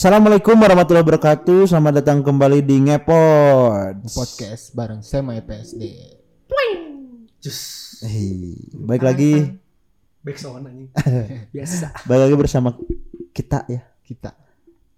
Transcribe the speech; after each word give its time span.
Assalamualaikum 0.00 0.56
warahmatullahi 0.56 1.04
wabarakatuh. 1.04 1.68
Selamat 1.68 2.00
datang 2.00 2.24
kembali 2.24 2.64
di 2.64 2.88
Ngepod. 2.88 4.00
podcast 4.08 4.72
bareng 4.72 5.04
Sema 5.04 5.36
PSD. 5.44 6.16
Jus. 7.36 7.60
Hei, 8.08 8.56
baik 8.80 9.04
lagi, 9.04 9.60
Back 10.24 10.40
sound 10.40 10.64
anjing. 10.64 10.88
Biasa. 11.52 11.92
baik 12.08 12.16
lagi 12.16 12.32
bersama 12.32 12.72
kita 13.36 13.68
ya. 13.68 13.84
Kita 14.00 14.32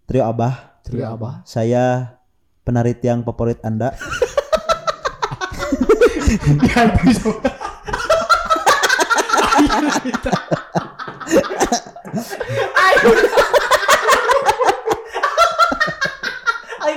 Trio 0.07 0.23
Abah. 0.23 0.79
Trio 0.87 1.11
Abah. 1.11 1.43
Saya 1.51 2.15
penari 2.63 2.95
tiang 2.95 3.27
favorit 3.27 3.59
Anda. 3.67 3.99
Aing 12.79 13.53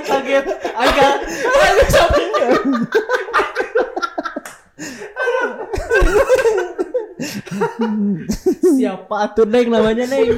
kaget. 0.06 0.46
Aing 0.72 1.88
sampai. 1.90 2.24
Siapa 8.76 9.32
tuh 9.34 9.48
Neng 9.48 9.72
namanya 9.72 10.04
Neng? 10.06 10.28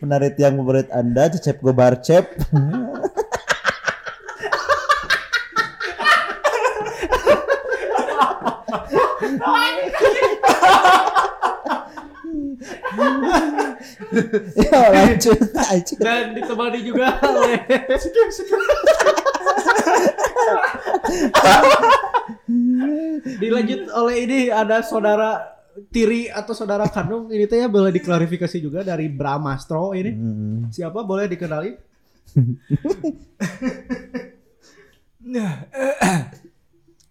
Penari 0.00 0.32
tiang 0.34 0.56
favorit 0.58 0.88
Anda, 0.90 1.30
Cecep 1.30 1.62
Gobar 1.62 2.02
Cep. 2.02 2.26
ya 14.56 14.80
lanjut 14.92 15.38
aja. 15.56 15.94
Dan 15.98 16.34
ditemani 16.36 16.80
juga 16.86 17.18
oleh 17.22 17.60
Dilanjut 23.38 23.90
oleh 23.92 24.16
ini 24.24 24.40
ada 24.52 24.82
saudara 24.84 25.58
tiri 25.88 26.28
atau 26.28 26.52
saudara 26.52 26.84
kandung 26.88 27.32
ini 27.32 27.48
teh 27.48 27.64
ya 27.64 27.68
boleh 27.68 27.90
diklarifikasi 27.90 28.58
juga 28.60 28.84
dari 28.84 29.08
Bramastro 29.08 29.96
ini. 29.96 30.10
Hmm. 30.12 30.58
Siapa 30.68 31.02
boleh 31.02 31.26
dikenali? 31.26 31.70
Nah, 35.22 35.70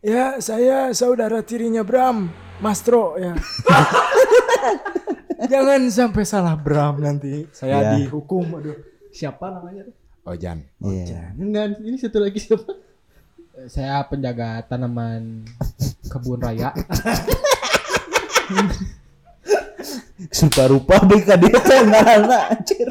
ya 0.03 0.35
saya 0.43 0.91
saudara 0.91 1.39
tirinya 1.47 1.79
Bram, 1.79 2.27
Mastro 2.59 3.15
ya. 3.15 3.31
Jangan 5.41 5.81
sampai 5.89 6.23
salah 6.23 6.53
Bram 6.53 7.01
nanti. 7.01 7.47
Saya 7.49 7.81
Ya. 7.81 7.89
dihukum. 7.97 8.45
Aduh. 8.57 8.77
Siapa 9.09 9.49
namanya? 9.49 9.89
tuh? 9.89 9.95
Ojan. 10.29 10.61
Iya. 10.79 11.33
Enggak, 11.33 11.81
ini 11.81 11.97
satu 11.97 12.21
lagi 12.21 12.37
siapa? 12.37 12.69
Saya 13.65 14.01
penjaga 14.05 14.61
tanaman 14.63 15.45
kebun 16.07 16.39
raya. 16.39 16.69
Suka 20.31 20.69
rupa 20.69 21.01
teh 21.01 21.21
ngaranna 21.89 22.53
anjir. 22.53 22.85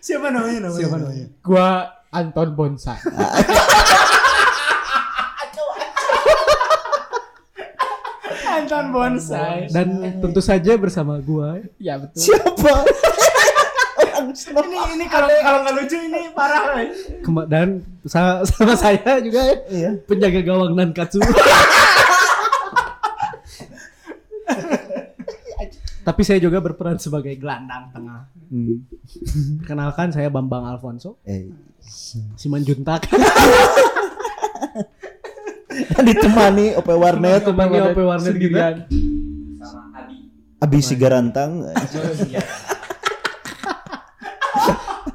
Siapa 0.00 0.32
namanya 0.32 0.68
namanya? 0.68 0.80
Siapa 0.80 0.96
namanya? 0.96 1.26
Gua 1.44 1.68
Anton 2.08 2.48
Bonsai. 2.56 2.96
Anton 8.72 8.86
Bonsai. 8.90 9.68
Dan 9.68 9.88
tentu 10.18 10.40
saja 10.40 10.72
bersama 10.74 11.20
gua 11.20 11.60
ya 11.76 12.00
betul. 12.00 12.32
Siapa? 12.32 12.72
ini 14.32 14.78
ini 14.96 15.06
kalau 15.06 15.28
kalau 15.28 15.58
nggak 15.60 15.74
lucu 15.76 15.96
ini 15.98 16.32
parah. 16.32 16.80
Kema- 17.20 17.44
dan 17.44 17.68
sa- 18.02 18.40
sama 18.42 18.72
saya 18.72 19.20
juga 19.20 19.40
ya, 19.42 19.56
Iya. 19.68 19.90
penjaga 20.02 20.40
gawang 20.40 20.72
Nankatsu. 20.72 21.20
Tapi 26.02 26.22
saya 26.26 26.42
juga 26.42 26.58
berperan 26.58 26.98
sebagai 26.98 27.30
gelandang 27.36 27.86
tengah. 27.94 28.26
Hmm. 28.50 28.82
Kenalkan 29.62 30.10
saya 30.10 30.26
Bambang 30.28 30.66
Alfonso, 30.66 31.14
Eh, 31.22 31.46
Simanjuntak. 32.34 33.06
ditemani 36.08 36.76
OP 36.76 36.88
Warnet, 36.88 37.42
Temannya 37.42 37.80
OP 37.90 37.98
Warnet 38.00 38.36
juga. 38.36 38.64
Abi 40.58 40.78
Sigarantang. 40.78 41.62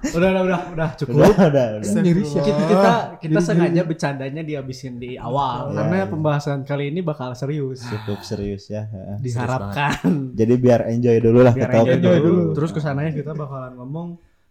Udah, 0.07 0.29
udah, 0.33 0.43
udah, 0.43 0.59
udah 0.73 0.89
cukup. 0.97 1.13
Udah, 1.19 1.29
udah, 1.29 1.65
udah. 1.77 1.89
Ya. 1.93 2.01
Kita 2.41 2.63
kita, 2.65 2.91
kita 3.21 3.39
sengaja 3.39 3.81
bercandanya 3.83 4.41
dihabisin 4.41 4.97
di 4.97 5.13
awal 5.13 5.69
Iya, 5.69 5.75
karena 5.77 5.97
iya. 5.97 6.05
pembahasan 6.07 6.59
kali 6.63 6.89
ini 6.89 7.05
bakal 7.05 7.37
serius. 7.37 7.85
Cukup 7.85 8.25
serius 8.25 8.65
ya. 8.65 8.87
heeh. 8.87 9.17
Diharapkan 9.19 10.33
Jadi 10.33 10.53
biar 10.57 10.89
enjoy 10.89 11.17
dulu 11.21 11.45
lah 11.45 11.53
biar 11.53 11.69
kita 11.69 11.77
enjoy 11.91 12.17
ngobrol. 12.17 12.17
dulu. 12.23 12.43
Terus 12.55 12.71
ke 12.71 12.79
sananya 12.79 13.11
kita 13.13 13.31
bakalan 13.35 13.77
ngomong 13.77 14.07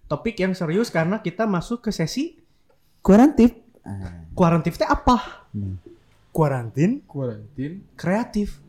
topik 0.07 0.39
yang 0.39 0.53
serius 0.55 0.87
karena 0.87 1.19
kita 1.19 1.49
masuk 1.49 1.83
ke 1.83 1.91
sesi 1.91 2.37
Kuarantif. 3.03 3.55
kuarantif 4.35 4.77
teh 4.77 4.87
apa? 4.87 5.47
Kuarantin, 6.37 7.01
Kuarantin, 7.09 7.81
Kreatif, 7.97 8.61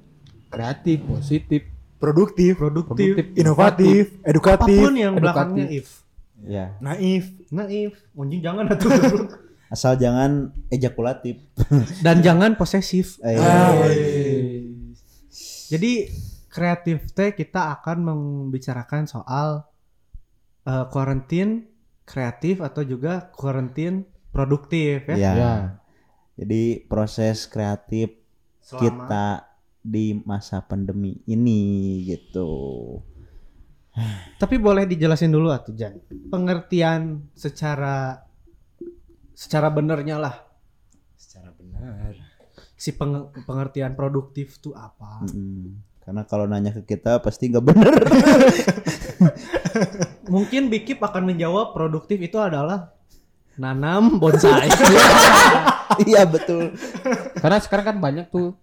kreatif, 0.47 1.03
positif, 1.03 1.61
produktif, 1.99 2.55
produktif, 2.55 3.11
produktif, 3.11 3.35
inovatif, 3.35 4.03
edukatif, 4.23 4.79
apa 4.79 4.85
pun 4.87 4.95
yang 4.95 5.13
belakangnya 5.19 5.67
if. 5.67 6.07
Ya, 6.39 6.79
naif. 6.79 7.27
Naif, 7.49 7.97
anjing 8.13 8.39
jangan 8.39 8.69
atuh. 8.71 8.93
asal 9.67 9.99
jangan 9.99 10.55
ejakulatif. 10.69 11.43
Dan 12.05 12.23
jangan 12.23 12.55
posesif. 12.55 13.19
Eh, 13.19 13.35
Ah, 13.35 13.75
Jadi 15.67 16.07
kreatif 16.47 17.11
teh 17.11 17.35
kita 17.35 17.75
akan 17.75 17.97
membicarakan 17.99 19.03
soal 19.05 19.67
eh, 20.63 20.85
kuarantin 20.87 21.67
kreatif 22.07 22.63
atau 22.63 22.87
juga 22.87 23.27
kuarantin 23.35 24.07
produktif 24.31 25.03
ya. 25.05 25.17
ya. 25.17 25.33
Ya. 25.35 25.53
Jadi 26.37 26.85
proses 26.85 27.49
kreatif 27.49 28.13
Selama- 28.61 28.81
kita 28.85 29.25
di 29.81 30.13
masa 30.21 30.61
pandemi 30.61 31.17
ini 31.25 31.61
gitu. 32.05 32.51
Tapi 34.37 34.61
boleh 34.61 34.85
dijelasin 34.85 35.33
dulu 35.33 35.49
atuh 35.49 35.73
Jan. 35.73 35.97
Pengertian 36.29 37.25
secara 37.33 38.21
secara 39.33 39.69
benernya 39.69 40.17
lah 40.17 40.35
Secara 41.17 41.49
benar. 41.53 42.13
si 42.77 42.93
peng- 42.93 43.33
pengertian 43.41 43.97
produktif 43.97 44.61
tuh 44.61 44.77
apa? 44.77 45.25
Mm-mm. 45.25 45.81
Karena 46.05 46.21
kalau 46.23 46.45
nanya 46.45 46.69
ke 46.71 46.85
kita 46.85 47.17
pasti 47.19 47.49
nggak 47.49 47.65
bener. 47.65 47.93
Mungkin 50.33 50.69
Bikip 50.69 51.01
akan 51.01 51.33
menjawab 51.33 51.73
produktif 51.73 52.21
itu 52.21 52.37
adalah 52.37 52.93
nanam 53.57 54.21
bonsai. 54.21 54.69
Iya 56.05 56.23
betul. 56.23 56.75
Karena 57.35 57.57
sekarang 57.57 57.85
kan 57.85 57.97
banyak 57.97 58.25
tuh 58.27 58.53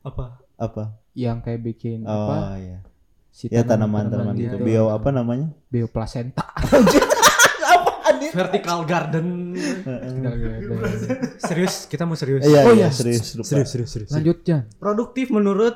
apa? 0.00 0.38
Apa? 0.54 0.98
yang 1.14 1.38
kayak 1.38 1.62
bikin 1.62 2.02
Oh 2.02 2.10
apa? 2.26 2.58
iya. 2.58 2.78
Si 3.30 3.46
Ya 3.46 3.62
tanaman-tanaman 3.62 4.34
gitu. 4.34 4.58
Bio 4.58 4.90
apa 4.90 5.10
namanya? 5.10 5.50
Bioplasenta. 5.68 6.42
Vertical 8.34 8.82
garden. 8.84 9.54
Serius, 11.38 11.86
kita 11.86 12.02
mau 12.02 12.14
serius. 12.14 12.42
Iya, 12.42 12.62
Oh, 12.62 12.74
iya, 12.74 12.86
iya. 12.86 12.88
serius, 12.90 13.34
lupa. 13.34 13.46
Serius, 13.46 13.68
serius, 13.70 13.90
serius. 13.90 14.10
Lanjut 14.10 14.38
Jan. 14.42 14.66
Produktif 14.74 15.30
menurut 15.30 15.74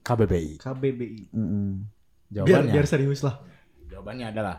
KBBI. 0.00 0.56
KBBI. 0.56 1.22
Mm-mm. 1.28 1.84
Biar 2.26 2.44
Jawabannya, 2.46 2.72
biar 2.72 2.86
serius 2.86 3.20
lah. 3.20 3.36
jawabannya 3.88 4.26
adalah 4.28 4.56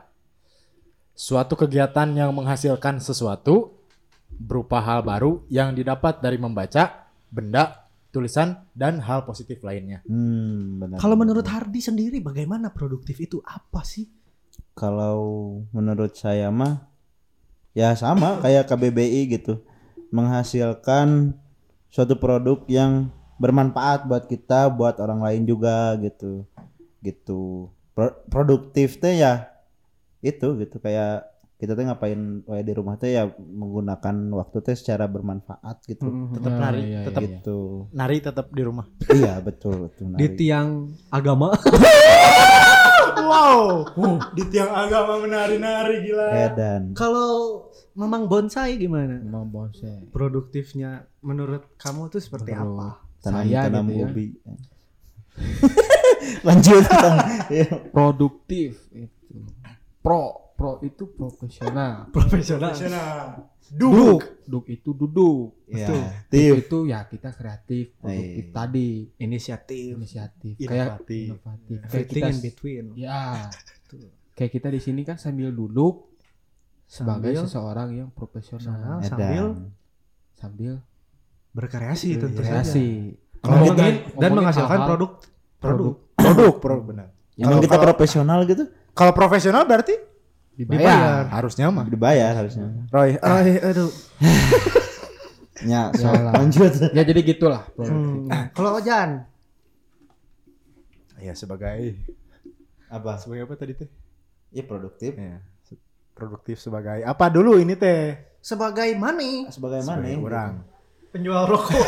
suatu 1.13 1.53
kegiatan 1.55 2.09
yang 2.11 2.29
menghasilkan 2.31 2.97
sesuatu 2.97 3.78
berupa 4.39 4.79
hal 4.79 5.03
baru 5.03 5.43
yang 5.51 5.75
didapat 5.75 6.23
dari 6.23 6.39
membaca 6.39 7.11
benda, 7.27 7.85
tulisan 8.09 8.63
dan 8.71 9.03
hal 9.03 9.27
positif 9.27 9.59
lainnya. 9.61 10.01
Hmm, 10.07 10.79
benar. 10.79 10.97
Kalau 10.97 11.19
menurut 11.19 11.45
Hardi 11.45 11.83
sendiri 11.83 12.23
bagaimana 12.23 12.71
produktif 12.71 13.19
itu 13.19 13.43
apa 13.43 13.83
sih? 13.83 14.07
kalau 14.79 15.19
menurut 15.75 16.15
saya 16.15 16.47
mah 16.47 16.87
ya 17.75 17.91
sama 17.99 18.37
kayak 18.43 18.71
KBBI 18.71 19.27
gitu 19.35 19.59
menghasilkan 20.09 21.35
suatu 21.91 22.15
produk 22.15 22.63
yang 22.71 23.11
bermanfaat 23.35 24.07
buat 24.07 24.23
kita 24.25 24.71
buat 24.71 24.97
orang 25.03 25.19
lain 25.19 25.43
juga 25.43 25.99
gitu 25.99 26.47
gitu 27.03 27.67
Pro- 27.91 28.15
produktif 28.31 28.99
teh 29.03 29.19
ya 29.19 29.51
itu 30.23 30.55
gitu 30.59 30.79
kayak 30.79 31.27
kita 31.59 31.75
teh 31.75 31.83
ngapain 31.83 32.19
wae 32.41 32.63
di 32.63 32.71
rumah 32.71 32.95
teh 32.95 33.13
ya 33.13 33.27
menggunakan 33.35 34.15
waktu 34.31 34.57
teh 34.61 34.73
secara 34.73 35.05
bermanfaat 35.05 35.83
gitu 35.83 36.07
Tetap 36.31 36.53
Ah, 36.53 36.59
nari, 36.65 36.79
iya, 36.81 36.87
iya, 36.89 36.99
tetap 37.03 37.21
iya. 37.21 37.29
gitu 37.35 37.57
nari 37.91 38.17
tetap 38.17 38.45
di 38.47 38.63
rumah. 38.63 38.85
iya 39.09 39.33
betul 39.39 39.75
betul 39.85 40.15
Di 40.15 40.25
Nari. 40.25 40.35
tiang 40.35 40.69
agama. 41.09 41.51
wow. 43.21 43.83
Di 44.31 44.43
tiang 44.47 44.71
agama 44.71 45.19
menari-nari 45.19 45.95
gila. 46.01 46.27
Edan. 46.45 46.83
Kalau 46.93 47.67
Mamang 47.91 48.25
Bonsai 48.25 48.79
gimana? 48.79 49.19
Emang 49.19 49.43
bonsai. 49.45 50.07
Produktifnya 50.07 51.03
menurut 51.19 51.75
kamu 51.75 52.07
tuh 52.07 52.23
seperti 52.23 52.55
Menurut- 52.55 52.79
apa? 52.79 52.87
Tanam 53.19 53.43
Saya 53.43 53.59
tanam 53.67 53.85
gitu 53.85 53.99
ya. 53.99 54.05
ubi. 54.07 54.27
Lanjut 56.47 56.83
Tang. 56.85 57.17
Iya. 57.49 57.67
Produktif 57.91 58.79
itu. 58.89 59.37
Pro, 59.99 60.48
pro 60.59 60.83
itu 60.83 61.07
profesional. 61.07 62.11
Profesional. 62.11 62.75
Duduk, 63.69 64.19
duduk 64.43 64.65
itu 64.67 64.91
duduk. 64.91 65.55
Ya, 65.65 65.87
Duduk 65.87 66.03
Tip. 66.27 66.53
itu 66.59 66.77
ya 66.85 66.99
kita 67.05 67.29
kreatif, 67.31 67.95
produktif 67.95 68.43
Iya. 68.43 68.51
tadi, 68.51 68.89
Inisiatif. 69.15 69.95
inisiatif, 69.95 70.53
kayak 70.59 70.99
Inovatif. 70.99 71.25
inovatif. 71.31 71.77
Kayak 71.87 72.07
kita 72.09 72.27
in 72.27 72.39
between. 72.43 72.85
Ya. 72.93 73.47
Kayak 74.33 74.51
kita 74.51 74.67
di 74.67 74.79
sini 74.79 75.01
kan 75.01 75.15
sambil 75.15 75.49
duduk 75.49 76.11
sebagai 76.83 77.31
Sambil 77.31 77.45
seseorang 77.45 77.89
yang 77.95 78.09
profesional, 78.09 78.99
Nah, 78.99 79.05
sambil 79.05 79.43
sambil 80.33 80.73
berkreasi 81.51 82.17
tentu 82.17 82.41
saja. 82.41 82.65
Kalau 83.39 83.71
dan, 83.71 83.93
dan 84.11 84.31
menghasilkan 84.33 84.67
hal-hal- 84.75 84.89
produk 84.89 85.11
produk. 85.57 85.93
Produk, 86.15 86.53
produk 86.59 86.83
benar. 86.85 87.07
Emang 87.35 87.61
kita 87.61 87.77
profesional 87.77 88.43
gitu? 88.43 88.65
Kalau 88.91 89.13
profesional 89.13 89.63
berarti 89.63 89.95
dibayar. 90.59 91.23
harusnya 91.31 91.71
mah. 91.71 91.85
Dibayar 91.87 92.31
harusnya. 92.35 92.67
Roy, 92.91 93.15
ah, 93.19 93.39
Ay, 93.39 93.59
aduh. 93.59 93.91
Ya, 95.59 95.91
so, 95.91 96.07
Yalah. 96.07 96.39
lanjut. 96.39 96.71
Ya 96.95 97.03
jadi 97.03 97.19
gitulah. 97.19 97.67
Hmm. 97.75 98.31
Kalau 98.55 98.79
Ojan, 98.79 99.27
ya 101.19 101.35
sebagai 101.35 101.99
Apa? 102.87 103.19
sebagai 103.19 103.43
apa 103.43 103.59
tadi 103.59 103.75
teh? 103.75 103.89
Ya 104.49 104.63
produktif. 104.63 105.19
Ya, 105.19 105.43
produktif 106.15 106.57
sebagai 106.57 107.03
apa 107.03 107.27
dulu 107.27 107.55
ini 107.55 107.75
teh? 107.75 108.27
sebagai 108.39 108.87
mani 108.95 109.51
Sebagai 109.51 109.83
mana? 109.83 109.99
Sebagai 109.99 110.15
orang. 110.23 110.53
penjual 111.11 111.43
rokok. 111.43 111.75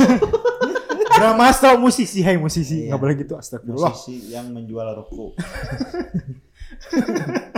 Drama 1.16 1.48
atau 1.48 1.80
musisi, 1.80 2.20
hai 2.22 2.36
musisi. 2.36 2.86
Iya. 2.86 2.92
Nggak 2.92 3.00
boleh 3.00 3.16
gitu, 3.24 3.34
astagfirullah. 3.40 3.96
Musisi 3.96 4.36
yang 4.36 4.52
menjual 4.52 4.88
rokok. 5.00 5.32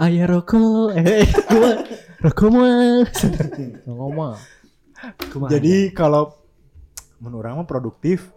Ayah 0.00 0.24
rokok, 0.24 0.96
eh 0.96 1.28
gua. 1.28 1.72
Rokok 2.24 2.48
mah. 2.48 3.04
Ngomong. 3.84 4.36
Jadi 5.52 5.92
kalau 5.92 6.32
menurut 7.20 7.44
orang 7.44 7.60
mah 7.60 7.68
produktif. 7.68 8.32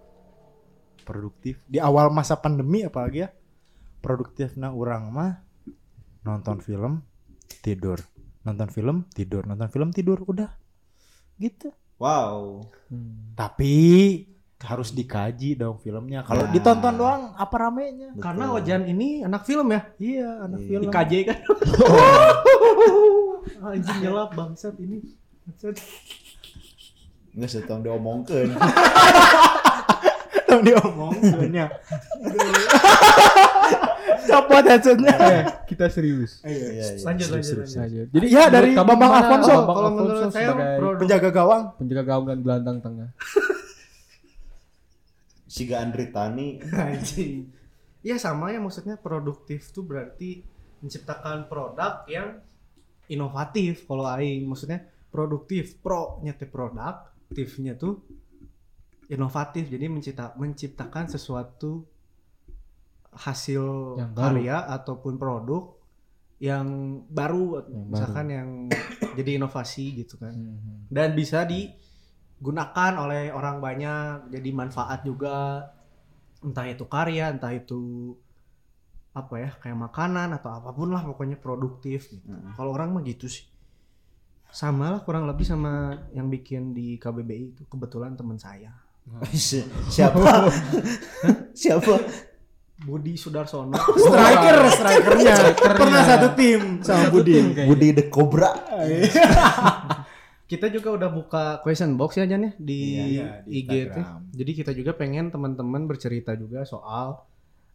Produktif. 1.07 1.63
Di 1.71 1.79
awal 1.79 2.11
masa 2.11 2.35
pandemi 2.35 2.83
apalagi 2.83 3.23
ya. 3.23 3.29
Produktif 4.03 4.59
nah 4.59 4.75
orang 4.75 5.07
mah 5.07 5.31
nonton 6.27 6.59
film 6.59 6.99
tidur. 7.63 8.03
Nonton 8.43 8.67
film 8.67 9.07
tidur. 9.15 9.47
Nonton 9.47 9.71
film 9.71 9.95
tidur. 9.95 10.19
Udah. 10.27 10.51
Gitu. 11.39 11.71
Wow. 11.97 12.69
Hmm. 12.93 13.33
tapi 13.33 13.73
harus 14.59 14.89
dikaji 14.89 15.53
dong 15.53 15.77
filmnya 15.77 16.21
kalau 16.21 16.43
Ya. 16.43 16.51
ditonton 16.51 16.93
doang 16.93 17.21
apa 17.31 17.55
ramenya 17.59 18.09
Betul. 18.11 18.23
Karena 18.23 18.45
Ojan 18.51 18.81
ini 18.85 19.21
anak 19.21 19.43
film 19.43 19.69
ya. 19.69 19.81
iya 19.97 20.29
anak 20.41 20.59
Iya. 20.59 20.67
film 20.67 20.81
Di 20.81 20.89
KJ 20.89 21.11
kan. 21.23 21.37
Anjing 23.67 23.97
nyelap 23.99 24.29
bangsat 24.33 24.73
ini. 24.77 24.97
Bangsat. 25.43 25.77
Nggak 27.31 27.49
setong 27.51 27.81
diomongkeun. 27.81 28.49
dong 30.47 30.61
diomong 30.65 31.11
sebenarnya 31.13 31.65
copot 34.25 34.63
headsetnya 34.63 35.13
Eh, 35.13 35.41
kita 35.69 35.85
serius. 35.87 36.39
Iya, 36.41 36.67
iya. 36.73 36.83
Lanjut 37.03 37.27
lanjut 37.29 37.45
serius, 37.45 37.71
lanjut. 37.71 38.07
Saja. 38.07 38.09
Jadi 38.09 38.25
Ya, 38.27 38.43
dari 38.47 38.71
Bambang 38.73 39.11
Alfonso. 39.13 39.53
Bambang 39.53 39.75
Kalau 39.75 39.91
menurut 39.91 40.31
saya 40.31 40.49
penjaga 40.97 41.29
gawang 41.29 41.63
penjaga 41.75 42.03
gawang 42.05 42.25
dan 42.25 42.37
gelandang 42.41 42.77
tengah. 42.81 43.09
Siga 45.47 45.79
Andri 45.79 46.11
Tani. 46.11 46.59
Anjing. 46.75 47.47
Iya 48.03 48.15
sama 48.17 48.51
ya 48.51 48.59
maksudnya 48.59 48.95
produktif 48.95 49.71
tuh 49.71 49.83
berarti 49.83 50.43
menciptakan 50.79 51.49
produk 51.49 52.05
yang 52.05 52.37
inovatif 53.07 53.87
kalau 53.87 54.05
aing 54.05 54.45
maksudnya 54.45 54.83
produktif 55.09 55.79
pro 55.79 56.19
nya 56.21 56.35
teh 56.35 56.45
produk 56.45 57.07
aktifnya 57.25 57.73
tuh 57.73 58.03
inovatif 59.07 59.67
jadi 59.67 59.87
mencipta, 59.87 60.35
menciptakan 60.35 61.07
sesuatu 61.07 61.87
hasil 63.17 63.63
Yang 63.97 64.11
baru. 64.13 64.21
karya 64.21 64.57
ataupun 64.69 65.13
produk 65.17 65.63
yang 66.37 66.67
baru 67.09 67.65
Yang 67.65 67.87
misalkan 67.89 68.25
yang 68.29 68.49
jadi 69.17 69.41
inovasi 69.41 70.05
gitu 70.05 70.21
kan 70.21 70.35
Hmm. 70.37 70.85
dan 70.87 71.17
bisa 71.17 71.41
digunakan 72.37 72.91
oleh 72.97 73.29
orang 73.29 73.57
banyak 73.57 74.29
jadi 74.29 74.49
manfaat 74.51 75.01
juga 75.01 75.67
entah 76.39 76.63
itu 76.63 76.85
karya 76.85 77.29
entah 77.29 77.49
itu 77.49 78.13
apa 79.11 79.33
ya 79.35 79.49
kayak 79.57 79.77
makanan 79.79 80.29
atau 80.31 80.53
apa 80.53 80.69
pun 80.69 80.89
lah 80.89 81.01
pokoknya 81.01 81.35
produktif 81.35 82.05
gitu. 82.07 82.21
Mm. 82.23 82.53
kalau 82.53 82.71
orang 82.71 82.93
mah 82.93 83.01
gitu 83.01 83.25
sih 83.25 83.49
sama 84.47 84.89
lah 84.89 85.01
kurang 85.01 85.25
lebih 85.25 85.43
sama 85.43 85.97
yang 86.11 86.29
bikin 86.29 86.71
di 86.71 86.95
KBBI 86.95 87.43
itu 87.51 87.63
kebetulan 87.65 88.13
teman 88.13 88.37
saya 88.37 88.69
Si- 89.33 89.65
Siapa? 89.87 90.45
Siapa? 91.57 91.95
Budi 92.77 93.17
Sudarsono 93.17 93.73
striker 93.97 94.69
strikernya 94.69 95.33
Strikernya. 95.33 95.73
pernah 95.73 96.01
satu 96.05 96.27
tim 96.37 96.61
sama 96.79 97.09
Budi 97.09 97.33
Budi 97.65 97.89
the 97.91 98.05
Cobra. 98.05 98.53
Kita 100.47 100.71
juga 100.71 100.95
udah 100.95 101.09
buka 101.11 101.43
question 101.59 101.99
box 101.99 102.15
ya 102.15 102.25
Jan 102.25 102.47
ya 102.47 102.51
di, 102.55 102.79
Iya, 103.19 103.43
di 103.43 103.51
IG 103.61 103.67
tuh. 103.67 103.75
Instagram. 103.99 104.21
Jadi 104.31 104.51
kita 104.55 104.71
juga 104.71 104.91
pengen 104.95 105.27
teman-teman 105.27 105.83
bercerita 105.85 106.31
juga 106.39 106.63
soal 106.63 107.19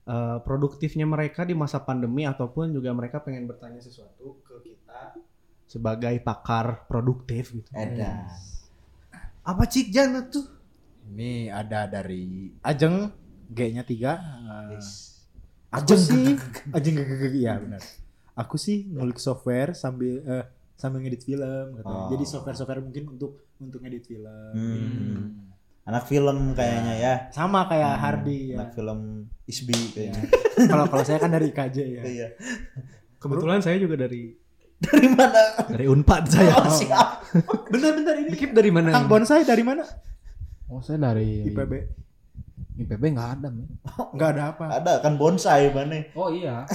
eh, 0.08 0.38
produktifnya 0.40 1.04
mereka 1.04 1.44
di 1.44 1.52
masa 1.52 1.84
pandemi 1.84 2.24
ataupun 2.24 2.72
juga 2.72 2.90
mereka 2.96 3.20
pengen 3.20 3.44
bertanya 3.44 3.78
sesuatu 3.78 4.40
ke 4.40 4.72
kita 4.72 5.20
sebagai 5.68 6.16
pakar 6.24 6.88
produktif 6.88 7.52
gitu. 7.52 7.68
Edan. 7.76 8.24
Apa 9.44 9.68
cik 9.68 9.92
Jan 9.92 10.32
tuh? 10.32 10.44
Ini 11.12 11.52
ada 11.52 11.84
dari 11.84 12.48
Ajeng, 12.64 13.12
G-nya 13.52 13.84
tiga. 13.84 14.16
Eh, 14.72 14.80
Aku 15.72 15.92
Ajeng 15.92 16.00
sih, 16.04 16.24
Ajeng 16.72 16.96
ya 17.36 17.56
benar. 17.56 17.80
Aku 18.36 18.56
sih 18.56 18.88
ngulik 18.92 19.16
software 19.20 19.72
sambil 19.76 20.20
eh, 20.24 20.44
sambil 20.74 21.00
ngedit 21.00 21.22
film. 21.22 21.66
katanya. 21.76 22.02
Oh. 22.04 22.10
Jadi 22.10 22.24
software-software 22.24 22.82
mungkin 22.82 23.04
untuk 23.10 23.32
untuk 23.56 23.80
ngedit 23.80 24.04
film. 24.04 24.52
Hmm. 24.54 25.50
Anak 25.82 26.06
film 26.06 26.54
kayaknya 26.54 26.94
ya. 26.94 27.14
Sama 27.30 27.66
kayak 27.66 27.92
Hmm, 27.92 28.02
Hardy 28.02 28.54
ya. 28.54 28.56
Anak 28.56 28.70
film 28.72 28.98
Isbi 29.44 29.74
kayaknya. 29.90 30.22
Kalau 30.70 30.86
kalau 30.86 31.02
saya 31.02 31.18
kan 31.18 31.30
dari 31.30 31.50
IKJ 31.50 31.76
ya. 31.82 32.02
Iya. 32.14 32.28
Kebetulan 33.18 33.58
saya 33.58 33.78
juga 33.78 33.94
dari 33.96 34.34
Dari 34.82 35.06
mana? 35.06 35.42
dari 35.70 35.86
Unpad 35.86 36.22
saya. 36.26 36.58
Oh, 36.58 36.66
siap. 36.66 37.22
Bentar-bentar 37.72 38.18
ini. 38.18 38.34
Dikip 38.34 38.50
dari 38.50 38.70
mana? 38.74 38.90
Kang 38.90 39.06
Bonsai 39.06 39.46
dari 39.46 39.62
mana? 39.62 39.86
Oh, 40.66 40.82
saya 40.82 40.98
dari 40.98 41.46
IPB. 41.46 42.01
IPB 42.82 43.02
nggak 43.10 43.30
ada, 43.36 43.48
men. 43.48 43.66
Enggak 44.10 44.28
ada 44.30 44.42
apa. 44.50 44.64
Ada 44.72 44.92
kan 44.98 45.14
bonsai 45.14 45.68
mana? 45.68 46.02
Oh 46.12 46.28
iya. 46.28 46.66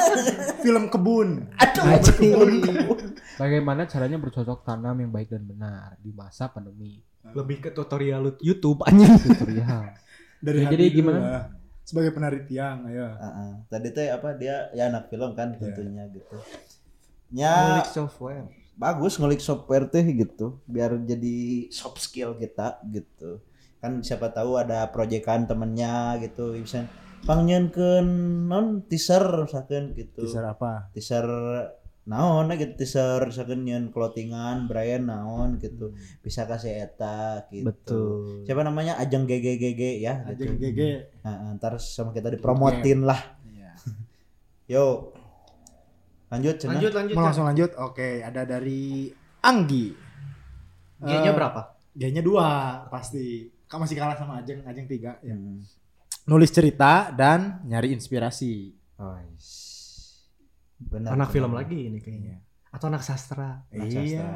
Film 0.64 0.86
kebun. 0.86 1.50
Aduh, 1.52 2.96
Bagaimana 3.36 3.84
caranya 3.84 4.16
bercocok 4.16 4.62
tanam 4.62 4.96
yang 4.96 5.10
baik 5.10 5.28
dan 5.28 5.42
benar 5.42 5.94
di 5.98 6.10
masa 6.10 6.46
pandemi? 6.46 7.02
Lebih 7.26 7.60
ke 7.60 7.70
tutorial 7.70 8.38
YouTube 8.38 8.80
anjing. 8.82 9.12
Tutorial. 9.16 9.92
Dari 10.38 10.58
Ya, 10.58 10.68
jadi 10.68 10.84
dulu 10.86 10.96
gimana? 10.96 11.18
lah. 11.18 11.42
Sebagai 11.82 12.10
penari 12.10 12.42
tiang, 12.44 12.82
ayo. 12.84 13.06
Heeh. 13.08 13.52
Tadi 13.66 13.88
teh 13.90 14.08
apa 14.08 14.34
dia 14.34 14.68
ya 14.70 14.86
anak 14.86 15.06
film 15.06 15.32
kan 15.32 15.50
Iya. 15.50 15.58
tentunya 15.60 16.04
gitu. 16.08 16.36
Ya 17.28 17.54
Ngulik 17.76 17.90
software. 17.90 18.46
bagus 18.76 19.16
ngulik 19.16 19.40
software 19.40 19.86
teh 19.86 20.04
gitu 20.04 20.60
biar 20.62 20.94
jadi 21.00 21.36
soft 21.70 21.96
skill 21.98 22.36
kita 22.36 22.76
gitu 22.86 23.40
kan 23.76 24.00
siapa 24.00 24.32
tahu 24.32 24.56
ada 24.56 24.88
proyekan 24.88 25.44
temennya 25.44 26.16
gitu 26.18 26.56
bisa 26.56 26.88
pangnyeunkeun 27.22 28.06
non 28.46 28.86
teaser 28.86 29.44
misalkan 29.44 29.92
gitu 29.92 30.24
Teaser 30.24 30.44
apa? 30.44 30.88
teaser 30.90 31.26
naon 32.06 32.46
gitu 32.54 32.72
teaser 32.78 33.18
misalkan 33.26 33.66
nyeun 33.66 33.90
clothingan 33.90 34.70
Brian 34.70 35.10
naon 35.10 35.58
gitu 35.58 35.90
bisa 36.22 36.46
kasih 36.46 36.86
eta 36.86 37.44
gitu 37.50 37.66
Betul. 37.66 38.46
siapa 38.46 38.62
namanya 38.62 38.94
Ajeng 38.96 39.26
GGGG 39.26 40.00
ya 40.00 40.22
gitu. 40.30 40.46
Ajeng 40.46 40.54
GG. 40.56 40.80
Nah, 41.26 41.58
ntar 41.58 41.82
sama 41.82 42.14
kita 42.14 42.30
dipromotin 42.30 43.02
lah 43.02 43.18
Iya. 43.42 43.70
yo 44.78 45.10
lanjut 46.26 46.58
cenah. 46.58 46.78
Lanjut 46.78 46.92
lanjut. 46.94 47.14
Mau 47.14 47.22
langsung 47.22 47.46
lanjut? 47.46 47.70
Oke, 47.78 48.18
ada 48.18 48.42
dari 48.42 49.06
Anggi. 49.42 49.94
G-nya 50.98 51.30
Eh, 51.30 51.34
berapa? 51.34 51.78
G-nya 51.94 52.18
dua 52.18 52.46
pasti. 52.90 53.46
Kamu 53.66 53.82
masih 53.82 53.96
kalah 53.96 54.14
sama 54.14 54.38
Ajeng, 54.38 54.62
Ajeng 54.62 54.86
tiga. 54.86 55.18
Ya. 55.20 55.34
Hmm. 55.34 55.62
Nulis 56.24 56.50
cerita 56.50 57.10
dan 57.10 57.62
nyari 57.62 57.90
inspirasi. 57.90 58.74
Oh. 58.96 59.14
Benar. 60.78 61.12
anak 61.12 61.28
benar. 61.28 61.32
film 61.32 61.52
lagi 61.52 61.88
ini 61.88 61.98
kayaknya 61.98 62.36
atau 62.68 62.92
anak 62.92 63.00
sastra 63.00 63.64
Anak 63.70 63.88
Iya. 63.88 63.96
sastra. 63.96 64.28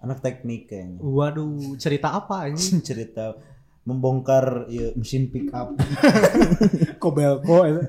Anak 0.00 0.18
teknik 0.20 0.64
kayaknya. 0.64 0.96
waduh 0.98 1.76
cerita 1.76 2.08
apa 2.10 2.44
ini 2.48 2.56
cerita 2.80 3.36
membongkar 3.82 4.64
ya, 4.66 4.96
mesin 4.96 5.28
pick 5.28 5.52
up 5.52 5.76
Kobelko 7.02 7.64
itu. 7.64 7.82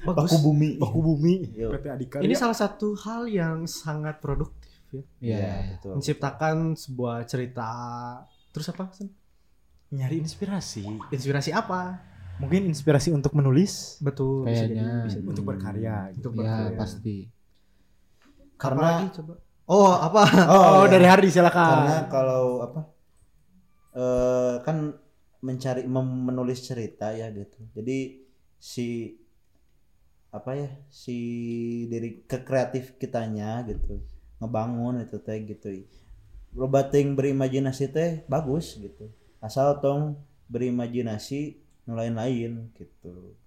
bagus 0.00 0.30
baku 0.30 0.36
bumi 0.42 0.68
Baku 0.78 0.98
bumi. 1.02 1.34
Yo. 1.52 1.68
PT 1.68 1.84
Adika. 1.86 2.16
ini 2.20 2.32
salah 2.32 2.56
satu 2.56 2.96
hal 2.96 3.28
yang 3.28 3.68
sangat 3.68 4.16
produktif 4.18 4.72
ya 4.88 5.04
Iya. 5.20 5.36
Iya, 5.36 5.52
betul 5.74 5.90
menciptakan 5.96 6.56
sebuah 6.74 7.16
cerita 7.24 7.68
terus 8.58 8.68
apa 8.68 8.90
Sen? 8.90 9.08
nyari 9.88 10.18
inspirasi. 10.18 10.82
inspirasi 11.14 11.54
apa 11.54 12.02
Mungkin 12.38 12.70
inspirasi 12.70 13.10
untuk 13.10 13.34
menulis, 13.34 13.98
betul 13.98 14.46
bisa 14.46 14.66
jadi, 14.66 14.78
bisa 15.06 15.18
untuk 15.22 15.42
berkarya. 15.42 16.10
gitu. 16.14 16.30
untuk 16.30 16.32
Ya 16.38 16.42
berkarya. 16.42 16.78
pasti. 16.78 17.16
karena 18.58 19.06
karena 19.06 19.14
coba 19.14 19.34
oh 19.66 19.90
apa 19.94 20.22
Oh, 20.50 20.82
iya. 20.82 20.90
dari 20.90 21.06
Hardi 21.06 21.28
silakan. 21.30 21.78
karena 21.86 21.96
kalau 22.10 22.44
apa 22.62 22.80
eh 23.94 24.54
kan 24.62 24.76
mencari 25.42 25.82
mem- 25.86 26.24
menulis 26.30 26.58
cerita 26.66 27.14
ya 27.14 27.30
gitu 27.30 27.58
jadi 27.74 27.98
si 28.58 29.14
apa 30.28 30.50
ya 30.54 30.68
si 30.92 31.16
diri 31.88 32.22
ke 32.28 32.42
kreatif 32.44 32.98
kitanya 33.00 33.64
gitu 33.64 34.02
ngebangun 34.38 35.02
itu 35.02 35.16
teh 35.22 35.38
gitu 35.42 35.68
loba 36.58 36.82
ting 36.82 37.14
berimajinasi 37.14 37.86
teh 37.88 38.10
bagus 38.26 38.74
gitu 38.76 39.06
asal 39.38 39.78
tong 39.78 40.18
berimajinasi 40.50 41.54
nu 41.86 41.94
lain-lain 41.94 42.66
gitu 42.74 43.38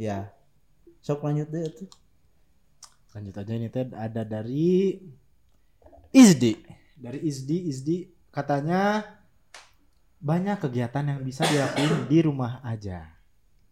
ya 0.00 0.32
sok 1.04 1.22
lanjut 1.22 1.48
deh 1.52 1.68
tuh 1.68 1.90
Lanjut 3.12 3.36
aja 3.36 3.52
ini 3.52 3.68
Ted 3.68 3.92
ada 3.92 4.24
dari 4.24 4.96
Izdi. 6.16 6.56
Dari 6.96 7.20
Izdi, 7.20 7.68
Izdi 7.68 7.96
katanya 8.32 9.04
banyak 10.16 10.56
kegiatan 10.64 11.04
yang 11.04 11.20
bisa 11.20 11.44
dilakuin 11.44 12.08
di 12.08 12.18
rumah 12.24 12.64
aja. 12.64 13.12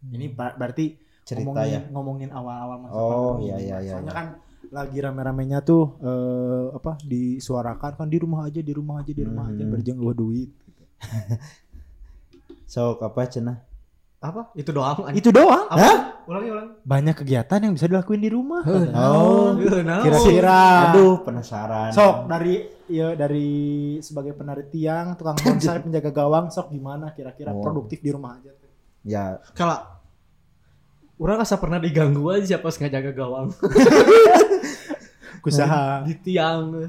Ini 0.04 0.28
ba- 0.36 0.52
berarti 0.52 0.92
cerita 1.24 1.56
ngomongin, 1.56 1.72
ya 1.72 1.80
ngomongin 1.88 2.30
awal-awal 2.36 2.76
masa 2.84 2.92
Oh, 2.92 3.08
pandemi. 3.40 3.48
iya, 3.48 3.56
iya, 3.56 3.76
iya, 3.80 3.92
Soalnya 3.96 4.12
iya. 4.12 4.18
kan 4.20 4.26
lagi 4.68 4.98
rame-ramenya 4.98 5.58
tuh 5.60 5.96
eh, 5.98 6.66
apa 6.72 7.00
disuarakan 7.00 7.96
kan 7.96 8.06
di 8.06 8.18
rumah 8.18 8.44
aja, 8.44 8.60
di 8.60 8.70
rumah 8.70 9.00
aja, 9.00 9.10
di 9.10 9.22
rumah 9.22 9.48
aja 9.48 9.62
Hmm. 9.62 9.72
berjeng 9.72 9.96
eueuh 9.96 10.12
duit. 10.12 10.50
sok 12.66 13.00
apa 13.00 13.20
cenah? 13.26 13.58
Apa? 14.20 14.52
Itu 14.52 14.70
doang 14.70 15.08
Itu 15.10 15.32
doang. 15.32 15.64
apa? 15.66 16.20
Ulangi 16.28 16.48
ulangi. 16.52 16.72
Banyak 16.84 17.14
kegiatan 17.16 17.56
yang 17.58 17.72
bisa 17.72 17.88
dilakuin 17.88 18.20
di 18.20 18.28
rumah. 18.28 18.60
Oh 18.92 19.56
Eh, 19.56 19.80
nah, 19.80 20.04
Kira-kira. 20.04 20.92
Aduh 20.92 21.24
penasaran. 21.24 21.88
Sok 21.90 22.28
dari 22.28 22.60
ya 22.86 23.16
dari 23.16 23.48
sebagai 23.98 24.36
penarik 24.36 24.68
tiang, 24.68 25.16
tukang 25.16 25.40
bonsai, 25.40 25.80
penjaga 25.80 26.12
gawang, 26.12 26.52
sok 26.52 26.68
gimana? 26.68 27.10
Kira-kira 27.10 27.50
Oh. 27.50 27.64
produktif 27.64 27.98
di 27.98 28.12
rumah 28.12 28.36
aja. 28.36 28.52
ya. 29.00 29.40
Kalau 29.56 29.80
orang 31.16 31.40
rasa 31.40 31.56
pernah 31.56 31.76
diganggu 31.76 32.28
aja 32.30 32.56
pas 32.56 32.72
ngajaga 32.72 33.12
gawang 33.12 33.48
Kusaha. 35.40 36.04
di 36.04 36.14
tiang. 36.20 36.88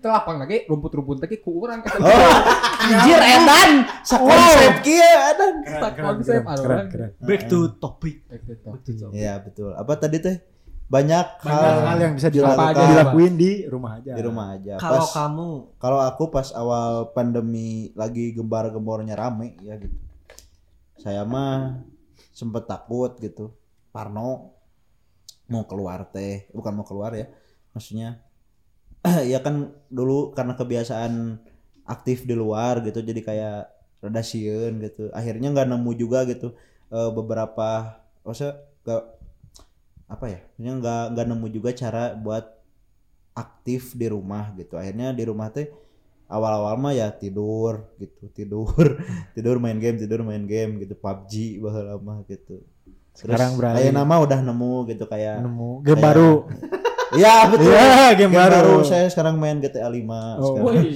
Itu 0.00 0.08
lapang 0.08 0.40
lagi 0.40 0.64
rumput-rumput 0.64 1.20
lagi 1.20 1.44
ku 1.44 1.60
urang 1.60 1.84
kata. 1.84 2.00
anjir 2.00 3.20
edan. 3.20 3.70
Sakonsep 4.00 4.80
kieu 4.80 5.04
edan. 5.04 5.54
Konsep 5.92 6.40
orang. 6.40 6.88
back 7.20 7.42
to 7.52 7.76
topic. 7.76 8.24
Ya 9.12 9.36
betul. 9.44 9.76
Apa 9.76 10.00
tadi 10.00 10.16
teh? 10.24 10.40
Banyak 10.90 11.46
Banyak 11.46 11.54
hal 11.54 11.86
hal 11.86 11.98
yang 12.02 12.14
bisa 12.18 12.34
dilakukan, 12.34 12.74
aja, 12.74 12.82
dilakuin 12.90 13.38
di 13.38 13.62
rumah 13.70 14.02
aja. 14.02 14.10
di 14.10 14.22
rumah 14.26 14.46
aja. 14.58 14.74
Kalau 14.74 15.06
kamu? 15.06 15.50
kalau 15.78 16.02
aku 16.02 16.34
pas 16.34 16.50
awal 16.50 17.14
pandemi 17.14 17.94
lagi 17.94 18.34
gembar-gembornya 18.34 19.14
rame 19.14 19.54
ya 19.62 19.78
gitu. 19.78 19.94
Saya 20.98 21.22
mah 21.22 21.78
sempet 22.34 22.66
takut 22.66 23.14
gitu. 23.22 23.54
Parno 23.94 24.58
mau 25.50 25.66
keluar 25.66 26.06
teh 26.08 26.46
bukan 26.54 26.72
mau 26.72 26.86
keluar 26.86 27.12
ya 27.12 27.26
maksudnya 27.74 28.22
ya 29.32 29.40
kan 29.40 29.72
dulu 29.88 30.32
karena 30.36 30.54
kebiasaan 30.54 31.40
aktif 31.88 32.28
di 32.28 32.36
luar 32.38 32.84
gitu 32.86 33.02
jadi 33.02 33.20
kayak 33.20 33.60
rada 34.00 34.22
sieun 34.24 34.80
gitu. 34.80 35.12
Akhirnya 35.12 35.52
nggak 35.52 35.68
nemu 35.68 35.90
juga 35.96 36.24
gitu 36.28 36.52
eh, 36.92 37.10
beberapa 37.12 38.00
maksudnya 38.24 38.60
gak 38.84 39.02
apa 40.10 40.24
ya 40.26 40.40
maksudnya 40.56 40.74
nggak 40.80 41.04
nggak 41.14 41.26
nemu 41.30 41.46
juga 41.52 41.70
cara 41.76 42.02
buat 42.16 42.44
aktif 43.34 43.96
di 43.96 44.06
rumah 44.08 44.52
gitu. 44.56 44.76
Akhirnya 44.76 45.12
di 45.16 45.24
rumah 45.24 45.48
teh 45.52 45.68
awal-awal 46.30 46.78
mah 46.78 46.94
ya 46.94 47.10
tidur 47.10 47.90
gitu 47.98 48.30
tidur 48.30 49.02
tidur 49.34 49.58
main 49.58 49.78
game 49.82 49.98
tidur 49.98 50.22
main 50.22 50.46
game 50.46 50.78
gitu 50.78 50.94
PUBG 50.94 51.58
baheula 51.58 51.98
mah 51.98 52.22
gitu 52.30 52.62
Sekarang 53.12 53.54
beralih. 53.54 53.76
kayak 53.82 53.94
nama 53.94 54.14
udah 54.16 54.38
nemu 54.40 54.74
gitu 54.86 55.04
kayak 55.04 55.40
Nemu 55.40 55.70
game 55.80 55.94
Kayak- 55.94 56.04
baru. 56.06 56.32
Iya 57.10 57.50
betul. 57.50 57.74
Iya, 57.74 58.14
game 58.14 58.30
baru. 58.32 58.86
Saya 58.86 59.10
sekarang 59.10 59.34
main 59.34 59.58
GTA 59.58 59.90
5 59.90 60.38
Oh. 60.38 60.54
sekarang. 60.54 60.86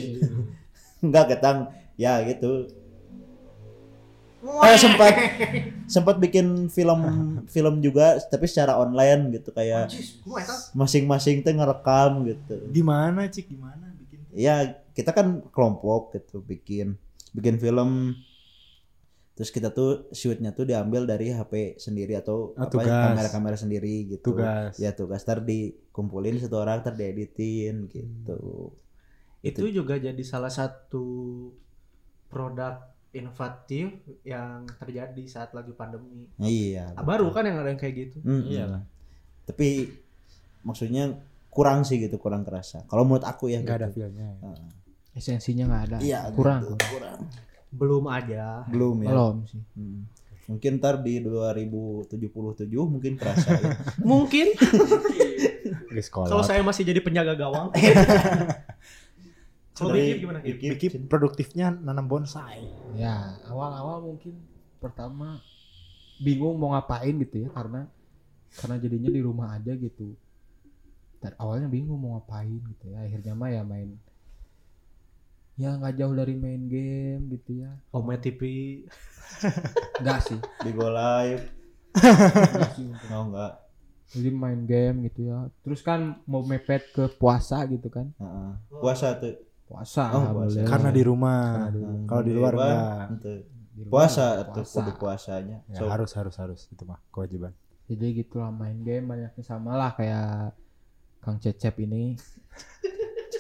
Enggak 1.05 1.25
ketang. 1.29 1.59
Ya 1.95 2.23
gitu. 2.23 2.71
Eh 4.45 4.77
sempat 4.77 5.11
sempat 5.87 6.17
bikin 6.19 6.69
film 6.69 7.01
film 7.49 7.81
juga 7.81 8.21
tapi 8.23 8.45
secara 8.45 8.77
online 8.77 9.33
gitu 9.33 9.51
kayak 9.51 9.89
masing-masing 10.71 11.41
teh 11.41 11.51
ngerekam 11.51 12.23
gitu. 12.25 12.61
Gimana, 12.69 13.25
Cik? 13.27 13.51
Gimana 13.51 13.91
bikin? 13.97 14.21
Ya 14.31 14.57
kita 14.93 15.11
kan 15.11 15.43
kelompok 15.49 16.13
gitu 16.13 16.39
bikin 16.41 16.95
bikin 17.33 17.57
film 17.57 18.15
terus 19.35 19.51
kita 19.51 19.69
tuh 19.69 20.07
shootnya 20.11 20.51
tuh 20.51 20.63
diambil 20.63 21.05
dari 21.05 21.29
HP 21.29 21.75
sendiri 21.77 22.15
atau 22.15 22.55
Ah, 22.55 22.65
apa 22.65 22.71
tugas. 22.71 22.87
kamera-kamera 22.87 23.57
sendiri 23.57 23.95
gitu 24.09 24.31
Tugas. 24.33 24.79
ya 24.79 24.91
tugas 24.91 25.23
ntar 25.23 25.43
dikumpulin 25.43 26.39
satu 26.39 26.57
orang 26.57 26.81
ntar 26.81 26.95
dieditin 26.95 27.87
gitu 27.87 28.71
itu 29.41 29.61
juga 29.69 29.97
jadi 29.97 30.23
salah 30.23 30.49
satu 30.49 31.05
produk 32.25 32.79
inovatif 33.11 33.95
yang 34.23 34.67
terjadi 34.73 35.23
saat 35.25 35.51
lagi 35.51 35.71
pandemi 35.71 36.27
iya 36.39 36.91
Ah, 36.93 37.03
baru 37.03 37.31
kan 37.31 37.43
yang 37.43 37.59
ada 37.59 37.69
yang 37.69 37.79
kayak 37.79 37.95
gitu 38.07 38.19
Mm-mm. 38.21 38.47
Iyalah. 38.49 38.83
tapi 39.45 39.91
maksudnya 40.63 41.11
kurang 41.49 41.83
sih 41.83 41.99
gitu 41.99 42.17
kurang 42.17 42.43
kerasa 42.43 42.83
kalau 42.85 43.03
menurut 43.03 43.23
aku 43.23 43.47
ya 43.47 43.59
Enggak 43.59 43.79
ada 43.79 43.89
gitu. 43.89 44.03
feelnya. 44.03 44.31
Heeh. 44.41 44.71
Esensinya 45.15 45.65
nggak 45.69 45.83
ada. 45.85 45.97
iya 46.01 46.27
kurang. 46.29 46.67
gitu, 46.67 46.75
kurang 46.89 47.19
belum 47.75 48.05
aja 48.07 48.63
belum 48.71 48.97
ya 49.03 49.11
Belum 49.11 49.37
sih. 49.51 49.63
Mm. 49.75 50.01
mungkin 50.45 50.71
ntar 50.79 51.01
di 51.01 51.19
2077 51.25 52.15
mungkin 52.87 53.13
kerasa 53.17 53.49
ya. 53.57 53.75
mungkin 54.11 54.53
kalau 56.13 56.45
saya 56.45 56.61
masih 56.63 56.85
jadi 56.85 57.01
penjaga 57.01 57.35
gawang 57.35 57.73
kalau 59.75 59.91
bikin 59.91 60.17
gimana 60.23 60.39
Bikin 60.45 61.11
produktifnya 61.11 61.75
nanam 61.75 62.07
bonsai. 62.07 62.63
Ya 62.95 63.35
awal-awal 63.51 64.07
mungkin 64.07 64.39
pertama 64.79 65.43
bingung 66.23 66.55
mau 66.63 66.79
ngapain 66.79 67.11
gitu 67.19 67.43
ya 67.43 67.49
karena 67.51 67.91
karena 68.55 68.79
jadinya 68.79 69.11
di 69.11 69.19
rumah 69.19 69.51
aja 69.59 69.75
gitu. 69.75 70.15
Dan 71.19 71.35
awalnya 71.43 71.67
bingung 71.67 71.99
mau 71.99 72.15
ngapain 72.21 72.55
gitu 72.55 72.87
ya. 72.87 73.03
Akhirnya 73.03 73.35
mah 73.35 73.51
ya 73.51 73.67
main 73.67 73.99
ya 75.55 75.71
nggak 75.73 75.95
jauh 75.95 76.13
dari 76.13 76.35
main 76.35 76.67
game 76.67 77.31
gitu 77.31 77.61
ya. 77.61 77.71
Ome 77.91 78.17
TV 78.17 78.41
Enggak 79.97 80.21
sih. 80.27 80.39
di 80.61 80.71
go 80.71 80.89
live 80.89 81.45
Enggak 81.95 82.71
sih. 82.75 82.89
oh 83.09 83.25
enggak 83.25 83.53
Jadi 84.07 84.29
main 84.31 84.61
game 84.63 84.97
gitu 85.07 85.27
ya. 85.27 85.47
Terus 85.61 85.81
kan 85.81 86.21
mau 86.25 86.43
mepet 86.43 86.91
ke 86.91 87.07
puasa 87.13 87.63
gitu 87.67 87.87
kan. 87.89 88.11
Heeh. 88.15 88.51
puasa 88.73 89.15
tuh 89.17 89.35
Puasa 89.65 90.13
Oh, 90.13 90.21
puasa. 90.29 90.61
boleh. 90.61 90.65
Karena 90.69 90.91
di 90.91 91.03
rumah. 91.03 91.41
Karena 91.57 91.71
di 91.73 91.81
rumah. 91.81 92.07
Kalau 92.07 92.23
di 92.23 92.33
luar 92.33 92.53
enggak. 92.53 93.07
Di 93.75 93.83
puasa 93.85 94.25
tuh 94.45 94.61
puasa. 94.61 94.75
kudu 94.77 94.93
puasanya 94.95 95.59
Ya, 95.67 95.77
So, 95.77 95.91
harus 95.91 96.11
harus 96.15 96.35
harus 96.37 96.61
itu 96.69 96.85
mah 96.85 97.01
kewajiban. 97.09 97.51
Jadi 97.85 98.07
gitulah 98.17 98.49
main 98.49 98.79
game 98.81 99.07
banyaknya 99.07 99.43
sama 99.43 99.75
lah 99.75 99.93
kayak 99.93 100.55
Kang 101.19 101.37
Cecep 101.39 101.75
ini 101.81 102.15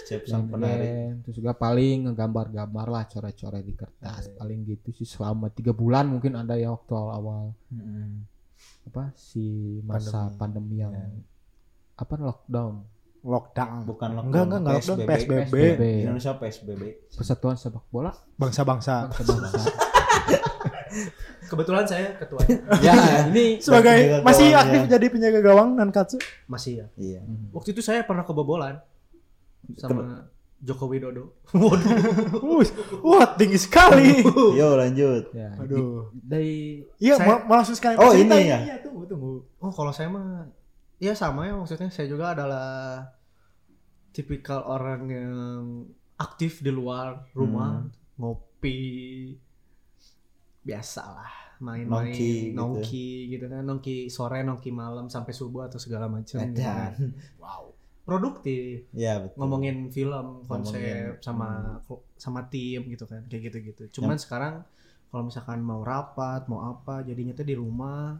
cecep 0.04 0.20
sang 0.26 0.44
main 0.44 0.52
penari 0.52 0.84
game 0.84 1.16
terus 1.20 1.34
juga 1.34 1.52
paling 1.52 2.06
ngegambar-gambar 2.06 2.86
lah 2.86 3.04
coret-coret 3.06 3.60
di 3.60 3.72
kertas 3.72 4.28
paling 4.30 4.60
gitu 4.62 4.92
sih 4.92 5.04
selama 5.04 5.48
tiga 5.48 5.72
bulan 5.72 6.04
mungkin 6.06 6.36
ada 6.36 6.54
ya 6.54 6.70
waktu 6.70 6.92
awal 6.92 7.56
Mm-mm. 7.68 8.28
apa 8.86 9.10
si 9.14 9.40
masa 9.80 10.28
pandemi, 10.30 10.78
yang 10.78 10.92
Ya. 10.92 11.08
apa 11.96 12.14
lockdown 12.14 12.84
lockdown. 13.22 13.76
bukan 13.82 14.10
lockdown 14.12 14.28
Enggak, 14.28 14.44
enggak, 14.44 14.60
enggak 14.60 14.74
lockdown. 14.76 14.98
PSBB. 15.00 15.40
PSBB. 15.48 15.82
Di 15.82 16.02
Indonesia 16.02 16.32
PSBB 16.34 16.82
Persatuan 17.10 17.56
sepak 17.56 17.84
bola 17.88 18.12
Bangsa-bangsa. 18.34 19.08
bangsa-bangsa. 19.08 19.60
Kebetulan 21.44 21.84
saya 21.84 22.14
ketua 22.14 22.40
ya, 22.80 22.94
ini 23.26 23.58
Sebagai 23.58 24.22
masih 24.22 24.52
aktif 24.52 24.80
jadi 24.86 25.06
penjaga 25.06 25.40
gawang 25.40 25.74
Nankatsu. 25.74 26.16
masih 26.46 26.72
ya. 26.74 26.86
iya 26.96 27.20
Waktu 27.50 27.72
itu 27.72 27.80
saya 27.80 28.00
pernah 28.02 28.22
kebobolan 28.22 28.78
sama 29.74 30.28
Joko 30.58 30.88
Widodo. 30.88 31.36
Waduh. 31.52 32.64
Wah, 33.04 33.36
tinggi 33.36 33.56
sekali. 33.56 34.24
yo 34.58 34.74
lanjut 34.74 35.28
ya, 35.30 35.52
Aduh. 35.60 36.08
dari 36.14 36.80
Iya, 36.96 37.20
Saya- 37.20 37.44
langsung 37.44 37.76
sekali 37.76 37.94
Oh, 37.96 38.10
cerita 38.10 38.36
ini 38.36 38.48
ya? 38.48 38.58
Iya, 38.64 38.76
tunggu, 38.80 39.04
tunggu. 39.04 39.44
Oh 39.60 39.68
kalau 39.68 39.92
saya 39.92 40.08
mah 40.08 40.48
ya 40.96 41.12
sama 41.12 41.44
ya 41.44 41.52
maksudnya 41.54 41.92
saya 41.92 42.08
juga 42.08 42.32
adalah 42.32 43.04
tipikal 44.10 44.64
orang 44.64 45.02
yang 45.06 45.34
aktif 46.16 46.62
di 46.62 46.70
luar 46.70 47.28
rumah 47.34 47.84
ngopi 48.16 49.34
biasalah 50.62 51.58
main-main 51.60 52.08
Nongki 52.08 52.32
gitu. 52.50 52.56
nongki 52.56 53.08
gitu. 53.30 53.44
kan 53.46 53.62
nongki 53.62 53.96
sore 54.08 54.40
nongki 54.40 54.70
malam 54.70 55.06
sampai 55.06 55.30
subuh 55.30 55.68
atau 55.68 55.76
segala 55.76 56.08
macam 56.08 56.40
gitu 56.40 56.62
kan. 56.62 56.94
Produktif. 58.04 58.84
Ya 58.92 59.18
betul. 59.24 59.36
Ngomongin 59.40 59.76
film 59.88 60.44
konsep 60.44 60.78
Ngomongin, 60.80 61.24
sama 61.24 61.48
sama 62.20 62.40
tim 62.52 62.84
gitu 62.88 63.08
kan 63.08 63.24
kayak 63.26 63.50
gitu 63.50 63.58
gitu 63.72 63.82
cuman 64.00 64.20
sekarang 64.20 64.60
kalau 65.08 65.24
misalkan 65.26 65.64
mau 65.64 65.80
rapat 65.80 66.44
mau 66.46 66.68
apa 66.68 67.00
jadinya 67.00 67.32
tuh 67.32 67.48
di 67.48 67.56
rumah 67.56 68.18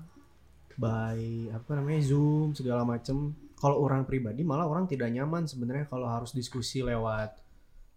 by 0.75 1.51
apa 1.55 1.71
namanya 1.79 2.01
zoom 2.03 2.55
segala 2.55 2.83
macem. 2.83 3.35
Kalau 3.55 3.81
orang 3.81 4.05
pribadi 4.05 4.45
malah 4.45 4.69
orang 4.69 4.85
tidak 4.85 5.09
nyaman 5.09 5.49
sebenarnya 5.49 5.89
kalau 5.89 6.05
harus 6.11 6.35
diskusi 6.37 6.85
lewat 6.85 7.33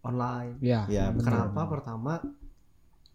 online. 0.06 0.62
Ya, 0.64 0.88
ya 0.88 1.12
kenapa? 1.12 1.68
pertama 1.68 2.22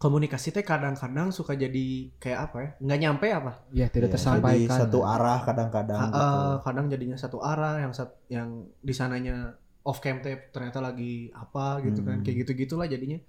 komunikasi 0.02 0.50
teh 0.50 0.62
kadang-kadang 0.62 1.30
suka 1.30 1.54
jadi 1.54 1.86
kayak 2.18 2.40
apa 2.42 2.56
ya 2.58 2.70
nggak 2.82 2.98
nyampe 2.98 3.26
apa 3.30 3.52
ya 3.70 3.86
tidak 3.86 4.10
Iya, 4.10 4.14
tersampaikan 4.18 4.66
jadi 4.66 4.80
satu 4.82 4.98
arah 5.06 5.38
kadang-kadang 5.40 5.98
gitu. 6.02 6.18
eh, 6.18 6.54
kadang 6.60 6.86
jadinya 6.90 7.14
satu 7.16 7.38
arah 7.38 7.78
yang 7.78 7.92
sat, 7.94 8.10
yang 8.26 8.48
di 8.76 8.90
sananya 8.90 9.54
off 9.82 9.98
cam 9.98 10.18
tape 10.18 10.50
ternyata 10.50 10.82
lagi 10.82 11.30
apa 11.32 11.78
gitu 11.80 12.02
kan 12.02 12.18
Hmm. 12.18 12.24
kayak 12.26 12.36
gitu 12.42 12.52
gitulah 12.56 12.86
jadinya 12.86 13.22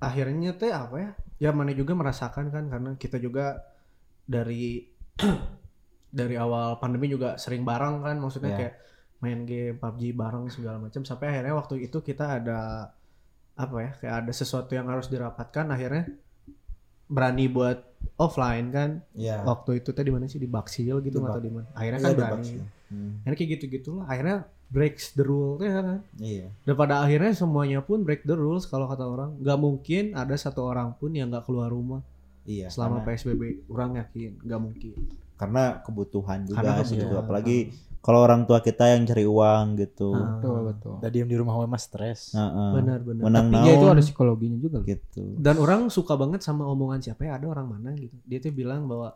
akhirnya 0.00 0.50
teh 0.52 0.72
apa 0.72 0.96
ya 0.96 1.10
ya 1.38 1.50
mana 1.52 1.70
juga 1.72 1.92
merasakan 1.94 2.48
kan 2.48 2.64
karena 2.66 2.90
kita 2.96 3.16
juga 3.16 3.60
dari 4.24 4.88
dari 6.12 6.34
awal 6.36 6.76
pandemi 6.76 7.06
juga 7.06 7.36
sering 7.36 7.62
bareng 7.62 8.02
kan 8.02 8.16
maksudnya 8.16 8.50
Iya. 8.50 8.58
kayak 8.58 8.74
main 9.20 9.40
game 9.44 9.76
PUBG 9.78 10.02
bareng 10.12 10.50
segala 10.50 10.82
macam 10.82 11.04
sampai 11.04 11.30
akhirnya 11.30 11.54
waktu 11.54 11.86
itu 11.86 12.02
kita 12.02 12.42
ada 12.42 12.90
apa 13.52 13.76
ya 13.78 13.90
kayak 14.00 14.14
ada 14.24 14.32
sesuatu 14.32 14.72
yang 14.72 14.88
harus 14.88 15.12
dirapatkan 15.12 15.68
akhirnya 15.68 16.08
berani 17.06 17.46
buat 17.52 17.78
offline 18.16 18.72
kan? 18.72 18.90
Ya 19.12 19.44
waktu 19.44 19.84
itu 19.84 19.92
teh 19.92 20.04
di 20.04 20.12
mana 20.12 20.24
sih 20.26 20.40
di 20.40 20.48
Baksil 20.48 21.04
gitu 21.04 21.20
atau 21.22 21.42
di 21.42 21.52
mana. 21.52 21.68
Akhirnya 21.76 22.00
Iya, 22.00 22.06
kan 22.08 22.16
berani. 22.16 22.50
Hmm, 22.92 23.12
akhirnya 23.24 23.36
kayak 23.36 23.50
gitu 23.56 23.64
gitulah 23.68 24.04
akhirnya 24.08 24.36
breaks 24.72 25.12
the 25.12 25.24
rule 25.24 25.60
ya 25.60 25.84
kan? 25.84 26.00
Iya. 26.16 26.46
Dan 26.64 26.74
pada 26.74 27.04
akhirnya 27.04 27.32
semuanya 27.36 27.84
pun 27.84 28.00
break 28.08 28.24
the 28.24 28.32
rules 28.32 28.64
kalau 28.64 28.88
kata 28.88 29.04
orang. 29.04 29.36
Nggak 29.36 29.58
mungkin 29.60 30.04
ada 30.16 30.32
satu 30.32 30.64
orang 30.64 30.96
pun 30.96 31.12
yang 31.12 31.28
nggak 31.28 31.44
keluar 31.44 31.68
rumah 31.68 32.00
iya 32.42 32.66
selama 32.66 33.06
karena, 33.06 33.14
PSBB 33.14 33.42
orang 33.70 33.90
yakin 34.02 34.32
nggak 34.42 34.60
mungkin 34.60 34.94
karena 35.40 35.82
kebutuhan 35.82 36.46
juga 36.46 36.60
Karena 36.62 36.82
sih 36.86 36.96
gitu 36.96 37.14
apalagi 37.18 37.56
kalau 38.02 38.18
orang 38.18 38.42
tua 38.50 38.58
kita 38.58 38.90
yang 38.94 39.06
cari 39.06 39.22
uang 39.22 39.66
gitu 39.78 40.10
Ah. 40.10 40.38
betul 40.38 40.58
betul 40.70 40.94
Udah 40.98 41.10
diem 41.10 41.28
di 41.30 41.36
rumah 41.38 41.54
mas 41.66 41.86
stres. 41.86 42.34
Heeh. 42.34 42.70
benar 42.74 42.98
benar 43.02 43.22
menang 43.22 43.46
tapi 43.50 43.68
ya 43.68 43.72
itu 43.78 43.86
ada 43.86 44.02
psikologinya 44.02 44.58
juga 44.58 44.78
gitu 44.82 45.24
dan 45.38 45.56
orang 45.58 45.86
suka 45.88 46.14
banget 46.18 46.40
sama 46.42 46.66
omongan 46.66 46.98
siapa 47.00 47.26
ya 47.26 47.38
ada 47.38 47.46
orang 47.46 47.66
mana 47.78 47.94
gitu 47.94 48.14
dia 48.26 48.38
tuh 48.42 48.50
bilang 48.54 48.86
bahwa 48.90 49.14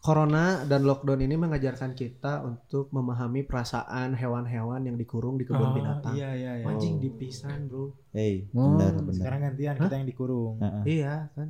Corona 0.00 0.64
dan 0.64 0.88
lockdown 0.88 1.20
ini 1.20 1.36
mengajarkan 1.36 1.92
kita 1.92 2.40
untuk 2.40 2.88
memahami 2.88 3.44
perasaan 3.44 4.16
hewan-hewan 4.16 4.80
yang 4.88 4.96
dikurung 4.96 5.36
di 5.36 5.44
kebun 5.44 5.76
binatang. 5.76 6.16
Iya, 6.16 6.30
iya, 6.32 6.52
iya. 6.56 6.66
Anjing 6.72 7.04
dipisan 7.04 7.68
bro. 7.68 7.92
hey 8.16 8.48
Oh, 8.56 8.80
benar 8.80 8.96
benar 8.96 9.12
Sekarang 9.12 9.40
gantian 9.44 9.76
kita 9.76 9.94
yang 10.00 10.08
dikurung. 10.08 10.56
Heeh. 10.56 10.82
Iya 10.88 11.28
kan. 11.36 11.48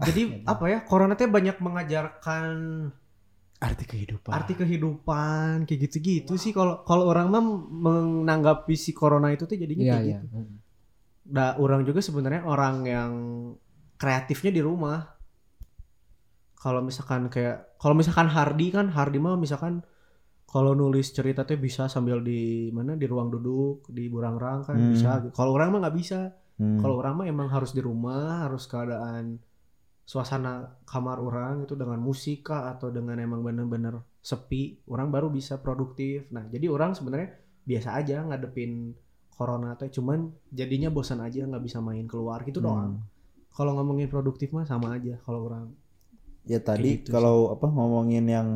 Jadi 0.00 0.22
apa 0.44 0.64
ya? 0.66 0.78
Corona 0.82 1.14
teh 1.14 1.28
banyak 1.28 1.60
mengajarkan 1.60 2.46
Arti 3.60 3.84
kehidupan. 3.84 4.32
arti 4.32 4.56
kehidupan 4.56 5.68
kayak 5.68 5.80
gitu-gitu 5.84 6.40
sih 6.40 6.48
kalau 6.48 6.80
kalau 6.80 7.12
orang 7.12 7.28
mah 7.28 7.44
menanggapi 7.68 8.72
si 8.72 8.96
corona 8.96 9.36
itu 9.36 9.44
tuh 9.44 9.52
jadinya 9.52 9.84
iya 9.84 9.94
kayak 10.00 10.06
iya 10.08 10.18
gitu. 10.24 10.36
Nah, 11.28 11.60
orang 11.60 11.84
juga 11.84 12.00
sebenarnya 12.00 12.48
orang 12.48 12.76
yang 12.88 13.12
kreatifnya 14.00 14.48
di 14.48 14.64
rumah. 14.64 15.04
Kalau 16.56 16.80
misalkan 16.80 17.28
kayak 17.28 17.76
kalau 17.76 17.92
misalkan 17.92 18.28
Hardy 18.28 18.72
kan 18.72 18.88
Hardy 18.88 19.20
mah 19.20 19.36
misalkan 19.36 19.84
kalau 20.44 20.72
nulis 20.72 21.12
cerita 21.12 21.44
tuh 21.44 21.56
bisa 21.56 21.84
sambil 21.86 22.20
di 22.20 22.72
mana 22.72 22.96
di 22.96 23.04
ruang 23.04 23.28
duduk 23.28 23.92
di 23.92 24.08
burangrang 24.08 24.64
kan 24.64 24.76
Hmm. 24.76 24.92
bisa. 24.92 25.10
Kalau 25.36 25.52
orang 25.52 25.68
mah 25.72 25.80
nggak 25.84 25.96
bisa. 26.00 26.32
Hmm. 26.56 26.80
Kalau 26.80 26.96
orang 26.96 27.12
mah 27.12 27.26
emang 27.28 27.48
harus 27.48 27.72
di 27.72 27.80
rumah, 27.80 28.48
harus 28.48 28.64
keadaan 28.64 29.36
suasana 30.10 30.52
kamar 30.92 31.18
orang 31.28 31.54
itu 31.66 31.74
dengan 31.82 32.00
musik 32.08 32.38
kah 32.48 32.62
atau 32.72 32.88
dengan 32.96 33.16
emang 33.26 33.40
bener-bener 33.46 33.94
sepi, 34.30 34.62
orang 34.92 35.08
baru 35.14 35.28
bisa 35.38 35.54
produktif. 35.64 36.16
Nah, 36.34 36.44
jadi 36.54 36.66
orang 36.76 36.90
sebenarnya 36.98 37.28
biasa 37.70 37.88
aja 38.00 38.16
ngadepin 38.28 38.72
corona 39.36 39.70
teh, 39.80 39.88
cuman 39.96 40.18
jadinya 40.58 40.88
bosan 40.96 41.20
aja 41.26 41.40
nggak 41.50 41.64
bisa 41.66 41.78
main 41.88 42.06
keluar 42.12 42.38
gitu 42.48 42.60
Hmm. 42.60 42.66
doang. 42.66 42.92
Kalau 43.56 43.72
ngomongin 43.78 44.08
produktif 44.14 44.48
mah 44.56 44.66
sama 44.72 44.88
aja 44.98 45.14
kalau 45.26 45.40
orang. 45.48 45.66
ya 46.50 46.58
tadi 46.68 46.90
gitu 46.96 47.12
sih. 47.14 47.14
kalau 47.14 47.36
apa 47.54 47.66
ngomongin 47.76 48.24
yang 48.36 48.48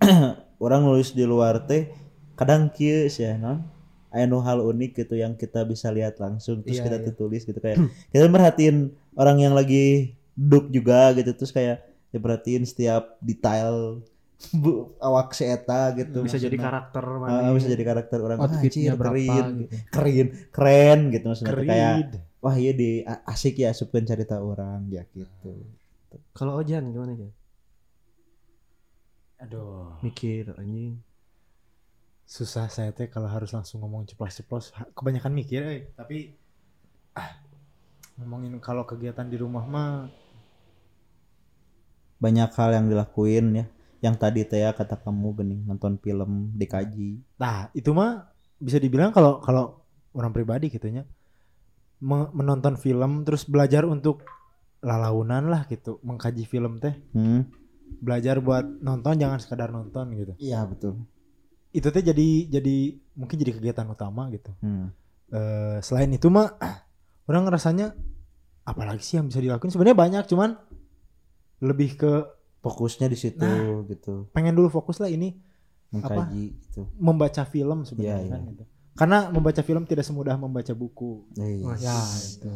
orang 0.64 0.82
nulis 0.86 1.12
di 1.14 1.24
luar 1.28 1.64
teh 1.68 1.90
kadang 2.38 2.70
kieu 2.70 3.06
sih 3.10 3.26
ya 3.26 3.34
non 3.38 3.66
nu 4.30 4.38
hal 4.42 4.58
unik 4.64 5.04
gitu 5.04 5.14
yang 5.20 5.36
kita 5.36 5.62
bisa 5.68 5.92
lihat 5.92 6.16
langsung 6.18 6.64
terus 6.64 6.80
Iya, 6.80 6.84
kita 6.84 6.96
iya. 6.98 7.06
tuh 7.06 7.14
tulis 7.14 7.42
gitu 7.44 7.58
kayak 7.60 7.78
kita 8.12 8.26
merhatiin 8.30 8.76
orang 9.18 9.38
yang 9.42 9.54
lagi 9.54 10.16
duduk 10.38 10.70
juga 10.70 11.10
gitu 11.18 11.34
terus 11.34 11.50
kayak 11.50 11.82
ya 12.14 12.18
perhatiin 12.22 12.62
setiap 12.62 13.18
detail 13.18 14.06
bu, 14.62 14.94
awak 15.02 15.34
si 15.34 15.42
eta 15.42 15.90
gitu 15.98 16.22
bisa 16.22 16.38
jadi 16.38 16.54
karakter 16.54 17.02
Ah, 17.02 17.18
mana. 17.18 17.50
bisa 17.58 17.66
jadi 17.66 17.82
karakter 17.82 18.18
orang 18.22 18.38
ah, 18.38 18.46
outfitnya 18.46 18.94
berapa 18.94 19.18
keren 19.18 19.48
gitu 19.58 19.74
keren 19.90 20.26
keren 20.54 21.00
gitu 21.10 21.24
maksudnya 21.26 21.50
tuh 21.58 21.66
kayak 21.66 21.94
wah 22.38 22.54
iya 22.54 22.70
di 22.70 23.02
asik 23.02 23.58
ya 23.58 23.74
asupkan 23.74 24.06
cerita 24.06 24.38
orang 24.38 24.86
ya 24.94 25.02
gitu 25.10 25.66
Kalau 26.32 26.56
Ojan 26.56 26.88
gimana 26.88 27.12
ya? 27.12 27.28
Aduh. 29.44 29.98
Mikir 30.00 30.56
anjing. 30.56 30.98
Susah 32.24 32.72
saya 32.72 32.96
teh 32.96 33.12
kalau 33.12 33.28
harus 33.28 33.52
langsung 33.52 33.84
ngomong 33.84 34.08
ceplos-ceplos. 34.08 34.72
Kebanyakan 34.96 35.32
mikir, 35.36 35.60
eh. 35.68 35.80
Tapi 35.92 36.32
ah, 37.12 37.36
ngomongin 38.16 38.56
kalau 38.58 38.88
kegiatan 38.88 39.28
di 39.28 39.36
rumah 39.36 39.68
mah 39.68 40.08
banyak 42.18 42.50
hal 42.50 42.70
yang 42.74 42.86
dilakuin 42.86 43.46
ya 43.54 43.66
yang 43.98 44.14
tadi 44.14 44.46
teh 44.46 44.62
ya 44.62 44.70
kata 44.70 44.94
kamu 44.98 45.34
gini 45.34 45.56
nonton 45.66 45.98
film 45.98 46.54
dikaji 46.54 47.18
Nah, 47.38 47.66
itu 47.74 47.90
mah 47.90 48.30
bisa 48.58 48.78
dibilang 48.78 49.10
kalau 49.10 49.38
kalau 49.42 49.82
orang 50.14 50.30
pribadi 50.30 50.70
gitunya 50.70 51.06
me- 51.98 52.30
menonton 52.30 52.78
film 52.78 53.22
terus 53.22 53.42
belajar 53.42 53.86
untuk 53.86 54.22
lalaunan 54.78 55.50
lah 55.50 55.66
gitu, 55.66 55.98
mengkaji 56.06 56.46
film 56.46 56.78
teh, 56.78 56.94
hmm 57.14 57.42
belajar 57.98 58.38
buat 58.38 58.62
nonton 58.78 59.16
jangan 59.18 59.40
sekadar 59.42 59.72
nonton 59.72 60.12
gitu. 60.14 60.32
iya 60.38 60.62
betul 60.62 61.02
Itu 61.72 61.88
teh 61.90 62.04
jadi 62.04 62.46
jadi 62.46 62.76
mungkin 63.16 63.36
jadi 63.40 63.56
kegiatan 63.58 63.88
utama 63.88 64.28
gitu. 64.30 64.54
hmm. 64.62 64.86
Eh, 65.28 65.78
selain 65.82 66.12
itu 66.14 66.28
mah 66.30 66.54
orang 67.28 67.48
ngerasanya 67.48 67.96
apalagi 68.62 69.00
sih 69.02 69.16
yang 69.18 69.26
bisa 69.26 69.40
dilakuin 69.40 69.72
sebenarnya 69.72 69.96
banyak 69.96 70.24
cuman 70.28 70.60
lebih 71.58 71.96
ke 71.96 72.12
fokusnya 72.58 73.06
di 73.06 73.18
situ 73.18 73.42
Nah. 73.42 73.82
gitu 73.86 74.26
pengen 74.30 74.54
dulu 74.54 74.68
fokus 74.68 74.98
lah 74.98 75.08
ini 75.08 75.34
mengkaji 75.88 76.44
gitu 76.68 76.82
membaca 77.00 77.42
film 77.44 77.82
sebenarnya 77.82 78.20
Iya, 78.20 78.30
kan 78.30 78.40
gitu. 78.52 78.64
Karena 78.92 79.30
membaca 79.30 79.62
film 79.62 79.86
tidak 79.86 80.02
semudah 80.02 80.34
membaca 80.34 80.74
buku. 80.74 81.22
Wah, 81.62 81.78
Ya, 81.78 81.94
itu. 82.18 82.50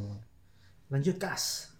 Lanjut 0.90 1.14
kas. 1.14 1.70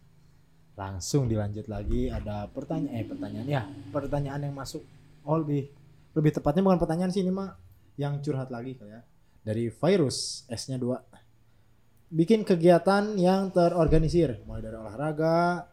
Langsung 0.78 1.26
dilanjut 1.26 1.66
lagi 1.66 2.06
ada 2.06 2.46
pertanyaan 2.46 2.94
eh 2.94 3.02
pertanyaan 3.02 3.48
ya, 3.50 3.62
pertanyaan 3.90 4.38
yang 4.38 4.54
masuk 4.54 4.86
oh 5.26 5.36
lebih 5.42 5.66
lebih 6.14 6.30
tepatnya 6.32 6.62
bukan 6.62 6.78
pertanyaan 6.78 7.10
sih 7.10 7.26
ini 7.26 7.34
mah 7.34 7.58
yang 7.98 8.22
curhat 8.22 8.54
lagi 8.54 8.78
kali 8.78 8.94
ya. 8.94 9.02
Dari 9.42 9.66
virus 9.66 10.46
S-nya 10.46 10.78
2. 10.78 12.14
Bikin 12.14 12.46
kegiatan 12.46 13.18
yang 13.18 13.50
terorganisir 13.50 14.46
mulai 14.46 14.62
dari 14.62 14.78
olahraga 14.78 15.66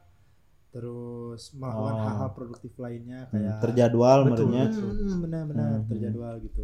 terus 0.79 1.51
melakukan 1.51 1.91
Oh. 1.93 2.01
hal-hal 2.01 2.29
produktif 2.31 2.71
lainnya 2.79 3.27
Hmm, 3.27 3.31
kayak 3.35 3.55
terjadwal 3.59 4.17
menurutnya 4.23 4.63
betul. 4.71 4.89
Hmm, 4.95 5.17
benar-benar 5.19 5.67
Hmm. 5.75 5.87
terjadwal 5.87 6.33
gitu 6.39 6.63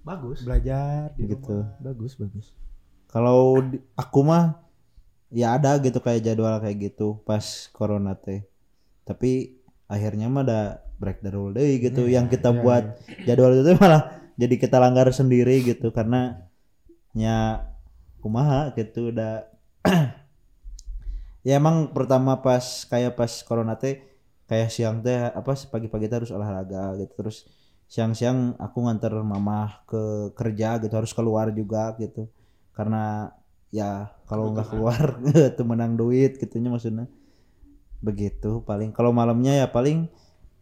Bagus. 0.00 0.38
belajar 0.42 1.14
di 1.14 1.22
Gitu. 1.28 1.54
rumah 1.54 1.78
Bagus, 1.78 2.12
bagus. 2.16 2.46
kalau 3.06 3.62
di- 3.62 3.78
aku 3.94 4.20
mah 4.20 4.58
ya 5.30 5.54
ada 5.54 5.78
gitu 5.78 5.98
kayak 5.98 6.24
jadwal 6.24 6.58
kayak 6.58 6.90
gitu 6.90 7.22
pas 7.22 7.42
corona 7.70 8.14
teh 8.14 8.42
tapi 9.02 9.54
akhirnya 9.86 10.26
mah 10.26 10.42
ada 10.42 10.60
break 10.98 11.22
the 11.22 11.30
rule 11.30 11.50
deh 11.50 11.78
gitu 11.78 12.06
Iya, 12.06 12.18
yang 12.18 12.26
kita 12.26 12.50
iya, 12.50 12.58
buat 12.58 12.84
jadwal 13.22 13.54
itu 13.54 13.70
malah 13.78 14.02
jadi 14.34 14.54
kita 14.56 14.76
langgar 14.76 15.06
sendiri 15.10 15.62
gitu 15.62 15.90
karena 15.90 16.50
nya 17.12 17.66
kumaha 18.18 18.74
gitu 18.74 19.10
udah 19.10 19.46
ya 21.46 21.56
emang 21.56 21.90
pertama 21.96 22.36
pas 22.40 22.84
kayak 22.84 23.16
pas 23.16 23.32
corona 23.44 23.74
teh 23.76 24.00
kayak 24.44 24.68
siang 24.68 25.00
teh 25.00 25.16
apa 25.30 25.54
pagi-pagi 25.70 26.06
teh 26.10 26.16
harus 26.20 26.32
olahraga 26.34 26.96
gitu. 27.00 27.12
Terus 27.16 27.46
siang-siang 27.90 28.54
aku 28.58 28.86
nganter 28.86 29.14
mamah 29.18 29.82
ke 29.86 30.34
kerja 30.38 30.78
gitu 30.82 30.94
harus 30.94 31.12
keluar 31.16 31.50
juga 31.50 31.94
gitu. 31.98 32.28
Karena 32.76 33.30
ya 33.70 34.10
kalau 34.26 34.50
nggak 34.54 34.68
keluar 34.70 35.18
tuh 35.56 35.66
menang 35.66 35.94
duit 35.94 36.36
gitunya 36.36 36.68
maksudnya. 36.70 37.06
Begitu 38.00 38.64
paling. 38.64 38.90
Kalau 38.96 39.12
malamnya 39.12 39.54
ya 39.54 39.66
paling 39.68 40.08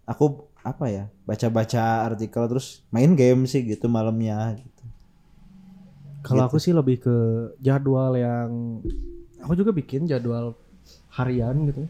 aku 0.05 0.47
apa 0.59 0.91
ya 0.91 1.05
baca-baca 1.25 2.05
artikel 2.05 2.45
terus 2.51 2.83
main 2.91 3.15
game 3.15 3.47
sih 3.47 3.63
gitu 3.65 3.87
malamnya 3.89 4.59
gitu. 4.59 4.85
Kalau 6.21 6.45
Gitu. 6.45 6.49
aku 6.51 6.57
sih 6.61 6.75
lebih 6.75 6.99
ke 7.01 7.17
jadwal 7.63 8.13
yang 8.19 8.83
aku 9.41 9.55
juga 9.55 9.71
bikin 9.71 10.05
jadwal 10.05 10.59
harian 11.11 11.57
gitu. 11.65 11.85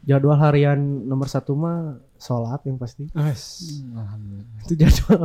Jadwal 0.00 0.38
harian 0.38 0.78
nomor 1.04 1.26
satu 1.26 1.52
mah 1.52 1.78
sholat 2.14 2.62
yang 2.62 2.76
pasti. 2.76 3.04
Alhamdulillah. 3.12 4.62
Itu 4.62 4.74
jadwal 4.74 5.22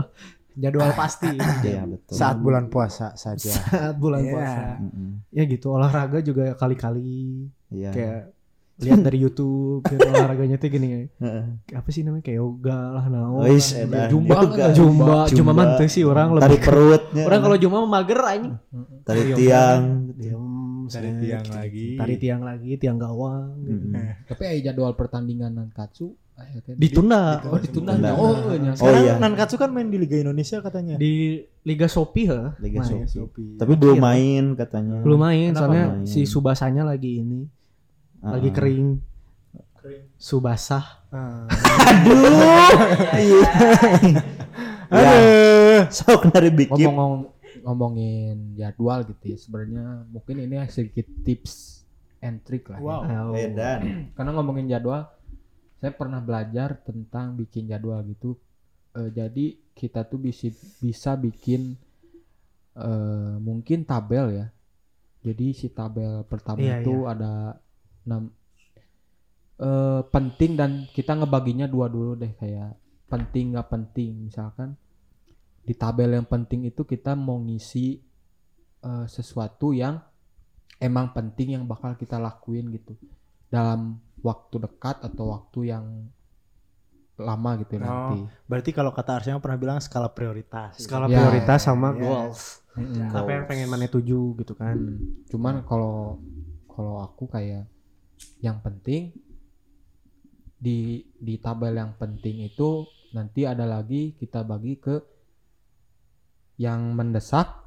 jadwal 0.53 0.91
pasti. 0.99 1.29
Iya 1.61 1.83
betul. 1.83 2.13
saat 2.13 2.37
bulan 2.37 2.67
puasa 2.67 3.15
saja 3.15 3.49
Saat 3.49 3.95
bulan 3.95 4.21
Iya. 4.21 4.31
puasa. 4.31 4.61
Mm-mm. 4.77 5.09
Ya 5.29 5.43
gitu 5.45 5.67
olahraga 5.69 6.19
juga 6.19 6.53
kali-kali 6.53 7.47
Iya. 7.69 7.89
kayak 7.89 8.21
lihat 8.75 8.99
dari 9.01 9.17
YouTube 9.19 9.85
gitu, 9.85 10.01
olahraganya 10.09 10.57
tuh 10.57 10.65
gini 10.67 11.05
Heeh. 11.13 11.45
apa 11.71 11.87
sih 11.87 12.01
namanya 12.01 12.25
kayak 12.25 12.37
yoga 12.37 12.73
lah 12.91 13.05
naon 13.05 13.45
Wis, 13.45 13.69
lah. 13.71 13.85
edan. 13.85 14.07
jumba 14.09 14.33
Yoga. 14.35 14.65
jumba 14.67 14.73
Jumba. 14.73 15.17
jumba 15.29 15.51
manteu 15.53 15.87
sih 15.87 16.01
orang 16.01 16.27
Tarik 16.33 16.41
lebih 16.41 16.59
perutnya. 16.63 17.23
orang 17.23 17.39
kalau 17.39 17.55
jumba 17.55 17.77
mah 17.79 17.91
mager 17.93 18.19
anjing 18.19 18.55
tarik 19.03 19.23
yoga. 19.27 19.37
tiang. 19.37 19.83
Set. 20.87 21.05
tiang 21.19 21.47
lagi 21.47 21.87
Tarik 21.95 22.17
tiang 22.17 22.41
lagi 22.41 22.71
tiang 22.75 22.97
gawang 22.97 23.53
gitu. 23.61 23.85
Mm-mm. 23.89 24.25
Tapi 24.25 24.41
aya 24.43 24.59
jadwal 24.63 24.93
pertandingan 24.93 25.51
nankatsu 25.53 26.15
teh. 26.65 26.73
ditunda 26.73 27.45
Oh, 27.45 27.61
ditunda. 27.61 27.93
Oh. 28.17 28.33
Oh, 28.33 28.73
sekarang 28.73 29.03
iya. 29.05 29.13
Nankatsu 29.17 29.55
kan 29.55 29.69
main 29.69 29.85
di 29.85 29.95
Liga 29.95 30.17
Indonesia 30.17 30.57
katanya 30.59 30.97
di 30.97 31.39
Liga 31.61 31.85
Shopee 31.85 32.25
ha 32.27 32.57
Liga 32.57 32.81
main. 32.81 33.05
Shopee. 33.05 33.55
Tapi 33.55 33.73
belum 33.75 33.97
main 33.97 34.43
katanya. 34.53 34.97
belum 34.99 35.19
main 35.21 35.49
Kenapa 35.51 35.59
soalnya 35.61 35.85
main? 35.93 36.05
si 36.05 36.25
Subasanya 36.25 36.83
lagi 36.83 37.21
ini 37.21 37.45
Ah, 38.19 38.39
lagi 38.39 38.49
kering 38.49 38.97
Kering. 39.77 40.03
Subasah 40.15 40.85
Ah. 41.11 41.45
Ya. 44.93 45.89
Sok 45.89 46.29
dari 46.29 46.53
bikin. 46.53 46.85
Ngomong 46.85 47.25
ngomongin 47.63 48.59
jadwal 48.59 49.07
gitu 49.07 49.33
ya. 49.33 49.37
Sebenarnya 49.39 49.85
mungkin 50.11 50.43
ini 50.43 50.59
sedikit 50.67 51.07
tips 51.23 51.83
and 52.19 52.43
trick 52.43 52.67
lah. 52.67 52.79
ya. 52.79 52.83
Wow. 52.83 53.01
Oh. 53.31 53.35
Edan. 53.35 54.11
Karena 54.15 54.31
ngomongin 54.35 54.67
jadwal, 54.67 55.07
saya 55.79 55.91
pernah 55.95 56.19
belajar 56.19 56.79
tentang 56.83 57.39
bikin 57.39 57.71
jadwal 57.71 58.03
gitu. 58.07 58.35
Eh, 58.93 59.09
jadi 59.09 59.57
kita 59.73 60.05
tuh 60.05 60.21
bisa 60.21 60.51
bisa 60.79 61.17
bikin 61.17 61.79
eh, 62.77 63.35
mungkin 63.39 63.87
tabel 63.87 64.43
ya. 64.43 64.47
Jadi 65.23 65.55
si 65.55 65.71
tabel 65.71 66.27
pertama 66.27 66.59
Iya, 66.59 66.83
itu 66.83 67.07
ada 67.07 67.57
enam 68.03 68.29
eh, 69.57 70.01
penting 70.11 70.59
dan 70.59 70.71
kita 70.91 71.15
ngebaginya 71.15 71.65
dua 71.65 71.87
dulu 71.87 72.19
deh 72.19 72.35
kayak 72.35 72.75
penting 73.07 73.53
nggak 73.53 73.69
penting 73.69 74.25
misalkan 74.25 74.73
di 75.63 75.73
tabel 75.73 76.11
yang 76.11 76.25
penting 76.25 76.65
itu 76.65 76.83
kita 76.83 77.13
mau 77.13 77.39
ngisi 77.39 77.99
eh, 78.79 79.05
sesuatu 79.07 79.71
yang 79.71 79.99
emang 80.77 81.11
penting 81.11 81.55
yang 81.55 81.63
bakal 81.63 81.95
kita 81.95 82.19
lakuin 82.19 82.67
gitu 82.69 82.99
dalam 83.47 83.95
waktu 84.19 84.59
dekat 84.59 84.99
atau 85.01 85.31
waktu 85.31 85.59
yang 85.69 85.85
lama 87.13 87.55
gitu 87.55 87.77
Oh. 87.77 87.79
nanti. 87.79 88.25
berarti 88.43 88.71
kalau 88.71 88.89
kata 88.89 89.21
Arsenal 89.21 89.37
pernah 89.37 89.55
bilang 89.55 89.77
skala 89.77 90.09
prioritas 90.09 90.81
skala 90.81 91.05
Ya. 91.05 91.21
prioritas 91.21 91.61
sama 91.61 91.93
Ya. 91.93 92.01
goals 92.01 92.65
Mm-mm. 92.73 93.05
apa 93.07 93.29
yang 93.29 93.45
pengen 93.45 93.69
mana 93.69 93.85
tuju 93.85 94.33
gitu 94.35 94.53
kan 94.53 94.73
Hmm. 94.73 95.23
Cuman 95.29 95.61
kalau 95.61 96.17
kalau 96.65 96.99
aku 96.99 97.29
kayak 97.29 97.69
yang 98.41 98.57
penting 98.59 99.13
di 100.57 100.79
di 101.13 101.37
tabel 101.37 101.75
yang 101.75 101.93
penting 101.93 102.41
itu 102.41 102.83
nanti 103.11 103.45
ada 103.45 103.63
lagi 103.63 104.15
kita 104.15 104.41
bagi 104.41 104.81
ke 104.81 104.95
yang 106.63 106.95
mendesak 106.95 107.59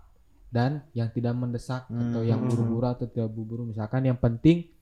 dan 0.49 0.89
yang 0.91 1.11
tidak 1.11 1.35
mendesak 1.35 1.85
atau 1.87 2.23
yang 2.23 2.41
Hmm. 2.41 2.49
buru-buru 2.49 2.87
atau 2.89 3.05
tidak 3.05 3.29
buru-buru 3.29 3.63
misalkan 3.67 4.03
yang 4.03 4.17
penting 4.17 4.73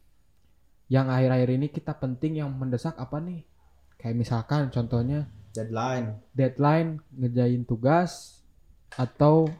yang 0.86 1.08
akhir-akhir 1.08 1.50
ini 1.52 1.66
kita 1.68 1.92
penting 1.94 2.38
yang 2.38 2.52
mendesak 2.52 2.94
apa 2.94 3.18
nih 3.18 3.42
kayak 3.96 4.14
misalkan 4.14 4.68
contohnya 4.68 5.26
Deadline. 5.50 6.06
deadline 6.30 6.90
ngerjain 7.10 7.64
tugas 7.64 8.38
atau 8.92 9.50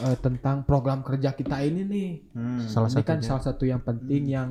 eh, 0.00 0.16
tentang 0.16 0.62
program 0.62 1.00
kerja 1.00 1.30
kita 1.30 1.60
ini 1.60 1.82
nih 1.84 2.10
Hmm. 2.32 2.64
Salah 2.64 2.88
ini 2.88 3.02
kan 3.02 3.18
salah 3.20 3.44
satu 3.44 3.64
yang 3.64 3.80
penting 3.80 4.22
yang 4.26 4.50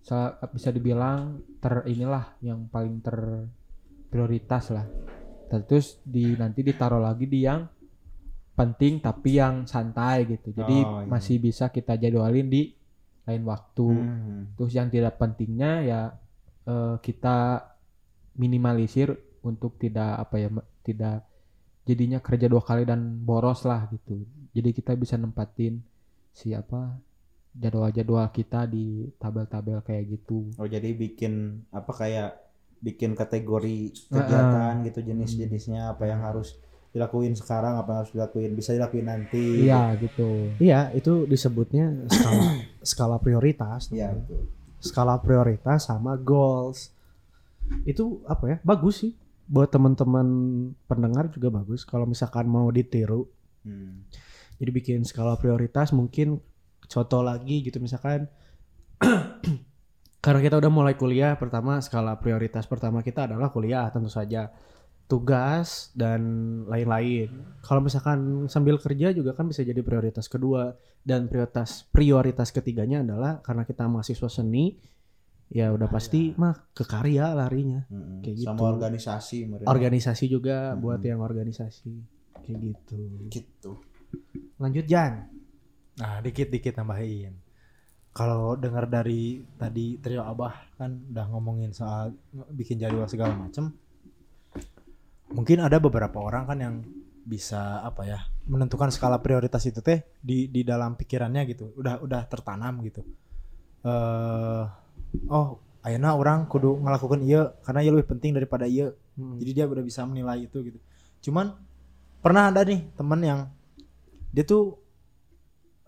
sa- 0.00 0.34
bisa 0.48 0.68
dibilang 0.68 1.20
ter 1.56 1.84
inilah 1.86 2.34
yang 2.40 2.66
paling 2.66 2.98
ter 2.98 3.46
prioritas 4.06 4.68
lah. 4.68 4.88
Terus 5.48 6.00
di 6.02 6.32
nanti 6.34 6.60
ditaruh 6.60 6.98
lagi 6.98 7.24
di 7.24 7.40
yang 7.40 7.64
penting 8.58 8.98
tapi 8.98 9.38
yang 9.38 9.62
santai 9.70 10.26
gitu. 10.26 10.50
Jadi 10.50 10.82
Oh, 10.82 11.00
iya. 11.00 11.06
masih 11.06 11.38
bisa 11.38 11.70
kita 11.70 11.94
jadwalin 11.94 12.50
di 12.50 12.74
lain 13.22 13.42
waktu. 13.46 13.86
Hmm. 13.86 14.42
Terus 14.58 14.72
yang 14.74 14.90
tidak 14.90 15.14
pentingnya 15.22 15.72
ya 15.86 16.00
eh, 16.66 16.96
kita 16.98 17.62
minimalisir 18.34 19.14
untuk 19.46 19.78
tidak 19.78 20.26
apa 20.26 20.34
ya 20.42 20.48
tidak 20.82 21.22
jadinya 21.86 22.18
kerja 22.18 22.50
dua 22.50 22.60
kali 22.60 22.82
dan 22.82 23.22
boros 23.22 23.62
lah 23.62 23.86
gitu. 23.94 24.26
Jadi 24.52 24.74
kita 24.74 24.98
bisa 24.98 25.14
nempatin 25.14 25.78
siapa 26.34 26.98
jadwal-jadwal 27.54 28.28
kita 28.30 28.68
di 28.68 29.08
tabel-tabel 29.18 29.80
kayak 29.86 30.04
gitu. 30.18 30.50
Oh 30.60 30.66
jadi 30.68 30.92
bikin 30.94 31.64
apa 31.72 31.90
kayak 31.94 32.30
bikin 32.78 33.18
kategori 33.18 34.06
kegiatan 34.06 34.86
gitu 34.86 35.02
jenis-jenisnya 35.02 35.98
apa 35.98 36.06
yang 36.06 36.22
harus 36.22 36.54
dilakuin 36.88 37.32
sekarang 37.32 37.76
apa 37.76 37.88
yang 37.90 37.98
harus 38.00 38.12
dilakuin 38.16 38.50
bisa 38.52 38.72
dilakuin 38.72 39.06
nanti. 39.06 39.68
Iya 39.68 39.94
gitu. 40.00 40.52
iya 40.58 40.88
itu 40.92 41.24
disebutnya 41.24 42.08
skala 42.08 42.42
skala 42.90 43.16
prioritas 43.18 43.92
Iya 43.92 44.16
betul. 44.16 44.48
skala 44.78 45.14
prioritas 45.18 45.84
sama 45.84 46.16
goals 46.16 46.90
itu 47.84 48.24
apa 48.24 48.44
ya 48.48 48.56
bagus 48.62 49.04
sih 49.04 49.12
buat 49.44 49.68
teman-teman 49.68 50.24
pendengar 50.84 51.28
juga 51.28 51.48
bagus 51.50 51.84
kalau 51.84 52.04
misalkan 52.04 52.44
mau 52.44 52.68
ditiru 52.68 53.28
Hmm. 53.58 54.06
jadi 54.56 54.70
bikin 54.70 54.98
skala 55.04 55.34
prioritas 55.36 55.90
mungkin 55.92 56.38
contoh 56.86 57.20
lagi 57.20 57.60
gitu 57.60 57.82
misalkan 57.82 58.30
karena 60.24 60.40
kita 60.40 60.56
udah 60.56 60.70
mulai 60.72 60.94
kuliah 60.94 61.34
pertama 61.36 61.78
skala 61.78 62.16
prioritas 62.16 62.64
pertama 62.64 63.02
kita 63.02 63.26
adalah 63.28 63.50
kuliah 63.50 63.86
tentu 63.90 64.08
saja 64.08 64.48
tugas 65.08 65.88
dan 65.96 66.20
lain-lain 66.68 67.32
kalau 67.64 67.80
misalkan 67.80 68.44
sambil 68.46 68.76
kerja 68.76 69.10
juga 69.10 69.32
kan 69.32 69.48
bisa 69.48 69.64
jadi 69.64 69.80
prioritas 69.80 70.28
kedua 70.28 70.76
dan 71.00 71.26
prioritas 71.26 71.88
prioritas 71.88 72.52
ketiganya 72.52 73.00
adalah 73.00 73.40
karena 73.40 73.64
kita 73.64 73.88
mahasiswa 73.88 74.28
seni 74.28 74.76
ya 75.48 75.72
udah 75.72 75.88
pasti 75.88 76.36
mah 76.36 76.52
ke 76.76 76.84
karya 76.84 77.32
larinya 77.32 77.88
Hmm. 77.88 78.20
Kayak 78.20 78.44
Sama 78.44 78.60
gitu. 78.60 78.68
organisasi 78.68 79.38
mereka. 79.48 79.66
organisasi 79.66 80.24
juga 80.28 80.76
Hmm. 80.76 80.80
buat 80.84 81.00
yang 81.00 81.24
organisasi 81.24 81.92
kayak 82.44 82.58
gitu 82.60 83.00
gitu. 83.32 83.72
lanjut 84.60 84.84
Jan 84.84 85.32
Nah, 85.98 86.22
dikit-dikit 86.22 86.78
tambahin. 86.78 87.34
Kalau 88.14 88.54
dengar 88.54 88.86
dari 88.86 89.42
tadi 89.58 89.98
trio 89.98 90.22
Abah 90.22 90.54
kan 90.78 90.94
udah 91.10 91.26
ngomongin 91.26 91.74
soal 91.74 92.14
bikin 92.50 92.78
jadwal 92.78 93.10
segala 93.10 93.34
macem. 93.34 93.74
Mungkin 95.32 95.60
ada 95.60 95.76
beberapa 95.76 96.18
orang 96.20 96.44
kan 96.48 96.58
yang 96.58 96.74
bisa 97.28 97.84
apa 97.84 98.08
ya 98.08 98.18
menentukan 98.48 98.88
skala 98.88 99.20
prioritas 99.20 99.60
itu 99.68 99.84
teh 99.84 100.00
di 100.24 100.48
di 100.48 100.64
dalam 100.64 100.96
pikirannya 100.96 101.42
gitu. 101.48 101.72
Udah 101.76 102.00
udah 102.00 102.22
tertanam 102.26 102.80
gitu. 102.82 103.04
eh 103.78 104.64
oh 105.30 105.46
ayeuna 105.86 106.18
orang 106.18 106.50
kudu 106.50 106.82
ngelakukan 106.82 107.22
iya 107.22 107.54
karena 107.62 107.80
iya 107.80 107.90
lebih 107.94 108.08
penting 108.10 108.34
daripada 108.34 108.66
iya 108.66 108.90
Hmm. 109.18 109.34
jadi 109.34 109.50
dia 109.50 109.64
udah 109.66 109.82
bisa 109.82 110.06
menilai 110.06 110.46
itu 110.46 110.62
gitu 110.62 110.78
cuman 111.26 111.50
pernah 112.22 112.54
ada 112.54 112.62
nih 112.62 112.86
teman 112.94 113.18
yang 113.18 113.40
dia 114.30 114.46
tuh 114.46 114.78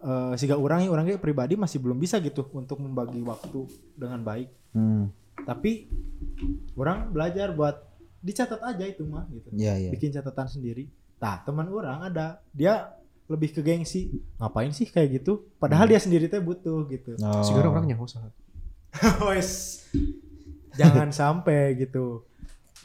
eh 0.03 0.35
siga 0.35 0.59
orang 0.59 0.83
ya 0.83 0.91
orangnya 0.91 1.15
pribadi 1.15 1.55
masih 1.55 1.79
belum 1.79 1.95
bisa 2.03 2.19
gitu 2.19 2.51
untuk 2.51 2.83
membagi 2.83 3.23
waktu 3.23 3.71
dengan 3.95 4.19
baik 4.27 4.51
Hmm. 4.75 5.15
tapi 5.47 5.87
orang 6.75 7.11
belajar 7.11 7.55
buat 7.55 7.90
dicatat 8.21 8.61
aja 8.61 8.85
itu 8.85 9.03
mah 9.03 9.25
gitu 9.29 9.49
Iya, 9.51 9.75
iya. 9.79 9.91
bikin 9.91 10.11
catatan 10.11 10.47
sendiri 10.47 10.89
nah 11.17 11.37
teman 11.39 11.67
orang 11.67 12.07
ada 12.07 12.41
dia 12.51 12.93
lebih 13.27 13.51
ke 13.51 13.61
gengsi 13.61 14.09
ngapain 14.37 14.69
sih 14.71 14.85
kayak 14.85 15.21
gitu 15.21 15.49
padahal 15.57 15.85
dia 15.85 15.97
sendiri 15.97 16.27
teh 16.27 16.39
butuh 16.39 16.85
gitu 16.87 17.15
Oh. 17.19 17.41
Sigara 17.41 17.69
orang 17.69 17.85
nyaho 17.85 18.05
saha. 18.05 18.29
Wes. 19.29 19.85
jangan 20.73 21.09
sampai 21.17 21.79
gitu 21.79 22.25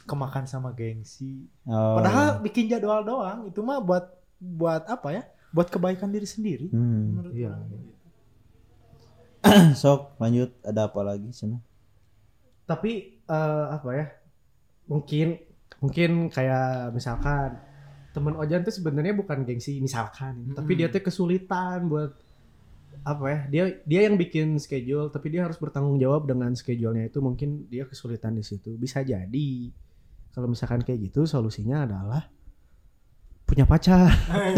kemakan 0.04 0.44
sama 0.44 0.70
gengsi 0.70 1.44
Oh. 1.62 1.96
padahal 1.96 2.38
bikin 2.40 2.66
jadwal 2.66 3.02
doang 3.02 3.44
itu 3.44 3.58
mah 3.58 3.78
buat 3.78 4.04
buat 4.36 4.84
apa 4.86 5.08
ya 5.10 5.22
buat 5.48 5.66
kebaikan 5.66 6.08
diri 6.08 6.24
sendiri 6.24 6.68
Hmm. 6.68 7.12
menurut 7.12 7.32
Iya. 7.32 7.52
gitu. 7.58 7.76
Sok 9.76 10.16
lanjut 10.16 10.50
ada 10.60 10.86
apa 10.86 11.00
lagi 11.02 11.30
sana? 11.30 11.58
tapi 12.64 13.22
eh, 13.22 13.64
apa 13.68 13.88
ya 13.92 14.06
mungkin 14.86 15.38
mungkin 15.76 16.10
kayak 16.28 16.90
misalkan 16.90 17.58
teman 18.10 18.32
Ojan 18.34 18.64
tuh 18.64 18.72
sebenarnya 18.72 19.12
bukan 19.12 19.44
gengsi 19.44 19.76
misalkan 19.78 20.50
tapi 20.52 20.72
dia 20.72 20.88
tuh 20.88 21.02
kesulitan 21.02 21.84
buat 21.86 22.16
apa 23.04 23.24
ya 23.28 23.38
dia 23.46 23.64
dia 23.84 24.00
yang 24.08 24.16
bikin 24.16 24.56
schedule 24.56 25.12
tapi 25.12 25.28
dia 25.28 25.44
harus 25.44 25.60
bertanggung 25.60 26.00
jawab 26.00 26.24
dengan 26.24 26.50
schedule-nya 26.52 27.06
itu 27.06 27.20
mungkin 27.20 27.68
dia 27.68 27.84
kesulitan 27.84 28.32
di 28.32 28.42
situ 28.42 28.74
bisa 28.74 29.04
jadi 29.04 29.50
kalau 30.32 30.48
misalkan 30.48 30.80
kayak 30.80 31.12
gitu 31.12 31.22
solusinya 31.22 31.84
adalah 31.84 32.24
punya 33.44 33.68
pacar 33.68 34.10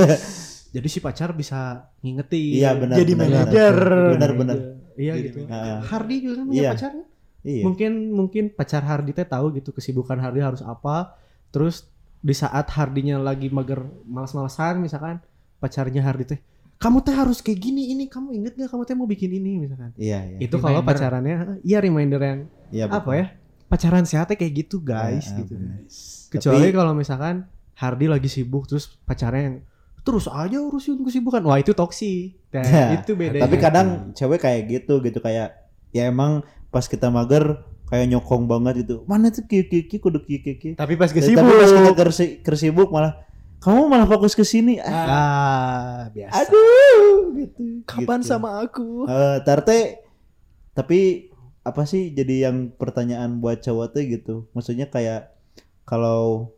jadi 0.75 0.87
si 0.87 0.99
pacar 1.01 1.33
bisa 1.33 1.91
ngingetin 1.99 2.63
Iya 2.63 2.71
benar. 2.77 2.97
Jadi 2.97 3.13
benar, 3.17 3.29
manajer. 3.43 3.77
Benar 4.15 4.31
benar. 4.37 4.57
iya 4.97 5.13
gitu 5.19 5.41
Heeh. 5.45 5.79
Hardy 5.83 6.17
juga 6.21 6.35
kan 6.39 6.45
punya 6.47 6.63
Iya. 6.63 6.71
pacar 6.77 6.93
Iya. 7.41 7.63
mungkin 7.63 7.93
mungkin 8.11 8.45
pacar 8.51 8.83
Hardy 8.83 9.11
teh 9.11 9.23
tahu 9.23 9.55
gitu 9.55 9.71
kesibukan 9.71 10.17
Hardy 10.17 10.41
harus 10.41 10.61
apa. 10.61 11.15
Terus 11.49 11.87
di 12.19 12.33
saat 12.33 12.67
Hardinya 12.69 13.17
lagi 13.17 13.47
mager 13.49 13.79
malas-malasan 14.05 14.79
misalkan 14.79 15.23
pacarnya 15.57 16.03
Hardy 16.03 16.25
teh 16.27 16.41
kamu 16.77 16.99
teh 17.01 17.11
harus 17.11 17.39
kayak 17.39 17.59
gini 17.61 17.91
ini 17.91 18.07
kamu 18.07 18.35
inget 18.35 18.53
gak 18.55 18.71
kamu 18.71 18.83
teh 18.85 18.95
mau 18.95 19.05
bikin 19.05 19.31
ini? 19.33 19.59
misalkan. 19.61 19.91
Iya, 19.95 20.19
iya. 20.29 20.39
itu 20.41 20.57
kalau 20.57 20.79
pacarannya 20.81 21.59
iya 21.63 21.79
reminder 21.79 22.19
yang 22.19 22.41
Iya, 22.69 22.87
apa 22.87 23.03
betul. 23.03 23.15
ya 23.15 23.27
pacaran 23.67 24.05
sehatnya 24.05 24.35
kayak 24.35 24.55
gitu 24.57 24.77
guys 24.81 25.29
Ah, 25.29 25.39
gitu. 25.39 25.55
benar. 25.55 25.79
kecuali 26.29 26.65
Tapi- 26.65 26.77
kalau 26.77 26.93
misalkan 26.93 27.37
Hardy 27.75 28.07
lagi 28.07 28.27
sibuk 28.27 28.67
terus 28.67 28.95
pacarnya 29.01 29.43
yang 29.45 29.57
terus 30.01 30.25
aja 30.27 30.57
urusin 30.57 30.99
kesibukan. 31.01 31.43
Wah 31.43 31.57
itu 31.57 31.71
toksi. 31.73 32.33
Nah, 32.49 32.65
Ya, 32.65 32.87
itu 32.97 33.13
beda 33.13 33.45
Tapi 33.45 33.57
kadang 33.59 33.89
cewek 34.13 34.41
kayak 34.41 34.63
gitu 34.67 34.99
gitu. 35.01 35.19
Kayak 35.19 35.69
ya 35.91 36.07
emang 36.07 36.41
pas 36.69 36.85
kita 36.85 37.09
mager 37.09 37.65
kayak 37.89 38.07
nyokong 38.13 38.45
banget 38.45 38.85
gitu. 38.85 39.03
Mana 39.09 39.33
tuh 39.33 39.49
kiki 39.49 39.89
kiki 39.89 39.97
kudu 39.97 40.21
kiki 40.25 40.57
kiki. 40.57 40.69
tapi 40.77 40.95
pas 41.01 41.09
Tapi 41.09 41.21
kesibuk 41.25 41.49
pas 41.49 41.71
kita 41.73 41.93
kersi, 41.97 42.27
kersibuk 42.45 42.89
malah 42.93 43.25
kamu 43.59 43.91
malah 43.91 44.07
fokus 44.07 44.39
ke 44.39 44.45
sini. 44.47 44.79
Ah, 44.79 44.93
ah 45.09 45.99
biasa 46.15 46.47
aduh 46.47 47.35
gitu. 47.35 47.83
kapan 47.89 48.21
gitu. 48.23 48.29
sama 48.31 48.63
aku 48.63 49.09
Eh, 49.09 49.39
tarte 49.43 50.05
tapi 50.77 51.33
apa 51.67 51.83
sih 51.85 52.15
jadi 52.15 52.49
yang 52.49 52.71
pertanyaan 52.79 53.43
buat 53.43 53.61
cowok 53.61 53.87
tuh 53.93 54.03
gitu 54.07 54.35
maksudnya 54.55 54.87
kayak 54.89 55.35
kalau 55.83 56.55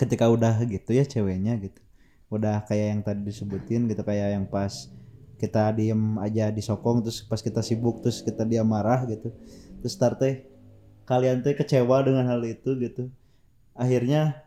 ketika 0.00 0.26
udah 0.32 0.58
gitu 0.64 0.90
ya 0.96 1.04
ceweknya 1.04 1.60
gitu 1.60 1.78
udah 2.32 2.64
kayak 2.64 2.86
yang 2.96 3.00
tadi 3.04 3.20
disebutin 3.28 3.84
gitu 3.86 4.00
kayak 4.02 4.34
yang 4.34 4.46
pas 4.48 4.88
kita 5.38 5.70
diem 5.72 6.18
aja 6.18 6.50
disokong 6.50 7.06
terus 7.06 7.22
pas 7.22 7.38
kita 7.38 7.62
sibuk 7.62 8.02
terus 8.02 8.20
kita 8.20 8.42
dia 8.42 8.66
marah 8.66 9.06
gitu. 9.06 9.30
Terus 9.80 9.94
tarte 9.94 10.50
kalian 11.06 11.40
tuh 11.40 11.54
kecewa 11.54 12.02
dengan 12.02 12.26
hal 12.26 12.42
itu 12.44 12.74
gitu. 12.76 13.08
Akhirnya 13.78 14.44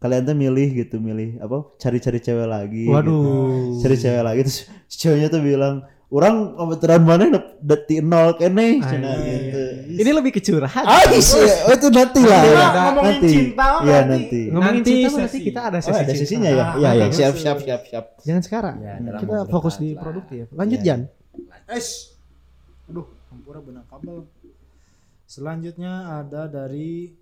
kalian 0.00 0.24
tuh 0.24 0.32
milih 0.32 0.68
gitu 0.80 0.96
milih 0.96 1.44
apa 1.44 1.76
cari-cari 1.76 2.18
cewek 2.24 2.48
lagi 2.48 2.88
gitu. 2.88 2.96
Waduh 2.96 3.76
cari 3.84 3.96
cewek 4.00 4.22
lagi 4.24 4.40
terus 4.48 4.60
ceweknya 4.88 5.28
tuh 5.28 5.44
bilang 5.44 5.84
orang 6.10 6.34
kebetulan 6.52 7.00
mana 7.00 7.24
dati 7.56 8.02
nol 8.02 8.34
kene 8.34 8.82
cina 8.82 9.14
Anjing. 9.14 9.30
gitu 9.46 9.62
ini 9.94 10.10
lebih 10.10 10.32
kecurahan 10.34 10.82
ah 10.82 11.06
iya, 11.06 11.22
oh, 11.64 11.72
itu 11.72 11.88
nanti 11.88 12.20
lah 12.20 12.42
nanti 12.42 12.74
ngomongin 12.74 13.20
cinta 13.22 13.64
mah 13.64 13.80
iya 13.80 13.98
nanti. 14.02 14.10
nanti 14.10 14.40
ngomongin 14.50 14.74
Nanti 14.76 14.90
cinta 14.92 15.08
berarti 15.14 15.38
kita 15.40 15.60
ada 15.62 15.78
oh 15.78 15.82
sesi 15.82 15.94
ada 15.94 16.02
cinta. 16.04 16.20
sesinya 16.20 16.50
ya 16.50 16.64
Ah, 16.64 16.72
iya 16.76 16.90
iya 16.92 17.06
siap 17.08 17.34
siap 17.34 17.58
siap 17.62 17.80
siap 17.86 18.04
jangan 18.20 18.42
sekarang 18.42 18.76
Ya, 18.80 18.94
kita 19.16 19.36
fokus 19.46 19.74
di 19.76 19.94
produktif 19.94 20.50
lanjut 20.50 20.78
Iya. 20.78 20.86
Jan 20.88 21.00
Es. 21.70 22.18
Aduh, 22.84 23.06
hampura 23.30 23.62
benang 23.62 23.86
kabel. 23.86 24.26
Selanjutnya 25.22 25.92
ada 26.18 26.50
dari 26.50 27.14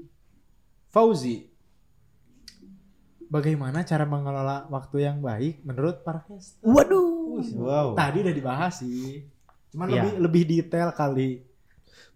Fauzi. 0.88 1.44
Bagaimana 3.29 3.85
cara 3.85 4.09
mengelola 4.09 4.64
waktu 4.66 5.05
yang 5.05 5.20
baik 5.20 5.61
menurut 5.61 6.01
para 6.01 6.24
caster? 6.24 6.64
Waduh 7.38 7.62
wow 7.62 7.88
Tadi 7.94 8.18
udah 8.20 8.35
dibahas 8.35 8.74
sih. 8.83 9.22
Cuman 9.70 9.87
Iya. 9.87 9.94
lebih 10.03 10.12
lebih 10.24 10.42
detail 10.44 10.90
kali. 10.92 11.44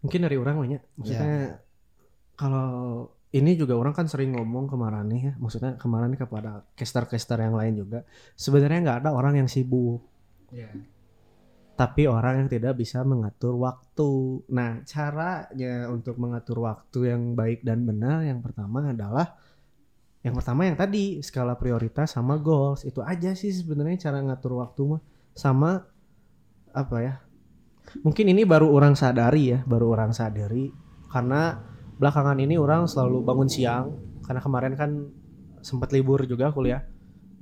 mungkin 0.03 0.27
dari 0.27 0.35
orang 0.35 0.57
banyak 0.59 0.83
maksudnya 0.99 1.63
kalau 2.35 3.07
ini 3.31 3.55
juga 3.55 3.79
orang 3.79 3.95
kan 3.95 4.11
sering 4.11 4.35
ngomong 4.35 4.67
kemarin 4.67 5.07
nih 5.07 5.21
ya 5.31 5.33
maksudnya 5.39 5.79
kemarin 5.79 6.19
kepada 6.19 6.67
caster-caster 6.75 7.39
yang 7.39 7.55
lain 7.55 7.87
juga 7.87 8.03
sebenarnya 8.35 8.79
nggak 8.83 8.99
ada 9.07 9.11
orang 9.15 9.39
yang 9.39 9.47
sibuk 9.47 10.03
tapi 11.73 12.05
orang 12.07 12.45
yang 12.45 12.49
tidak 12.53 12.77
bisa 12.79 13.01
mengatur 13.03 13.57
waktu. 13.57 14.45
Nah, 14.53 14.85
caranya 14.85 15.89
untuk 15.89 16.21
mengatur 16.21 16.63
waktu 16.63 17.11
yang 17.11 17.33
baik 17.33 17.65
dan 17.65 17.83
benar 17.89 18.23
yang 18.23 18.45
pertama 18.45 18.93
adalah 18.93 19.35
yang 20.23 20.37
pertama 20.37 20.69
yang 20.69 20.77
tadi 20.79 21.19
skala 21.25 21.57
prioritas 21.59 22.15
sama 22.15 22.39
goals. 22.39 22.85
Itu 22.87 23.03
aja 23.03 23.33
sih 23.35 23.51
sebenarnya 23.51 24.11
cara 24.11 24.21
ngatur 24.23 24.63
waktu 24.63 24.81
mah 24.85 25.03
sama 25.33 25.85
apa 26.73 26.97
ya? 27.01 27.15
Mungkin 28.01 28.33
ini 28.33 28.49
baru 28.49 28.73
orang 28.73 28.97
sadari 28.97 29.53
ya, 29.53 29.61
baru 29.69 29.93
orang 29.93 30.17
sadari 30.17 30.73
karena 31.13 31.61
belakangan 32.01 32.41
ini 32.41 32.57
orang 32.57 32.89
selalu 32.89 33.21
bangun 33.21 33.49
siang 33.53 33.93
karena 34.25 34.41
kemarin 34.41 34.75
kan 34.79 34.91
sempat 35.61 35.93
libur 35.93 36.25
juga 36.25 36.51
kuliah. 36.55 36.83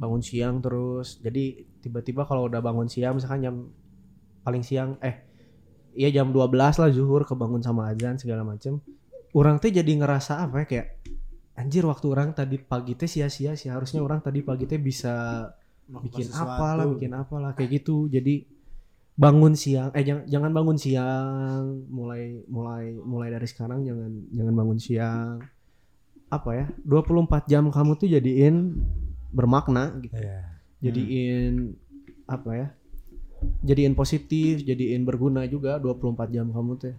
Bangun 0.00 0.24
siang 0.24 0.64
terus. 0.64 1.20
Jadi 1.20 1.68
tiba-tiba 1.84 2.24
kalau 2.24 2.48
udah 2.48 2.58
bangun 2.64 2.88
siang 2.88 3.20
misalkan 3.20 3.40
jam 3.44 3.56
paling 4.40 4.64
siang 4.64 4.96
eh 5.04 5.28
iya 5.94 6.08
jam 6.10 6.30
12 6.30 6.56
lah 6.56 6.90
zuhur 6.92 7.26
kebangun 7.26 7.60
sama 7.60 7.90
azan 7.90 8.16
segala 8.16 8.46
macem 8.46 8.80
orang 9.34 9.58
teh 9.58 9.70
jadi 9.70 9.90
ngerasa 10.00 10.42
apa 10.42 10.64
ya 10.64 10.66
kayak 10.66 10.88
anjir 11.58 11.84
waktu 11.84 12.06
orang 12.08 12.32
tadi 12.32 12.56
pagi 12.56 12.96
teh 12.96 13.10
sia-sia 13.10 13.54
sih 13.54 13.68
harusnya 13.68 14.00
orang 14.00 14.24
tadi 14.24 14.40
pagi 14.40 14.64
teh 14.64 14.80
bisa 14.80 15.46
bikin 15.98 16.28
apa 16.30 16.66
lah 16.78 16.86
bikin 16.86 17.12
apa 17.14 17.34
lah 17.42 17.50
kayak 17.58 17.82
gitu. 17.82 18.06
Jadi 18.06 18.46
bangun 19.20 19.52
siang 19.52 19.90
eh 19.92 20.06
jangan 20.06 20.24
jangan 20.30 20.50
bangun 20.54 20.78
siang. 20.78 21.84
Mulai 21.90 22.46
mulai 22.46 22.94
mulai 23.02 23.28
dari 23.34 23.46
sekarang 23.50 23.82
jangan 23.82 24.10
jangan 24.30 24.54
bangun 24.54 24.78
siang. 24.78 25.42
Apa 26.30 26.50
ya 26.54 26.66
24 26.86 27.50
jam 27.50 27.66
kamu 27.68 27.98
tuh 27.98 28.06
jadiin 28.06 28.78
bermakna 29.30 29.94
gitu. 30.02 30.14
Iya. 30.18 30.42
jadiin 30.80 31.76
apa 32.26 32.50
ya 32.56 32.68
jadiin 33.64 33.94
positif 33.94 34.62
jadiin 34.66 35.06
berguna 35.06 35.46
juga 35.46 35.78
24 35.78 36.34
jam 36.34 36.46
kamu 36.50 36.72
teh 36.80 36.96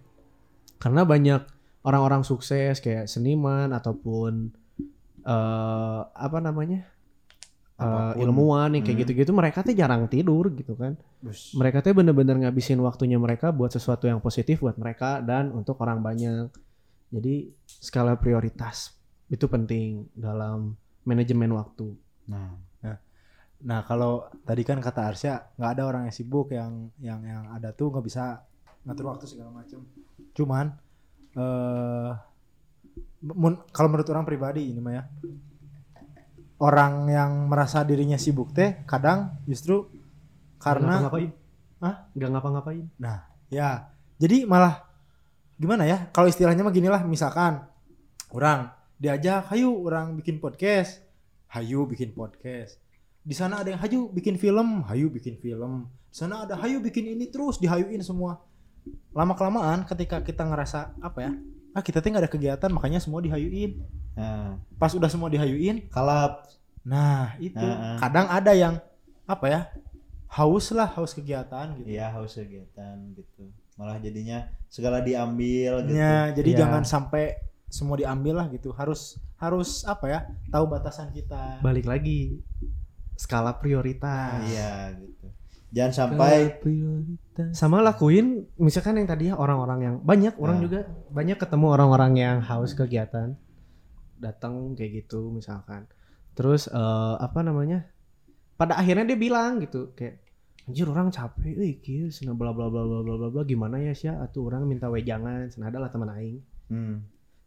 karena 0.78 1.06
banyak 1.06 1.42
orang-orang 1.86 2.22
sukses 2.26 2.78
kayak 2.82 3.06
seniman 3.06 3.70
ataupun 3.70 4.50
eh 5.22 6.00
apa 6.02 6.38
namanya 6.42 6.82
Apa 7.82 8.14
pun. 8.14 8.22
ilmuwan 8.22 8.70
yang 8.72 8.82
kayak 8.82 8.94
Hmm. 8.96 9.02
gitu-gitu 9.04 9.30
mereka 9.30 9.58
tuh 9.60 9.74
jarang 9.74 10.06
tidur 10.06 10.48
gitu 10.50 10.74
kan 10.74 10.94
mereka 11.52 11.78
tuh 11.78 11.92
bener-bener 11.92 12.36
ngabisin 12.38 12.78
waktunya 12.78 13.18
mereka 13.18 13.50
buat 13.50 13.70
sesuatu 13.70 14.06
yang 14.06 14.18
positif 14.18 14.60
buat 14.60 14.74
mereka 14.74 15.18
dan 15.18 15.50
untuk 15.50 15.78
orang 15.78 15.98
banyak 15.98 16.50
jadi 17.10 17.46
skala 17.66 18.14
prioritas 18.14 18.94
itu 19.26 19.44
penting 19.46 20.06
dalam 20.14 20.74
manajemen 21.02 21.50
waktu 21.52 21.92
nah 22.24 22.54
Nah 23.62 23.86
kalau 23.86 24.26
tadi 24.42 24.66
kan 24.66 24.82
kata 24.82 25.14
Arsya 25.14 25.54
nggak 25.54 25.70
ada 25.70 25.82
orang 25.86 26.02
yang 26.10 26.10
sibuk 26.10 26.50
yang 26.50 26.90
yang 26.98 27.22
yang 27.22 27.46
ada 27.46 27.70
tuh 27.70 27.94
nggak 27.94 28.02
bisa 28.02 28.42
ngatur 28.82 29.06
waktu 29.06 29.30
segala 29.30 29.54
macam. 29.54 29.86
Cuman 30.34 30.66
eh 31.32 32.10
mun- 33.22 33.62
kalau 33.70 33.86
menurut 33.86 34.10
orang 34.10 34.26
pribadi 34.26 34.66
ini 34.66 34.82
mah 34.82 34.92
ya 34.92 35.04
orang 36.62 37.10
yang 37.10 37.50
merasa 37.50 37.82
dirinya 37.82 38.16
sibuk 38.16 38.54
teh 38.54 38.86
kadang 38.86 39.42
justru 39.50 39.90
karena 40.62 41.02
ngapain 41.02 41.34
Hah? 41.82 42.06
nggak 42.14 42.30
ngapa-ngapain 42.30 42.86
nah 43.02 43.26
ya 43.50 43.90
jadi 44.22 44.46
malah 44.46 44.86
gimana 45.58 45.82
ya? 45.82 46.06
Kalau 46.14 46.30
istilahnya 46.30 46.62
mah 46.62 46.70
gini 46.70 46.86
lah, 46.86 47.02
misalkan 47.02 47.58
orang 48.30 48.70
diajak, 49.02 49.50
"Hayu, 49.50 49.82
orang 49.82 50.14
bikin 50.14 50.38
podcast." 50.38 51.02
Hayu 51.50 51.84
bikin 51.84 52.16
podcast. 52.16 52.80
Di 53.20 53.36
sana 53.36 53.60
ada 53.60 53.68
yang 53.68 53.76
hayu 53.82 54.08
bikin 54.08 54.40
film, 54.40 54.88
hayu 54.88 55.12
bikin 55.12 55.36
film. 55.36 55.84
Di 56.08 56.16
sana 56.16 56.48
ada 56.48 56.56
hayu 56.56 56.80
bikin 56.80 57.12
ini 57.12 57.28
terus 57.28 57.60
dihayuin 57.60 58.00
semua. 58.00 58.40
Lama 59.12 59.36
kelamaan 59.36 59.84
ketika 59.84 60.24
kita 60.24 60.48
ngerasa 60.48 60.96
apa 61.02 61.18
ya? 61.28 61.32
Ah, 61.72 61.80
kita 61.80 61.98
tuh 61.98 62.12
nggak 62.12 62.24
ada 62.24 62.32
kegiatan, 62.32 62.70
makanya 62.70 63.00
semua 63.00 63.24
dihayuin. 63.24 63.80
Nah, 64.12 64.60
Pas 64.76 64.92
udah 64.92 65.08
semua 65.08 65.32
dihayuin, 65.32 65.88
kalap. 65.88 66.44
nah 66.82 67.38
itu 67.38 67.62
Heeh. 67.62 67.96
kadang 67.96 68.26
ada 68.26 68.52
yang 68.52 68.74
apa 69.24 69.46
ya? 69.48 69.60
Haus 70.28 70.68
lah, 70.72 70.88
haus 70.96 71.12
kegiatan 71.12 71.76
gitu. 71.78 71.86
Iya, 71.88 72.10
haus 72.12 72.34
kegiatan 72.34 72.96
gitu. 73.14 73.48
Malah 73.78 73.96
jadinya 74.00 74.48
segala 74.68 75.00
diambil 75.00 75.86
gitu. 75.86 75.96
Ya, 75.96 76.28
jadi 76.32 76.50
Iya. 76.52 76.58
jangan 76.66 76.82
sampai 76.84 77.36
semua 77.70 77.96
diambil 77.96 78.36
lah 78.36 78.46
gitu. 78.52 78.68
Harus 78.72 79.16
harus 79.40 79.82
apa 79.84 80.06
ya? 80.08 80.20
Tahu 80.50 80.64
batasan 80.68 81.08
kita. 81.12 81.56
balik 81.60 81.88
lagi 81.88 82.42
skala 83.16 83.56
prioritas 83.56 84.44
Iya 84.44 84.98
gitu. 84.98 85.26
Jangan 85.72 85.92
sampai 85.94 86.58
sama 87.56 87.80
lakuin 87.80 88.44
misalkan 88.60 89.00
yang 89.00 89.08
tadi 89.08 89.32
ya 89.32 89.40
orang-orang 89.40 89.80
yang 89.80 89.94
banyak 90.04 90.36
orang 90.36 90.60
Nah. 90.60 90.64
juga 90.68 90.80
banyak 91.08 91.40
ketemu 91.40 91.66
orang-orang 91.72 92.12
yang 92.20 92.36
haus 92.44 92.76
kegiatan 92.76 93.40
datang 94.20 94.76
kayak 94.76 95.04
gitu 95.04 95.32
misalkan 95.32 95.88
terus 96.36 96.68
eh, 96.68 97.14
apa 97.18 97.40
namanya 97.40 97.88
pada 98.54 98.76
akhirnya 98.76 99.08
dia 99.08 99.18
bilang 99.18 99.64
gitu 99.64 99.96
kayak 99.96 100.20
anjir 100.68 100.86
orang 100.86 101.10
capek 101.10 101.56
euy 101.58 101.72
kieu 101.82 102.06
cenah 102.06 102.36
bla 102.36 102.54
bla 102.54 102.68
bla 102.70 102.84
bla 102.84 103.00
bla 103.02 103.14
bla 103.18 103.28
bla 103.32 103.42
gimana 103.42 103.82
ya 103.82 103.96
sia 103.96 104.14
atuh 104.20 104.46
orang 104.46 104.68
minta 104.68 104.86
wejangan 104.86 105.50
cenah 105.50 105.72
adalah 105.72 105.88
teman 105.90 106.12
aing 106.14 106.38
hmm, 106.70 106.96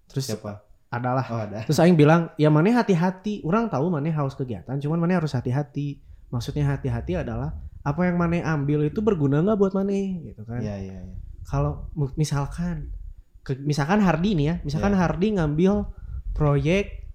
terus 0.10 0.34
siapa? 0.34 0.66
adalah 0.92 1.26
Oh, 1.28 1.42
ada. 1.44 1.60
Terus 1.68 1.76
Aing 1.84 1.98
bilang, 2.00 2.32
ya 2.40 2.48
mana 2.48 2.72
hati-hati. 2.72 3.44
Orang 3.44 3.68
tahu 3.68 3.92
mana 3.92 4.08
haus 4.16 4.32
kegiatan, 4.32 4.80
cuman 4.80 4.96
mana 4.96 5.20
harus 5.20 5.36
hati-hati. 5.36 6.00
Maksudnya 6.32 6.72
hati-hati 6.72 7.20
adalah 7.20 7.52
apa 7.86 8.02
yang 8.10 8.18
mana 8.18 8.42
ambil 8.50 8.82
itu 8.84 8.98
berguna 9.00 9.40
nggak 9.40 9.60
buat 9.62 9.74
mana, 9.78 9.94
gitu 10.26 10.42
kan? 10.42 10.58
Iya, 10.58 10.76
iya, 10.82 10.98
iya. 11.00 11.16
Kalau 11.46 11.94
misalkan, 12.18 12.90
ke- 13.40 13.62
misalkan 13.62 14.02
Hardi 14.02 14.34
nih 14.34 14.46
ya, 14.50 14.56
misalkan 14.66 14.92
Iya. 14.92 15.00
Hardi 15.06 15.28
ngambil 15.38 15.74
proyek 16.34 17.06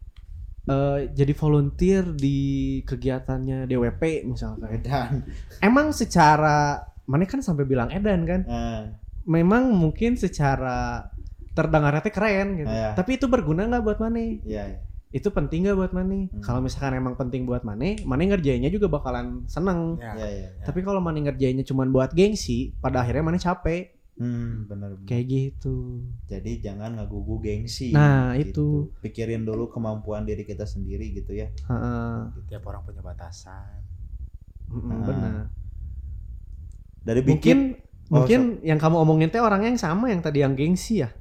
eh, 0.65 1.11
jadi 1.11 1.33
volunteer 1.35 2.15
di 2.15 2.39
kegiatannya 2.87 3.67
DWP 3.67 4.23
misalkan. 4.23 4.79
Dan 4.79 5.27
Emang 5.59 5.91
secara 5.91 6.79
mana 7.05 7.27
kan 7.27 7.43
sampai 7.43 7.67
bilang 7.67 7.91
edan 7.91 8.23
kan? 8.23 8.41
nah, 8.47 8.83
Memang 9.27 9.75
mungkin 9.75 10.15
secara 10.15 11.11
terdengarnya 11.51 12.01
teh 12.01 12.15
keren 12.15 12.55
gitu. 12.57 12.71
Iya. 12.71 12.95
Tapi 12.95 13.19
itu 13.19 13.27
berguna 13.27 13.67
nggak 13.67 13.83
buat 13.83 13.99
mana? 13.99 14.23
iya, 14.23 14.63
iya. 14.71 14.79
Itu 15.11 15.27
penting 15.35 15.67
gak 15.67 15.75
buat 15.75 15.93
Mane? 15.93 16.31
Hmm. 16.31 16.39
Kalau 16.39 16.63
misalkan 16.63 16.95
emang 16.95 17.19
penting 17.19 17.43
buat 17.43 17.67
Mane, 17.67 17.99
Mane 18.07 18.31
ngerjainnya 18.31 18.71
juga 18.71 18.87
bakalan 18.87 19.43
seneng. 19.51 19.99
Ya. 19.99 20.15
Iya, 20.15 20.29
iya. 20.31 20.49
Tapi 20.63 20.87
kalau 20.87 21.03
Mane 21.03 21.27
ngerjainnya 21.27 21.67
cuma 21.67 21.83
buat 21.87 22.15
gengsi, 22.15 22.73
pada 22.79 23.03
akhirnya 23.03 23.27
Mane 23.27 23.43
capek. 23.43 23.99
Hmm, 24.21 24.69
benar 24.69 24.95
benar. 25.01 25.09
Kayak 25.09 25.25
gitu. 25.33 26.05
Jadi 26.29 26.61
jangan 26.61 26.95
ngagugu 26.95 27.41
gengsi. 27.41 27.91
Nah, 27.91 28.37
gitu. 28.37 28.93
Pikirin 29.01 29.43
dulu 29.43 29.73
kemampuan 29.73 30.29
diri 30.29 30.45
kita 30.47 30.69
sendiri 30.69 31.11
gitu 31.17 31.35
ya. 31.35 31.49
Heeh. 31.49 32.15
Tiap 32.47 32.63
orang 32.69 32.85
punya 32.87 33.01
batasan. 33.03 33.81
Mm-mm, 34.71 34.87
Nah. 34.93 35.05
benar. 35.09 35.33
Dari 37.03 37.21
Mungkin 37.25 37.35
bikin 37.35 37.59
Oh, 38.11 38.27
mungkin 38.27 38.59
yang 38.67 38.83
kamu 38.83 39.07
omongin 39.07 39.31
teh 39.31 39.39
orangnya 39.39 39.71
yang 39.71 39.79
sama 39.79 40.11
yang 40.11 40.19
tadi 40.19 40.43
yang 40.43 40.59
gengsi 40.59 40.99
ya? 40.99 41.15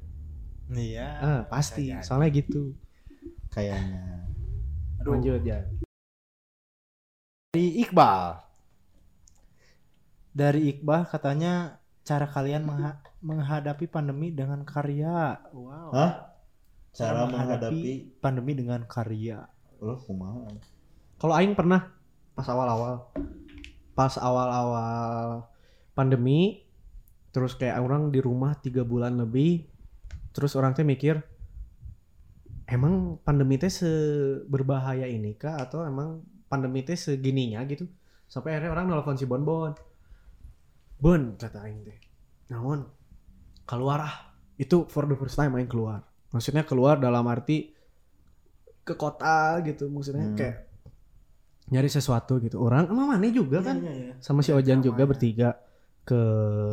Iya. 0.74 1.06
Ah, 1.22 1.40
pasti. 1.46 1.86
Soalnya 2.02 2.34
gitu. 2.34 2.74
Kayaknya. 3.50 4.26
Aduh. 5.02 5.18
Lanjut 5.18 5.42
ya. 5.42 5.66
Dari 7.50 7.82
Iqbal. 7.82 8.22
Dari 10.30 10.60
Iqbal 10.70 11.02
katanya 11.10 11.82
cara 12.06 12.26
kalian 12.30 12.62
mengha- 12.64 13.02
menghadapi 13.20 13.86
pandemi 13.90 14.30
dengan 14.30 14.62
karya. 14.62 15.38
Wow. 15.50 15.90
Hah? 15.92 16.12
Cara 16.90 17.26
Cara 17.26 17.30
menghadapi 17.30 18.18
pandemi 18.18 18.52
dengan 18.58 18.82
karya. 18.86 19.46
lo 19.80 19.96
kumaha? 19.96 20.44
Kalau 21.16 21.32
Aing 21.32 21.56
pernah 21.56 21.88
pas 22.36 22.44
awal-awal, 22.44 23.08
pas 23.96 24.12
awal-awal 24.20 25.48
pandemi, 25.96 26.68
terus 27.32 27.56
kayak 27.56 27.80
orang 27.80 28.12
di 28.12 28.20
rumah 28.20 28.60
tiga 28.60 28.84
bulan 28.84 29.16
lebih, 29.16 29.64
terus 30.36 30.52
orang 30.52 30.76
teh 30.76 30.84
mikir, 30.84 31.24
emang 32.70 33.18
pandemi 33.20 33.58
teh 33.58 33.68
seberbahaya 33.68 35.06
ini 35.06 35.34
kah 35.34 35.58
atau 35.58 35.82
emang 35.82 36.22
pandemi 36.46 36.80
teh 36.80 36.94
segininya 36.94 37.60
gitu? 37.66 37.86
Sampai 38.26 38.54
akhirnya 38.54 38.72
orang 38.72 38.86
nelfon 38.88 39.18
si 39.18 39.26
Bon 39.26 39.42
Bon, 39.42 39.74
Bon 41.00 41.34
kata 41.34 41.66
Aing 41.66 41.82
teh, 41.82 41.98
naon 42.48 42.86
keluar 43.66 43.98
ah, 44.02 44.16
itu 44.54 44.86
for 44.86 45.04
the 45.04 45.14
first 45.14 45.34
time 45.34 45.54
Aing 45.54 45.66
keluar, 45.66 46.06
maksudnya 46.30 46.62
keluar 46.62 46.96
dalam 46.96 47.26
arti 47.26 47.74
ke 48.80 48.94
kota 48.94 49.58
gitu, 49.62 49.90
maksudnya 49.90 50.26
Hmm. 50.26 50.38
kayak 50.38 50.56
nyari 51.70 51.86
sesuatu 51.86 52.42
gitu. 52.42 52.58
Orang 52.58 52.90
emang 52.90 53.14
mana 53.14 53.30
juga 53.30 53.62
kan 53.62 53.78
Iya, 53.78 54.18
sama 54.18 54.42
si 54.42 54.50
Ojan 54.50 54.82
juga 54.82 55.06
Namanya. 55.06 55.10
bertiga 55.14 55.48
ke 56.02 56.20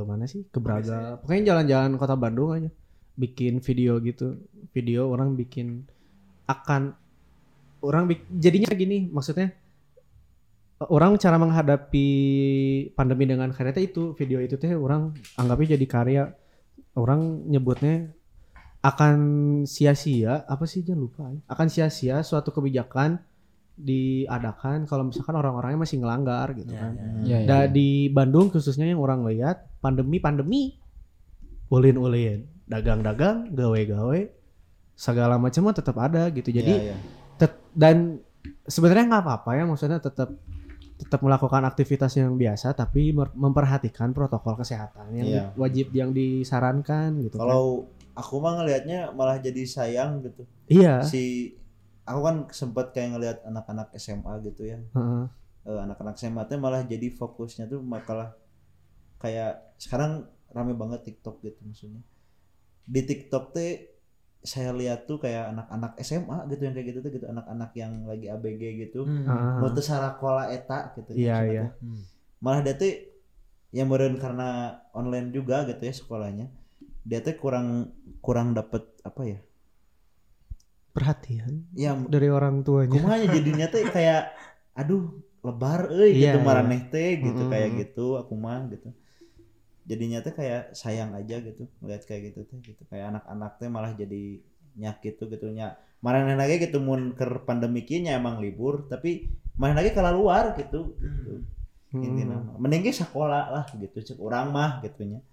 mana 0.09 0.25
sih? 0.25 0.41
Ke 0.49 0.57
Braga. 0.57 1.21
Pokoknya 1.21 1.53
jalan-jalan 1.53 1.93
kota 1.95 2.17
Bandung 2.17 2.49
aja. 2.57 2.69
Bikin 3.17 3.59
video 3.59 3.97
gitu. 3.99 4.37
Video 4.71 5.09
orang 5.09 5.33
bikin 5.33 5.83
akan 6.47 6.93
orang 7.83 8.07
bik- 8.07 8.29
jadinya 8.31 8.71
gini 8.71 9.09
maksudnya 9.11 9.51
orang 10.87 11.17
cara 11.17 11.35
menghadapi 11.35 12.07
pandemi 12.93 13.25
dengan 13.25 13.49
karya 13.49 13.81
itu 13.81 14.13
video 14.13 14.37
itu 14.39 14.55
teh 14.55 14.77
orang 14.77 15.11
anggapnya 15.35 15.73
jadi 15.75 15.85
karya 15.89 16.23
orang 16.93 17.45
nyebutnya 17.49 18.13
akan 18.85 19.15
sia-sia 19.65 20.45
apa 20.45 20.63
sih 20.69 20.85
jangan 20.85 21.01
lupa 21.01 21.23
ya. 21.33 21.39
akan 21.49 21.67
sia-sia 21.67 22.21
suatu 22.21 22.53
kebijakan 22.53 23.17
diadakan 23.77 24.85
kalau 24.85 25.05
misalkan 25.09 25.37
orang-orangnya 25.37 25.85
masih 25.85 26.01
ngelanggar 26.01 26.49
gitu 26.57 26.73
Iya, 26.73 26.81
kan 26.81 26.93
iya. 26.93 27.09
Iya, 27.25 27.37
iya. 27.41 27.47
Da, 27.49 27.57
di 27.69 28.09
Bandung 28.09 28.49
khususnya 28.49 28.89
yang 28.89 29.01
orang 29.01 29.25
lihat 29.29 29.69
pandemi 29.81 30.17
pandemi 30.17 30.61
ulin 31.69 31.97
ulin 31.97 32.39
dagang-dagang 32.67 33.49
gawe-gawe 33.49 34.19
segala 34.93 35.37
macam 35.37 35.71
tetap 35.71 35.95
ada 35.95 36.27
gitu 36.29 36.49
jadi 36.49 36.73
Iya, 36.73 36.85
iya. 36.91 36.97
tet- 37.35 37.63
dan 37.71 38.19
sebenarnya 38.65 39.07
nggak 39.07 39.23
apa-apa 39.23 39.49
ya 39.53 39.63
maksudnya 39.63 39.99
tetap 39.99 40.35
tetap 40.97 41.21
melakukan 41.21 41.61
aktivitas 41.63 42.17
yang 42.17 42.33
biasa 42.35 42.73
tapi 42.73 43.13
memperhatikan 43.13 44.11
protokol 44.11 44.57
kesehatan 44.57 45.13
yang 45.13 45.27
di- 45.27 45.47
wajib 45.55 45.87
yang 45.91 46.09
disarankan 46.09 47.21
gitu 47.21 47.37
kan. 47.37 47.45
Kalau 47.45 47.85
aku 48.11 48.35
mah 48.37 48.57
ngelihatnya 48.57 49.13
malah 49.13 49.37
jadi 49.37 49.61
sayang 49.61 50.25
gitu. 50.25 50.41
iya 50.65 51.05
Si 51.05 51.53
aku 52.01 52.19
kan 52.19 52.35
sempat 52.49 52.91
kayak 52.91 53.13
ngelihat 53.13 53.37
anak-anak 53.45 53.93
SMA 53.93 54.41
gitu 54.41 54.65
ya. 54.65 54.81
heeh. 54.81 55.23
Eh, 55.63 55.79
anak-anak 55.79 56.17
SMA 56.17 56.41
teh 56.43 56.57
malah 56.57 56.81
jadi 56.81 57.13
fokusnya 57.13 57.69
tuh 57.69 57.79
makalah 57.79 58.33
kayak 59.17 59.77
sekarang 59.77 60.25
rame 60.49 60.73
banget 60.73 61.05
TikTok 61.05 61.45
gitu 61.45 61.61
maksudnya. 61.61 62.01
Di 62.87 63.01
TikTok 63.03 63.51
teh 63.51 63.71
saya 64.39 64.71
lihat 64.71 65.03
tuh 65.09 65.19
kayak 65.19 65.51
anak-anak 65.51 65.99
SMA 65.99 66.47
gitu 66.47 66.61
yang 66.63 66.73
kayak 66.73 66.87
gitu 66.95 66.99
tuh 67.03 67.11
gitu 67.11 67.25
anak-anak 67.27 67.71
yang 67.75 67.93
lagi 68.07 68.31
ABG 68.31 68.63
gitu. 68.87 69.03
Hmm. 69.03 69.27
Heeh. 69.27 69.59
Mau 69.59 69.69
sarakola 69.83 70.47
eta 70.55 70.95
gitu. 70.95 71.11
Iya, 71.13 71.43
maksudnya 71.43 71.51
iya. 71.51 71.65
Hmm. 71.83 72.01
Malah 72.39 72.61
dia 72.63 72.75
tuh 72.79 72.91
yang 73.75 73.87
meureun 73.91 74.15
karena 74.15 74.79
online 74.95 75.35
juga 75.35 75.67
gitu 75.67 75.83
ya 75.83 75.93
sekolahnya. 75.93 76.47
Dia 77.03 77.19
tuh 77.19 77.35
kurang 77.35 77.91
kurang 78.23 78.55
dapet 78.55 78.87
apa 79.03 79.21
ya? 79.27 79.39
perhatian 80.97 81.69
Ya 81.77 81.93
dari 82.09 82.25
orang 82.25 82.65
tuanya 82.65 82.97
kumanya 82.97 83.29
jadinya 83.29 83.69
teh 83.69 83.85
kayak 83.85 84.33
aduh 84.81 85.13
lebar 85.45 85.93
euy 85.93 86.17
Iya, 86.17 86.33
gitu 86.33 86.37
iya. 86.41 86.45
maraneh 86.45 86.81
teh 86.89 87.21
gitu 87.21 87.37
Mm-mm. 87.45 87.53
kayak 87.53 87.69
gitu 87.85 88.17
aku 88.17 88.33
mah 88.33 88.65
gitu 88.73 88.89
jadinya 89.87 90.19
teh 90.19 90.35
kayak 90.35 90.75
sayang 90.75 91.15
aja 91.15 91.39
gitu 91.39 91.65
ngeliat 91.79 92.03
kayak 92.03 92.35
gitu 92.35 92.43
teh 92.43 92.59
gitu. 92.59 92.83
Kayak 92.91 93.15
anak-anak 93.15 93.51
teh 93.57 93.67
malah 93.71 93.91
jadi 93.95 94.43
nyakit 94.75 95.17
tuh 95.17 95.31
gitu. 95.31 95.47
Nya 95.49 95.79
maraneh 96.03 96.37
lagi 96.37 96.61
gitu 96.61 96.77
mun 96.77 97.17
ker 97.17 97.41
pandemi 97.47 97.81
kieu 97.81 98.05
nya 98.05 98.21
emang 98.21 98.37
libur 98.37 98.85
tapi 98.85 99.25
maraneh 99.57 99.81
lagi 99.81 99.91
kalau 99.97 100.21
luar 100.21 100.53
gitu 100.53 100.93
gitu. 101.01 101.33
Hmm. 101.87 102.03
intinya 102.03 102.43
mah. 102.43 102.59
mending 102.59 102.91
ge 102.91 102.93
sakola 102.93 103.47
lah 103.47 103.65
gitu 103.73 104.03
cek 104.03 104.19
urang 104.19 104.51
mah 104.51 104.83
gitunya 104.83 105.23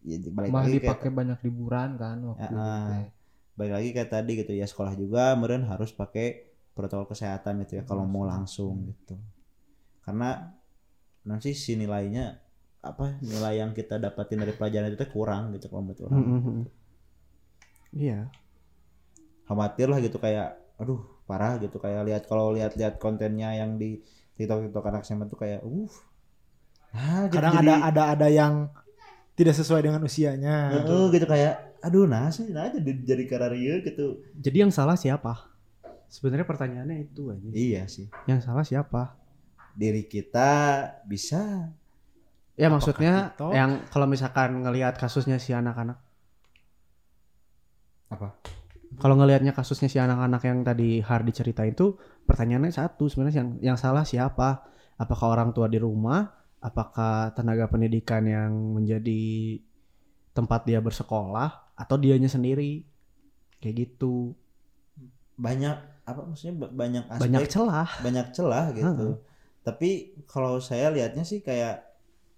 ya 0.00 0.16
balik 0.32 0.48
Malah 0.48 0.64
lagi 0.64 0.80
kayak 0.80 0.82
dipakai 0.82 1.10
banyak 1.12 1.38
liburan 1.44 1.90
kan 2.00 2.18
waktu 2.24 2.40
Ya, 2.40 2.48
itu 2.48 2.60
balik 3.52 3.72
lagi 3.76 3.88
kayak 3.92 4.10
tadi 4.10 4.32
gitu 4.40 4.52
ya 4.56 4.64
sekolah 4.64 4.96
juga 4.96 5.36
meren 5.36 5.68
harus 5.68 5.92
pakai 5.92 6.48
protokol 6.72 7.12
kesehatan 7.12 7.60
gitu 7.68 7.78
ya 7.78 7.82
kalau 7.84 8.08
mau 8.08 8.24
langsung 8.24 8.88
gitu. 8.88 9.20
Karena 10.00 10.56
nanti 11.28 11.52
si 11.52 11.76
nilainya 11.76 12.40
apa 12.80 13.20
nilai 13.20 13.60
yang 13.60 13.70
kita 13.70 13.96
dapatin 13.96 14.40
dari 14.40 14.52
pelajaran 14.52 14.88
itu 14.90 15.04
kurang 15.06 15.52
gitu 15.52 15.68
kalau 15.68 15.82
menurut 15.82 16.00
orang 16.02 16.16
Hmm, 16.16 16.28
hmm, 16.30 16.42
hmm. 16.42 16.64
Iya. 17.92 18.20
khawatir 19.44 19.86
lah 19.86 19.98
gitu 19.98 20.16
kayak 20.16 20.54
aduh 20.76 20.98
parah 21.24 21.58
gitu 21.58 21.76
kayak 21.76 22.02
lihat 22.04 22.22
kalau 22.24 22.50
lihat-lihat 22.50 22.96
kontennya 22.96 23.52
yang 23.52 23.76
di 23.76 24.00
TikTok 24.34 24.64
TikTok 24.64 24.84
anak 24.86 25.02
SMA 25.02 25.26
tuh 25.26 25.36
kayak 25.36 25.60
uh 25.60 25.90
nah 26.90 27.26
gitu 27.26 27.36
Kadang 27.36 27.54
jadi- 27.54 27.68
ada 27.70 27.74
ada 27.84 28.02
ada 28.14 28.28
yang 28.28 28.66
tidak 29.32 29.54
sesuai 29.54 29.80
dengan 29.80 30.02
usianya. 30.02 30.68
Heeh, 30.74 31.04
gitu 31.10 31.24
kayak 31.24 31.80
aduh 31.80 32.04
nah 32.04 32.28
sih 32.28 32.48
nah 32.48 32.68
jadi 32.68 32.92
jadi 33.00 33.24
kararia 33.24 33.80
gitu 33.80 34.20
Jadi 34.34 34.56
yang 34.58 34.70
salah 34.70 34.94
siapa? 34.94 35.48
Sebenarnya 36.06 36.44
pertanyaannya 36.44 36.96
itu 37.04 37.30
aja. 37.30 37.48
iya 37.50 37.82
sih 37.86 38.08
Yang 38.24 38.40
salah 38.44 38.64
siapa? 38.64 39.16
diri 39.70 40.02
kita 40.04 40.50
bisa 41.04 41.70
Ya 42.60 42.68
Apakah 42.68 42.72
maksudnya 42.76 43.12
TikTok? 43.32 43.50
yang 43.56 43.70
kalau 43.88 44.04
misalkan 44.04 44.60
ngelihat 44.60 45.00
kasusnya 45.00 45.40
si 45.40 45.56
anak-anak. 45.56 45.96
Apa? 48.10 48.36
Kalau 49.00 49.14
ngelihatnya 49.16 49.54
kasusnya 49.54 49.86
si 49.86 49.96
anak-anak 49.96 50.42
yang 50.44 50.60
tadi 50.60 50.98
Hardi 51.00 51.32
ceritain 51.32 51.72
itu 51.72 51.94
pertanyaannya 52.26 52.74
satu 52.74 53.06
sebenarnya 53.08 53.38
yang 53.40 53.50
yang 53.72 53.78
salah 53.78 54.04
siapa? 54.04 54.66
Apakah 54.98 55.32
orang 55.32 55.56
tua 55.56 55.70
di 55.70 55.80
rumah? 55.80 56.26
Apakah 56.60 57.32
tenaga 57.32 57.70
pendidikan 57.70 58.20
yang 58.28 58.52
menjadi 58.76 59.56
tempat 60.30 60.68
dia 60.68 60.84
bersekolah 60.84 61.72
atau 61.72 61.96
dianya 61.96 62.28
sendiri? 62.28 62.84
Kayak 63.56 63.88
gitu. 63.88 64.36
banyak 65.40 65.72
apa 66.04 66.20
maksudnya 66.28 66.52
ba- 66.60 66.68
banyak 66.68 67.04
aspek 67.08 67.22
Banyak 67.24 67.44
celah. 67.48 67.88
banyak 68.04 68.26
celah 68.36 68.64
gitu. 68.76 69.06
Tapi 69.64 69.90
kalau 70.28 70.60
saya 70.60 70.92
lihatnya 70.92 71.24
sih 71.24 71.40
kayak 71.40 71.89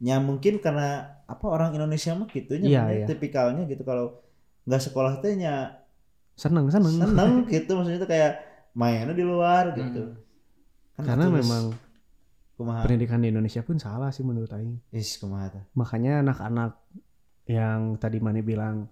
ya 0.03 0.19
mungkin 0.19 0.59
karena 0.59 1.23
apa 1.31 1.47
orang 1.47 1.79
Indonesia 1.79 2.13
mah 2.19 2.27
gitu 2.29 2.59
nya 2.59 2.83
makanya 2.83 2.99
iya. 2.99 3.07
tipikalnya 3.07 3.63
gitu 3.71 3.87
kalau 3.87 4.19
nggak 4.67 4.83
sekolah 4.83 5.23
teh 5.23 5.39
nya 5.39 5.83
Seneng 6.33 6.67
seneng. 6.73 6.93
seneng 6.97 7.33
gitu 7.55 7.71
maksudnya 7.77 8.03
tuh 8.03 8.11
kayak 8.11 8.33
mainnya 8.73 9.13
di 9.13 9.25
luar 9.25 9.77
gitu. 9.77 10.17
Kan 10.97 11.05
Karena 11.05 11.29
terus 11.29 11.45
memang 11.45 11.65
kumaha 12.57 12.85
pendidikan 12.85 13.21
di 13.21 13.29
Indonesia 13.33 13.61
pun 13.65 13.77
salah 13.77 14.09
sih 14.13 14.25
menurut 14.25 14.49
Aing. 14.53 14.81
is 14.93 15.21
kumaha. 15.21 15.61
Makanya 15.77 16.25
anak-anak 16.25 16.73
yang 17.49 18.01
tadi 18.01 18.19
Mane 18.23 18.41
bilang 18.41 18.89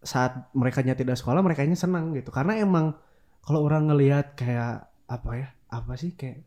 saat 0.00 0.48
mereka 0.54 0.80
tidak 0.96 1.18
sekolah 1.18 1.42
mereka 1.42 1.66
senang 1.74 2.14
gitu 2.14 2.30
karena 2.30 2.62
emang 2.62 2.94
kalau 3.42 3.66
orang 3.66 3.90
ngelihat 3.90 4.38
kayak 4.38 4.86
apa 5.10 5.30
ya 5.34 5.48
apa 5.66 5.92
sih 5.98 6.14
kayak 6.14 6.46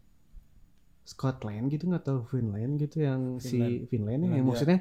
Scotland 1.09 1.73
gitu 1.73 1.89
nggak 1.89 2.05
tahu 2.05 2.19
Finland 2.29 2.77
gitu 2.77 3.01
yang 3.01 3.21
si 3.41 3.57
Finland 3.89 4.21
ya, 4.29 4.37
yang 4.37 4.45
Finlandia. 4.45 4.45
maksudnya 4.45 4.79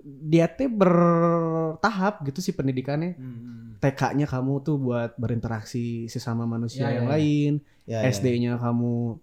dia 0.00 0.46
teh 0.48 0.68
bertahap 0.70 2.24
gitu 2.24 2.40
sih 2.40 2.54
pendidikannya 2.56 3.12
Hmm. 3.18 3.76
TK-nya 3.78 4.26
kamu 4.26 4.52
tuh 4.66 4.74
buat 4.74 5.14
berinteraksi 5.14 6.10
sesama 6.10 6.50
manusia 6.50 6.90
Ya, 6.90 6.98
yang 6.98 7.06
ya, 7.06 7.10
ya. 7.10 7.12
lain 7.14 7.52
Ya, 7.86 7.98
ya. 8.02 8.10
SD-nya 8.10 8.52
kamu 8.58 9.22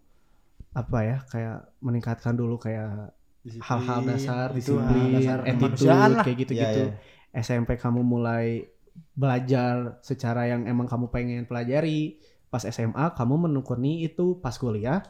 apa 0.76 1.00
ya 1.04 1.18
kayak 1.28 1.58
meningkatkan 1.84 2.36
dulu 2.36 2.56
kayak 2.56 3.12
hal-hal 3.60 4.00
dasar 4.08 4.48
itu, 4.56 4.76
disiplin 4.80 5.12
dasar 5.12 5.39
attitude 5.43 6.16
kayak 6.24 6.28
Ya, 6.28 6.39
gitu-gitu 6.39 6.82
ya. 6.88 6.96
SMP 7.36 7.76
kamu 7.76 8.00
mulai 8.00 8.68
belajar 9.12 10.00
secara 10.00 10.48
yang 10.48 10.64
emang 10.72 10.88
kamu 10.88 11.12
pengen 11.12 11.43
pelajari 11.43 12.16
pas 12.48 12.64
SMA 12.64 13.12
kamu 13.12 13.52
menekuni 13.52 14.08
itu 14.08 14.39
pas 14.39 14.56
kuliah 14.56 15.04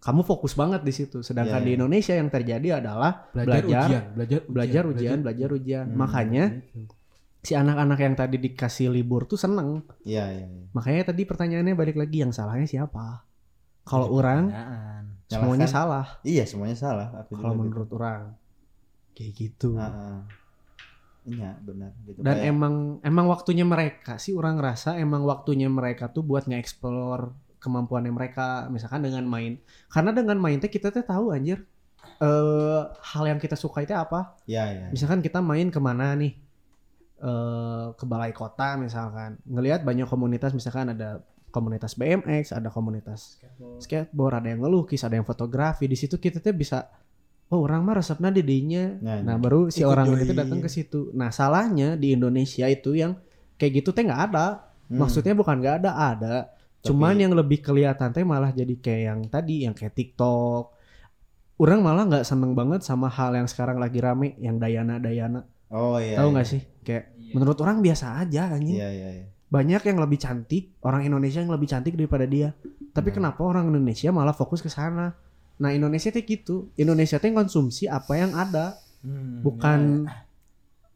kamu 0.00 0.20
fokus 0.22 0.52
banget 0.52 0.80
di 0.80 0.90
situ 0.90 1.20
sedangkan 1.20 1.60
Iya, 1.60 1.64
di 1.64 1.70
iya. 1.70 1.76
Indonesia 1.76 2.14
yang 2.14 2.28
terjadi 2.28 2.68
adalah 2.78 3.28
Belajar, 3.30 3.44
Belajar, 3.46 3.64
ujian, 3.84 4.02
belajar 4.10 4.40
belajar 4.46 4.82
ujian 4.86 5.18
belajar 5.20 5.48
ujian 5.50 5.86
Hmm, 5.86 5.96
makanya 5.96 6.44
Gitu. 6.56 6.80
si 7.40 7.52
anak-anak 7.52 7.98
yang 7.98 8.14
tadi 8.14 8.36
dikasih 8.38 8.88
libur 8.88 9.24
tuh 9.24 9.36
seneng 9.36 9.84
Iya, 10.02 10.24
iya, 10.30 10.46
iya. 10.46 10.64
makanya 10.72 11.02
tadi 11.06 11.22
pertanyaannya 11.22 11.74
balik 11.74 11.96
lagi 11.96 12.16
yang 12.18 12.30
salahnya 12.30 12.64
siapa 12.64 13.24
kalau 13.82 14.08
orang 14.10 14.48
semuanya 15.26 15.64
Nyalakan. 15.64 15.68
salah 15.70 16.06
Iya, 16.22 16.44
semuanya 16.44 16.76
salah. 16.76 17.08
Kalau 17.28 17.52
gitu. 17.52 17.60
menurut 17.60 17.90
orang 17.92 18.22
kayak 19.12 19.32
gitu 19.32 19.76
Heeh. 19.76 20.18
Iya, 21.20 21.52
benar 21.60 21.92
gitu. 22.02 22.18
dan 22.18 22.40
Kayak- 22.40 22.48
emang 22.48 22.74
emang 23.02 23.26
waktunya 23.28 23.62
mereka 23.62 24.16
sih 24.16 24.32
orang 24.32 24.56
rasa 24.56 24.96
emang 24.96 25.20
waktunya 25.22 25.68
mereka 25.68 26.08
tuh 26.08 26.20
buat 26.22 26.48
nge-explore 26.48 27.49
kemampuannya 27.60 28.10
mereka 28.10 28.66
misalkan 28.68 29.04
dengan 29.04 29.22
main 29.24 29.60
karena 29.86 30.10
dengan 30.10 30.36
main 30.36 30.56
teh 30.56 30.66
kita 30.66 30.88
teh 30.88 31.04
tahu 31.04 31.30
anjir 31.30 31.62
eh 32.18 32.82
hal 32.88 33.24
yang 33.26 33.36
kita 33.36 33.54
suka 33.54 33.84
itu 33.84 33.92
apa 33.92 34.40
Iya, 34.44 34.64
iya. 34.66 34.86
misalkan 34.88 35.20
kita 35.20 35.38
main 35.40 35.68
ke 35.68 35.76
mana 35.78 36.16
nih 36.16 36.32
eh 37.20 37.86
ke 37.94 38.04
balai 38.08 38.32
kota 38.32 38.80
misalkan 38.80 39.36
ngelihat 39.44 39.84
banyak 39.84 40.08
komunitas 40.08 40.56
misalkan 40.56 40.96
ada 40.96 41.20
komunitas 41.50 41.92
BMX 41.92 42.56
ada 42.56 42.72
komunitas 42.72 43.36
skateboard 43.76 44.40
ada 44.40 44.48
yang 44.48 44.64
ngelukis 44.64 45.04
ada 45.04 45.20
yang 45.20 45.26
fotografi 45.26 45.84
di 45.84 45.98
situ 45.98 46.16
kita 46.16 46.40
tuh 46.40 46.56
bisa 46.56 46.88
oh 47.50 47.60
orang 47.60 47.82
mah 47.82 47.98
resepnya 47.98 48.30
di 48.30 48.40
dinya 48.40 48.94
Nah, 49.02 49.20
Nah 49.20 49.36
baru 49.36 49.68
si 49.68 49.82
orang 49.82 50.06
join. 50.08 50.22
itu 50.22 50.32
datang 50.32 50.62
ke 50.62 50.70
situ. 50.70 51.10
Nah 51.12 51.28
salahnya 51.28 51.98
di 51.98 52.14
Indonesia 52.14 52.70
itu 52.70 52.94
yang 52.94 53.18
kayak 53.58 53.82
gitu 53.82 53.90
teh 53.90 54.06
nggak 54.06 54.22
ada. 54.30 54.70
Hmm. 54.86 55.02
Maksudnya 55.02 55.34
bukan 55.34 55.58
nggak 55.58 55.82
ada, 55.82 55.90
ada. 56.14 56.36
Tapi- 56.80 56.88
Cuman 56.88 57.16
yang 57.16 57.36
lebih 57.36 57.60
kelihatan 57.60 58.08
teh 58.10 58.24
malah 58.24 58.50
jadi 58.50 58.72
kayak 58.72 59.02
yang 59.04 59.20
tadi, 59.28 59.68
yang 59.68 59.76
kayak 59.76 59.92
TikTok. 59.92 60.72
Orang 61.60 61.84
malah 61.84 62.08
nggak 62.08 62.24
seneng 62.24 62.56
banget 62.56 62.80
sama 62.80 63.12
hal 63.12 63.36
yang 63.36 63.44
sekarang 63.44 63.76
lagi 63.76 64.00
rame, 64.00 64.32
yang 64.40 64.56
Dayana 64.56 64.96
Dayana. 64.96 65.44
Oh 65.68 66.00
iya. 66.00 66.16
Tahu 66.16 66.32
iya. 66.32 66.34
nggak 66.34 66.48
sih? 66.48 66.62
Kayak 66.80 67.04
menurut 67.36 67.58
orang 67.60 67.84
biasa 67.84 68.16
aja 68.16 68.48
anjing. 68.48 68.80
Iya, 68.80 68.88
iya, 68.90 69.08
iya. 69.12 69.26
Banyak 69.50 69.82
yang 69.84 69.98
lebih 70.00 70.16
cantik, 70.16 70.72
orang 70.80 71.04
Indonesia 71.04 71.44
yang 71.44 71.52
lebih 71.52 71.68
cantik 71.68 71.94
daripada 71.94 72.24
dia. 72.24 72.56
Tapi 72.90 73.12
Nah. 73.12 73.14
kenapa 73.20 73.40
orang 73.44 73.68
Indonesia 73.68 74.08
malah 74.08 74.32
fokus 74.32 74.64
ke 74.64 74.72
sana? 74.72 75.12
Nah 75.60 75.70
Indonesia 75.70 76.08
teh 76.08 76.24
gitu. 76.24 76.72
Indonesia 76.74 77.20
teh 77.20 77.28
konsumsi 77.28 77.84
apa 77.84 78.16
yang 78.16 78.32
ada 78.32 78.80
Hmm, 79.00 79.40
bukan 79.40 80.08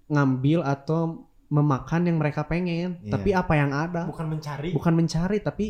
ngambil 0.07 0.61
atau 0.61 1.25
memakan 1.47 2.03
yang 2.05 2.17
mereka 2.17 2.43
pengen, 2.43 2.97
Iya. 3.01 3.13
tapi 3.13 3.31
apa 3.31 3.53
yang 3.55 3.71
ya. 3.71 3.85
ada, 3.87 4.03
bukan 4.07 4.27
mencari. 4.29 4.71
bukan 4.73 4.93
mencari 4.93 5.39
tapi 5.39 5.67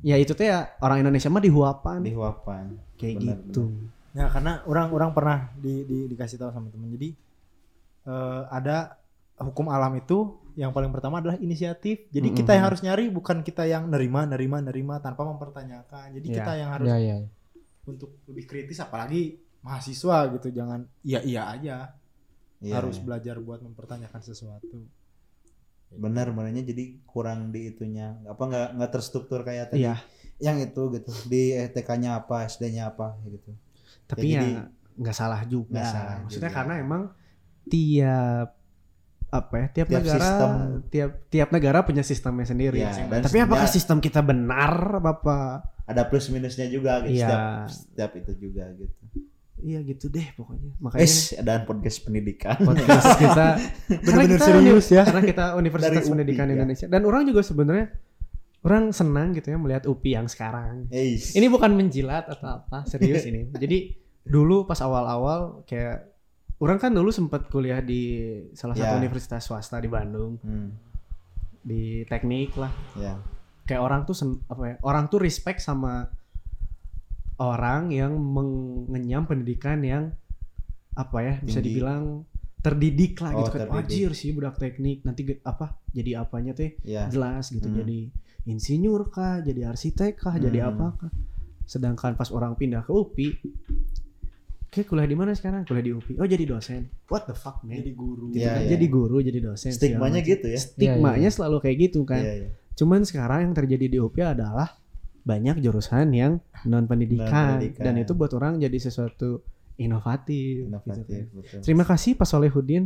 ya 0.00 0.14
itu 0.14 0.32
teh 0.32 0.46
ya 0.46 0.76
orang 0.78 1.00
Indonesia 1.00 1.28
mah 1.28 1.40
dihuapan 1.40 1.98
Di 2.00 2.12
Huapan. 2.12 2.64
kayak 2.94 3.14
benar, 3.18 3.38
gitu. 3.40 3.62
Ya 4.12 4.26
karena 4.28 4.62
orang-orang 4.64 5.10
pernah 5.10 5.38
di, 5.56 5.82
di- 5.82 6.06
dikasih 6.06 6.38
tahu 6.38 6.50
sama 6.50 6.70
temen. 6.70 6.92
Jadi 6.92 7.08
eh, 8.04 8.42
ada 8.48 8.94
hukum 9.36 9.66
alam 9.66 9.90
itu 9.94 10.38
yang 10.54 10.70
paling 10.70 10.94
pertama 10.94 11.18
adalah 11.18 11.34
inisiatif. 11.36 12.06
Jadi 12.08 12.28
Mm-mm. 12.30 12.38
kita 12.38 12.54
yang 12.54 12.64
harus 12.64 12.78
nyari 12.78 13.10
bukan 13.10 13.42
kita 13.42 13.66
yang 13.66 13.90
nerima, 13.90 14.22
nerima, 14.22 14.62
nerima 14.62 15.00
tanpa 15.00 15.26
mempertanyakan. 15.26 16.14
Jadi 16.14 16.26
Ya. 16.30 16.36
kita 16.38 16.52
yang 16.54 16.70
harus 16.70 16.86
Ya, 16.86 16.96
ya. 16.96 17.16
untuk 17.84 18.22
lebih 18.30 18.46
kritis 18.46 18.78
apalagi 18.78 19.42
mahasiswa 19.60 20.30
gitu. 20.30 20.54
Jangan 20.54 20.86
iya 21.02 21.18
iya 21.20 21.42
aja. 21.50 21.76
Iya, 22.64 22.74
harus 22.74 22.96
iya. 22.96 23.04
belajar 23.04 23.36
buat 23.38 23.60
mempertanyakan 23.60 24.20
sesuatu. 24.20 24.78
benar 25.94 26.26
benernya 26.28 26.66
jadi 26.66 26.98
kurang 27.06 27.54
di 27.54 27.70
itunya 27.70 28.18
apa 28.26 28.42
nggak 28.42 28.68
nggak 28.74 28.90
terstruktur 28.90 29.46
kayak 29.46 29.70
tadi 29.70 29.86
Iya, 29.86 29.94
yang 30.42 30.58
itu 30.58 30.90
gitu 30.90 31.14
di 31.24 31.54
TK-nya 31.70 32.18
apa 32.18 32.42
SD-nya 32.44 32.90
apa 32.90 33.14
gitu 33.22 33.54
tapi 34.04 34.26
Ya, 34.26 34.34
ya 34.34 34.40
jadi- 34.42 34.58
nggak 34.94 35.14
salah 35.16 35.40
juga. 35.44 35.70
Nggak 35.70 35.86
salah 35.88 36.14
Maksudnya 36.20 36.50
juga. 36.50 36.58
karena 36.58 36.74
emang 36.78 37.02
tiap 37.64 38.48
apa 39.28 39.54
ya 39.54 39.66
tiap, 39.68 39.86
Tiap 39.86 39.98
negara 39.98 40.18
sistem. 40.22 40.50
tiap 40.88 41.10
tiap 41.26 41.48
negara 41.50 41.78
punya 41.82 42.02
sistemnya 42.02 42.46
sendiri. 42.46 42.78
Ya, 42.78 42.90
dan 43.04 43.20
tapi 43.22 43.38
apakah 43.40 43.66
sistem 43.66 43.98
kita 43.98 44.18
benar 44.18 44.98
apa 44.98 45.62
ada 45.84 46.02
plus 46.06 46.26
minusnya 46.28 46.66
juga 46.66 47.02
gitu 47.02 47.18
Iya. 47.18 47.28
setiap 47.28 47.70
setiap 47.70 48.10
itu 48.16 48.32
juga 48.40 48.66
gitu 48.72 48.94
Iya 49.64 49.80
gitu 49.80 50.12
deh 50.12 50.28
pokoknya. 50.36 50.76
Makanya 50.76 51.00
es 51.00 51.32
ada 51.32 51.64
podcast 51.64 52.04
pendidikan. 52.04 52.60
Podcast 52.60 53.16
kita 53.24 53.46
Bener-bener 54.04 54.36
kita 54.36 54.44
serius 54.44 54.86
ya. 54.92 55.02
karena 55.08 55.24
kita 55.24 55.44
Universitas 55.56 55.88
Dari 55.96 56.04
UPI, 56.04 56.12
Pendidikan 56.12 56.46
ya. 56.46 56.52
Indonesia. 56.52 56.86
Dan 56.86 57.02
orang 57.08 57.24
juga 57.24 57.40
sebenarnya 57.40 57.86
orang 58.60 58.92
senang 58.92 59.32
gitu 59.32 59.48
ya 59.48 59.56
melihat 59.56 59.88
UPI 59.88 60.10
yang 60.14 60.28
sekarang. 60.28 60.84
Eis. 60.92 61.32
ini 61.32 61.48
bukan 61.48 61.72
menjilat 61.72 62.28
atau 62.28 62.60
apa 62.60 62.84
serius 62.84 63.24
ini. 63.24 63.48
Jadi 63.62 63.96
dulu 64.20 64.68
pas 64.68 64.76
awal-awal 64.80 65.64
kayak 65.64 66.12
orang 66.60 66.76
kan 66.76 66.92
dulu 66.92 67.08
sempat 67.08 67.48
kuliah 67.48 67.80
di 67.80 68.24
salah 68.52 68.76
satu 68.76 69.00
universitas 69.00 69.48
swasta 69.48 69.80
di 69.80 69.88
Bandung. 69.88 70.36
Hmm, 70.44 70.76
di 71.60 72.04
teknik 72.04 72.52
lah. 72.60 72.72
Ya. 73.00 73.16
Kayak 73.64 73.80
orang 73.80 74.00
tuh 74.04 74.12
sen- 74.12 74.44
apa 74.44 74.62
ya 74.64 74.76
orang 74.84 75.08
tuh 75.08 75.24
respect 75.24 75.64
sama 75.64 76.04
orang 77.36 77.90
yang 77.90 78.14
mengenyam 78.14 79.24
pendidikan 79.24 79.80
yang 79.80 80.04
apa 80.92 81.18
ya 81.18 81.34
bisa 81.40 81.58
Tinggi. 81.58 81.74
dibilang 81.74 82.22
terdidik 82.60 83.18
lah 83.18 83.30
Oh, 83.32 83.38
gitu 83.42 83.50
kan 83.52 83.66
wajir 83.68 84.10
sih 84.12 84.30
budak 84.30 84.56
teknik 84.56 85.02
nanti 85.02 85.26
apa 85.42 85.76
jadi 85.90 86.22
apanya 86.22 86.52
teh 86.52 86.78
ya 86.80 87.06
jelas 87.08 87.48
gitu 87.48 87.66
Hmm. 87.66 87.76
jadi 87.76 87.98
insinyur 88.46 89.08
kah 89.08 89.40
jadi 89.40 89.68
arsitek 89.68 90.16
kah 90.18 90.36
jadi 90.36 90.62
Hmm. 90.62 90.70
apa 90.70 90.86
kah 90.96 91.12
sedangkan 91.64 92.14
pas 92.14 92.28
orang 92.28 92.54
pindah 92.54 92.80
ke 92.80 92.90
UPI 92.90 93.28
Oke, 94.66 94.82
kuliah 94.82 95.06
di 95.06 95.14
mana 95.14 95.30
sekarang? 95.30 95.62
Kuliah 95.62 95.86
di 95.86 95.94
UPI. 95.94 96.18
Oh, 96.18 96.26
jadi 96.26 96.44
dosen. 96.44 96.90
What 97.06 97.30
the 97.30 97.36
fuck, 97.38 97.62
man? 97.62 97.78
Jadi 97.78 97.94
guru. 97.94 98.26
Gitu 98.28 98.42
kan. 98.42 98.58
Jadi 98.66 98.86
guru, 98.90 99.22
jadi 99.22 99.38
dosen. 99.40 99.70
Stigmanya 99.70 100.18
gitu 100.18 100.50
ya. 100.50 100.58
Stigmanya 100.58 101.14
Iya, 101.14 101.22
iya. 101.22 101.30
selalu 101.30 101.56
kayak 101.62 101.76
gitu 101.80 102.02
kan. 102.02 102.18
Iya, 102.18 102.34
iya. 102.34 102.48
Cuman 102.74 103.06
sekarang 103.06 103.46
yang 103.46 103.54
terjadi 103.54 103.86
di 103.86 103.98
UPI 104.02 104.34
adalah 104.34 104.74
banyak 105.24 105.56
jurusan 105.58 106.12
yang 106.12 106.32
non 106.62 106.84
pendidikan 106.84 107.58
dan 107.74 107.96
itu 107.96 108.12
buat 108.12 108.30
orang 108.30 108.56
jadi 108.58 108.76
sesuatu 108.78 109.40
inovatif. 109.74 110.62
gitu 110.62 110.68
Inovatif, 110.68 111.24
betul. 111.32 111.58
Terima 111.60 111.82
kasih 111.82 112.14
Pak 112.14 112.24
Solehudin. 112.24 112.84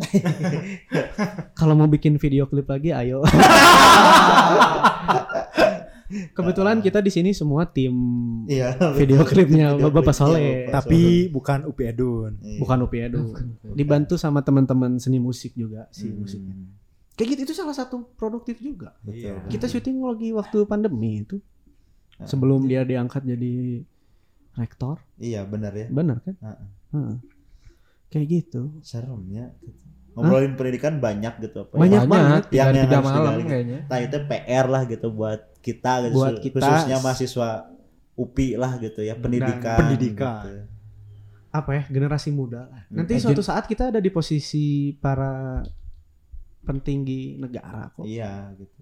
Kalau 1.59 1.75
mau 1.75 1.85
bikin 1.85 2.17
video 2.17 2.47
klip 2.47 2.65
lagi, 2.65 2.91
ayo. 2.91 3.21
Kebetulan 6.09 6.81
kita 6.81 7.05
di 7.05 7.13
sini 7.13 7.37
semua 7.37 7.69
tim 7.69 7.93
Iya. 8.49 8.73
video 8.97 9.21
betul. 9.21 9.45
klipnya 9.45 9.77
Video 9.77 9.93
Bapak 9.93 10.17
Soleh. 10.17 10.73
Tapi 10.73 10.97
Soleh. 10.97 11.29
bukan 11.29 11.59
UPI 11.69 11.85
Edun. 11.87 12.33
Iya. 12.41 12.59
bukan 12.59 12.79
UPI 12.81 13.01
aduh. 13.05 13.37
Dibantu 13.69 14.17
sama 14.17 14.41
teman-teman 14.41 14.97
seni 14.97 15.21
musik 15.21 15.53
juga 15.53 15.85
sih 15.91 16.09
Hmm, 16.09 16.25
musiknya. 16.25 16.55
Kayak 17.13 17.29
gitu 17.35 17.41
itu 17.45 17.55
salah 17.55 17.77
satu 17.77 18.09
produktif 18.17 18.57
juga. 18.57 18.97
Betul. 19.03 19.37
Iya. 19.37 19.53
Kita 19.53 19.69
syuting 19.69 20.01
lagi 20.01 20.33
waktu 20.33 20.65
pandemi 20.65 21.29
itu. 21.29 21.45
Sebelum 22.21 22.65
dia 22.65 22.83
diangkat 22.83 23.23
jadi 23.23 23.85
rektor, 24.53 24.99
Iya, 25.17 25.45
benar 25.45 25.71
ya. 25.71 25.87
benar 25.87 26.19
kan? 26.19 26.35
Heeh. 26.37 26.69
Heeh. 26.91 27.17
Kayak 28.09 28.27
gitu. 28.29 28.63
Seremnya 28.81 29.55
gitu. 29.61 29.79
Ngobrolin 30.13 30.55
pendidikan 30.55 30.99
banyak 30.99 31.39
gitu 31.39 31.63
apa 31.63 31.73
ya. 31.73 31.79
Banyak 31.79 32.01
banyak, 32.01 32.11
banget 32.11 32.43
yang- 32.51 32.75
yang 32.75 32.89
harus 32.91 33.07
malam 33.07 33.33
digali. 33.37 33.47
kayaknya. 33.47 33.79
Nah 33.87 33.99
itu 34.01 34.17
PR 34.21 34.67
lah 34.67 34.83
gitu 34.85 35.07
buat 35.09 35.41
kita 35.61 35.93
gitu, 36.03 36.15
Buat 36.17 36.35
kita. 36.41 36.59
khususnya 36.59 36.97
mahasiswa 36.99 37.49
UPI 38.17 38.49
lah 38.57 38.73
gitu 38.79 39.01
ya 39.01 39.15
pendidikan. 39.15 39.79
pendidikan. 39.79 40.43
gitu. 40.43 40.51
Apa 41.49 41.71
ya? 41.73 41.83
Generasi 41.87 42.29
muda. 42.31 42.67
lah. 42.67 42.83
Nanti 42.89 43.15
Hmm. 43.15 43.23
suatu 43.23 43.41
saat 43.41 43.65
kita 43.65 43.89
ada 43.89 44.01
di 44.01 44.11
posisi 44.11 44.67
para 44.93 45.63
pentinggi 46.61 47.39
negara 47.39 47.89
kok. 47.89 48.03
Iya 48.03 48.53
gitu. 48.55 48.81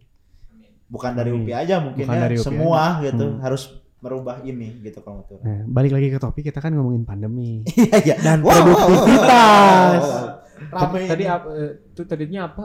Bukan 0.87 1.13
dari 1.13 1.31
Amin. 1.31 1.43
UPI 1.43 1.55
aja 1.57 1.77
mungkin 1.79 2.05
Bukan 2.05 2.15
ya 2.15 2.23
dari 2.23 2.37
UPI 2.37 2.45
semua 2.45 2.83
gitu 3.01 3.27
Hmm. 3.27 3.41
harus 3.41 3.63
merubah 3.97 4.39
ini 4.41 4.69
gitu 4.81 4.99
kalau 5.01 5.21
menurut. 5.21 5.41
Nah, 5.41 5.61
balik 5.67 5.93
lagi 5.93 6.09
ke 6.09 6.19
topik 6.19 6.43
kita 6.45 6.59
kan 6.59 6.71
ngomongin 6.71 7.03
pandemi. 7.03 7.67
Iya 7.75 7.97
iya. 8.05 8.17
Dan 8.17 8.39
Wow, 8.41 8.51
wow, 8.51 8.61
wow, 8.61 8.75
produktivitas. 8.79 9.99
wow, 9.99 10.15
wow. 10.15 10.27
Rame 10.69 10.99
Tadi 11.05 11.25
apa 11.27 11.49
eh, 11.53 11.71
itu 11.87 12.03
tadinya 12.03 12.41
apa? 12.45 12.65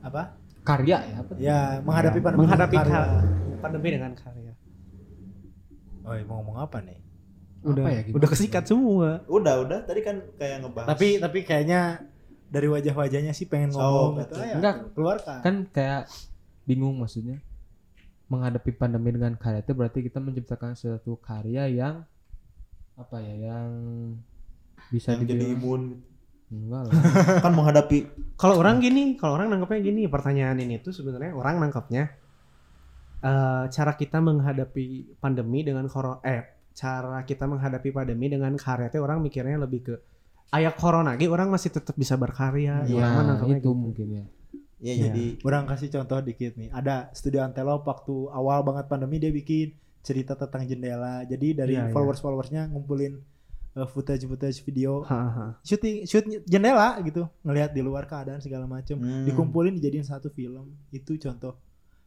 Apa? 0.00 0.22
Karya 0.62 0.96
ya 1.00 1.16
apa? 1.16 1.32
Ya, 1.36 1.58
menghadapi 1.80 2.18
pandemi. 2.20 2.40
Menghadapi 2.40 2.76
karya. 2.76 2.92
ka- 2.92 3.10
pandemi 3.58 3.88
dengan 3.90 4.12
karya. 4.12 4.52
Oh, 6.02 6.14
mau 6.24 6.34
ngomong 6.38 6.58
apa 6.60 6.78
nih? 6.80 6.98
Udah, 7.62 7.82
Apa 7.82 7.90
ya, 7.90 8.00
gimana? 8.00 8.16
udah 8.16 8.28
kesikat 8.28 8.64
semua. 8.64 9.08
Udah 9.26 9.54
udah 9.58 9.78
tadi 9.82 10.00
kan 10.00 10.22
kayak 10.36 10.62
ngebahas. 10.62 10.86
Tapi 10.88 11.18
tapi 11.18 11.38
kayaknya 11.42 11.98
dari 12.46 12.68
wajah-wajahnya 12.68 13.32
sih 13.32 13.46
pengen 13.46 13.74
Oh, 13.74 13.82
ngomong 14.12 14.22
gitu. 14.22 14.22
betul. 14.28 14.38
Ayo, 14.40 14.54
Enggak. 14.54 14.76
keluarkan. 14.92 15.38
Kan 15.40 15.54
kayak 15.68 16.02
bingung 16.62 16.94
maksudnya. 16.96 17.42
Menghadapi 18.26 18.70
pandemi 18.74 19.14
dengan 19.14 19.38
karya 19.38 19.62
itu 19.62 19.72
berarti 19.72 20.02
kita 20.02 20.18
menciptakan 20.18 20.74
suatu 20.74 21.14
karya 21.22 21.70
yang 21.70 22.02
apa 22.96 23.16
ya 23.22 23.34
yang 23.52 23.68
bisa 24.90 25.14
yang 25.14 25.28
jadi 25.28 25.46
imun 25.54 26.00
enggak 26.50 26.82
lah. 26.90 26.94
kan 27.44 27.52
menghadapi 27.52 27.98
Kalau 28.38 28.58
orang 28.62 28.78
gini, 28.78 29.14
kalau 29.18 29.38
orang 29.38 29.50
nangkepnya 29.50 29.80
gini, 29.82 30.02
pertanyaan 30.06 30.58
ini 30.62 30.78
tuh 30.78 30.94
sebenarnya 30.94 31.34
orang 31.34 31.58
nangkepnya 31.62 32.04
eh 33.26 33.64
cara 33.72 33.92
kita 33.96 34.20
menghadapi 34.20 35.16
pandemi 35.18 35.64
dengan 35.64 35.88
corona 35.88 36.20
eh 36.22 36.70
cara 36.76 37.24
kita 37.24 37.48
menghadapi 37.48 37.88
pandemi 37.88 38.28
dengan 38.28 38.52
karya 38.54 38.92
teh 38.92 39.00
orang 39.00 39.24
mikirnya 39.24 39.56
lebih 39.56 39.80
ke 39.82 39.94
ayah 40.52 40.70
corona 40.76 41.16
ge 41.16 41.26
orang 41.26 41.48
masih 41.50 41.72
tetap 41.72 41.96
bisa 41.96 42.14
berkarya. 42.14 42.84
ya 42.86 43.06
Orang 43.08 43.26
nangkepnya 43.34 43.58
itu 43.58 43.72
gitu. 43.72 43.72
mungkin 43.74 44.06
ya. 44.12 44.24
Ya 44.78 44.92
Iya. 44.92 45.08
jadi 45.08 45.24
Orang 45.42 45.64
kasih 45.64 45.88
contoh 45.90 46.18
dikit 46.20 46.52
nih. 46.54 46.68
Ada 46.70 47.08
studio 47.10 47.40
Antelope 47.40 47.84
waktu 47.84 48.14
awal 48.28 48.60
banget 48.62 48.84
pandemi 48.86 49.16
dia 49.16 49.30
bikin 49.30 49.72
cerita 50.00 50.32
tentang 50.32 50.62
jendela. 50.62 51.24
Jadi 51.24 51.52
dari 51.52 51.74
Iya, 51.74 51.88
iya. 51.88 51.92
followers-followersnya 51.92 52.68
ngumpulin 52.68 53.18
uh, 53.74 53.84
footage-footage 53.84 54.62
video 54.62 55.02
Ha, 55.02 55.18
ha. 55.26 55.44
syuting 55.60 56.04
shoot 56.04 56.24
jendela 56.42 56.96
gitu, 57.00 57.26
ngelihat 57.42 57.70
di 57.70 57.80
luar 57.80 58.04
keadaan 58.04 58.38
segala 58.38 58.64
macam, 58.64 58.96
Hmm. 58.96 59.24
dikumpulin 59.24 59.74
dijadiin 59.74 60.02
satu 60.02 60.28
film. 60.28 60.72
Itu 60.88 61.16
contoh 61.16 61.56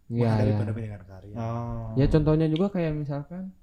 Iya, 0.07 0.25
menghadapi 0.25 0.47
iya. 0.47 0.57
pandemi 0.57 0.81
dengan 0.81 1.03
karya. 1.03 1.35
oh. 1.35 1.93
Ya 1.93 2.05
contohnya 2.07 2.47
juga 2.47 2.69
kayak 2.69 2.93
misalkan 2.95 3.53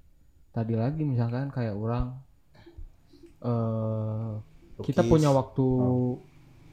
tadi 0.49 0.73
lagi 0.73 1.01
misalkan 1.01 1.49
kayak 1.49 1.73
orang 1.73 2.15
eh 3.39 4.31
kita 4.79 5.01
punya 5.03 5.29
waktu 5.29 5.65
Oh. 5.65 6.21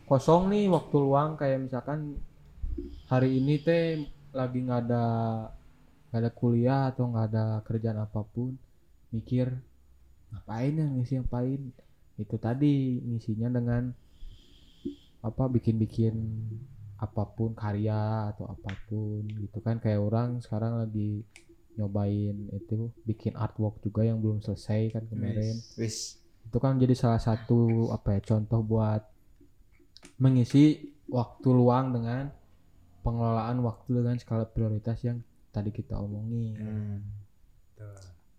Kosong 0.04 0.52
nih 0.52 0.68
waktu 0.68 0.96
luang 1.00 1.36
kayak 1.40 1.68
misalkan 1.68 2.20
hari 3.08 3.40
ini 3.40 3.60
teh 3.60 4.04
lagi 4.34 4.58
nggak 4.60 4.80
ada 4.88 5.06
nggak 6.10 6.20
ada 6.20 6.30
kuliah 6.34 6.82
atau 6.92 7.10
nggak 7.10 7.26
ada 7.32 7.44
kerjaan 7.64 7.98
apa 8.02 8.20
pun 8.22 8.54
mikir 9.14 9.50
ngapain 10.34 10.74
ya 10.74 10.86
ngisi 10.90 11.22
ngapain 11.22 11.62
itu 12.18 12.36
tadi 12.38 13.02
ngisinya 13.02 13.48
dengan 13.50 13.90
apa 15.24 15.48
bikin-bikin 15.48 16.14
apa 17.00 17.24
pun 17.26 17.56
karya 17.56 18.32
atau 18.32 18.48
apa 18.48 18.72
pun 18.86 19.24
gitu 19.26 19.58
kan. 19.64 19.80
Kayak 19.80 20.04
orang 20.04 20.28
sekarang 20.44 20.84
lagi 20.84 21.24
nyobain 21.74 22.36
itu 22.54 22.92
bikin 23.02 23.34
artwork 23.34 23.82
juga 23.82 24.06
yang 24.06 24.22
belum 24.22 24.44
selesai 24.44 24.94
kan 24.94 25.04
kemarin. 25.10 25.58
Wis. 25.80 26.20
Itu 26.44 26.60
kan 26.60 26.78
jadi 26.78 26.92
salah 26.94 27.18
satu 27.18 27.90
apa 27.90 28.20
ya 28.20 28.20
contoh 28.22 28.60
buat 28.62 29.02
mengisi 30.18 30.94
waktu 31.08 31.48
luang 31.52 31.92
dengan 31.92 32.32
pengelolaan 33.04 33.60
waktu 33.60 34.00
dengan 34.00 34.16
skala 34.16 34.48
prioritas 34.48 35.04
yang 35.04 35.20
tadi 35.52 35.70
kita 35.70 36.00
omongin. 36.00 36.56
Hmm. 36.56 37.00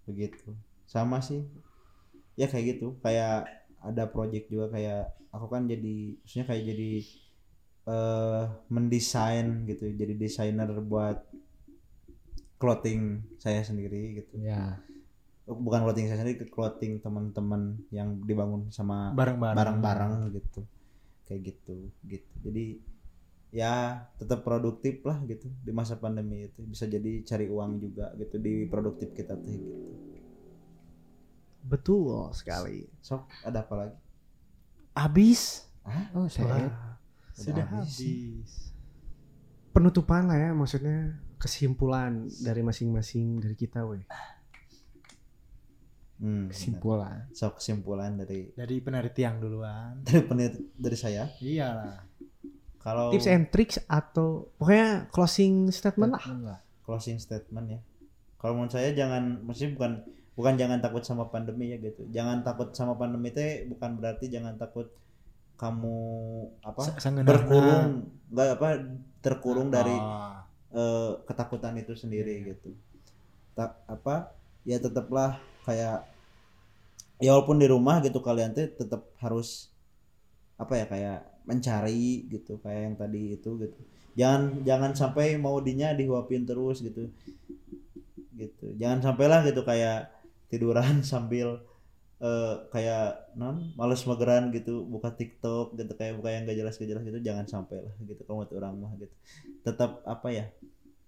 begitu. 0.05 0.53
Sama 0.86 1.22
sih. 1.22 1.45
Ya 2.38 2.49
kayak 2.49 2.78
gitu. 2.78 2.97
Kayak 3.01 3.49
ada 3.82 4.09
project 4.09 4.49
juga 4.49 4.74
kayak 4.74 5.13
aku 5.30 5.45
kan 5.49 5.70
jadi 5.70 6.18
maksudnya 6.18 6.45
kayak 6.49 6.63
jadi 6.74 6.91
eh 7.86 8.43
mendesain 8.74 9.70
gitu. 9.70 9.86
Jadi 9.93 10.13
desainer 10.18 10.70
buat 10.82 11.22
clothing 12.57 13.22
saya 13.38 13.61
sendiri 13.61 14.26
gitu. 14.26 14.41
Ya. 14.41 14.82
Bukan 15.45 15.86
clothing 15.86 16.09
saya 16.09 16.26
sendiri 16.26 16.49
clothing 16.49 16.97
teman-teman 17.05 17.78
yang 17.93 18.18
dibangun 18.26 18.74
sama 18.74 19.13
Bareng-bareng. 19.13 19.57
barang-barang 19.57 20.11
gitu 20.34 20.66
kayak 21.26 21.41
gitu 21.53 21.89
gitu 22.05 22.34
jadi 22.41 22.65
ya 23.49 23.73
tetap 24.19 24.43
produktif 24.43 24.99
lah 25.01 25.21
gitu 25.23 25.47
di 25.63 25.71
masa 25.71 25.95
pandemi 25.95 26.45
itu 26.45 26.59
bisa 26.61 26.86
jadi 26.86 27.23
cari 27.23 27.47
uang 27.47 27.80
juga 27.80 28.11
gitu 28.19 28.36
di 28.38 28.67
produktif 28.67 29.15
kita 29.15 29.34
tuh 29.39 29.47
gitu 29.47 29.73
Betul 31.65 32.30
sekali. 32.30 32.86
sok 33.01 33.26
ada 33.41 33.65
apa 33.65 33.73
lagi 33.73 33.97
Abis 34.93 35.65
oh 36.13 36.30
saya 36.30 36.69
Sudah 37.34 37.65
habis. 37.67 37.97
habis. 37.99 38.51
penutupan 39.73 40.30
lah 40.30 40.38
ya 40.39 40.51
maksudnya 40.53 41.19
kesimpulan 41.36 42.32
dari 42.39 42.63
masing-masing 42.63 43.43
dari 43.43 43.55
kita 43.57 43.84
weh. 43.84 44.05
Hmm, 46.18 46.47
kesimpulan 46.47 47.28
sok 47.30 47.57
kesimpulan 47.57 48.16
dari 48.16 48.49
Dari 48.51 48.76
penelitian 48.78 49.38
duluan. 49.38 49.99
dari 50.05 50.22
peneliti 50.22 50.59
dari 50.74 50.95
saya 50.95 51.28
Iyalah. 51.36 51.99
kalau 52.78 53.09
Tips 53.09 53.28
and 53.28 53.47
tricks 53.47 53.78
atau 53.84 54.51
pokoknya 54.55 55.09
closing 55.09 55.68
statement 55.70 56.11
lah. 56.13 56.24
Enggak. 56.26 56.59
closing 56.82 57.18
statement 57.18 57.68
ya 57.68 57.80
kalau 58.36 58.55
menurut 58.55 58.72
saya 58.72 58.91
jangan 58.91 59.41
maksudnya 59.41 59.74
bukan 59.74 59.91
bukan 60.32 60.53
jangan 60.53 60.78
takut 60.80 61.01
sama 61.01 61.26
pandemi 61.26 61.66
ya 61.68 61.80
gitu 61.80 62.05
jangan 62.07 62.39
takut 62.41 62.70
sama 62.72 62.93
pandemi 62.93 63.30
teh 63.30 63.66
bukan 63.66 63.95
berarti 63.95 64.28
jangan 64.28 64.53
takut 64.55 64.93
kamu 65.55 65.97
apa 66.61 66.82
Sa- 66.84 66.99
sangeunana. 66.99 67.26
berkurung 67.26 67.89
nggak 68.28 68.49
apa 68.53 68.68
terkurung 69.20 69.70
dari 69.70 69.95
Oh. 69.95 70.38
eh, 70.72 71.11
ketakutan 71.24 71.74
itu 71.74 71.93
sendiri 71.93 72.43
gitu 72.45 72.76
tak 73.53 73.80
apa 73.86 74.36
ya 74.66 74.82
tetaplah 74.82 75.38
kayak 75.63 76.09
ya 77.22 77.32
walaupun 77.32 77.61
di 77.61 77.68
rumah 77.70 78.03
gitu 78.03 78.20
kalian 78.20 78.51
tuh 78.51 78.68
tetap 78.76 79.07
harus 79.24 79.72
apa 80.59 80.74
ya 80.76 80.86
kayak 80.89 81.20
mencari 81.45 82.26
gitu 82.28 82.57
kayak 82.59 82.82
yang 82.91 82.95
tadi 82.97 83.22
itu 83.38 83.49
gitu. 83.61 83.80
Jangan 84.16 84.66
jangan 84.66 84.91
sampai 84.97 85.38
mau 85.38 85.61
dinya 85.61 85.93
dihuapin 85.93 86.43
terus 86.43 86.82
gitu. 86.82 87.07
Gitu. 88.36 88.66
Jangan 88.82 88.99
sampailah 89.05 89.45
gitu 89.47 89.61
kayak 89.61 90.11
tiduran 90.49 91.03
sambil 91.11 91.61
eh, 92.20 92.55
kayak 92.74 93.36
non 93.38 93.76
males 93.78 94.01
mageran 94.09 94.49
gitu 94.49 94.84
buka 94.88 95.13
TikTok 95.13 95.78
gitu 95.78 95.93
kayak 95.93 96.18
buka 96.18 96.30
yang 96.32 96.47
gak 96.47 96.57
jelas 96.57 96.80
gak 96.80 96.89
jelas 96.89 97.03
gitu 97.03 97.20
jangan 97.20 97.45
sampai 97.45 97.84
lah 97.84 97.95
gitu 98.07 98.24
kalau 98.26 98.43
menurut 98.43 98.53
orang 98.57 98.74
mah 98.82 98.91
gitu. 98.97 99.13
Tetap 99.61 100.01
apa 100.07 100.28
ya 100.34 100.45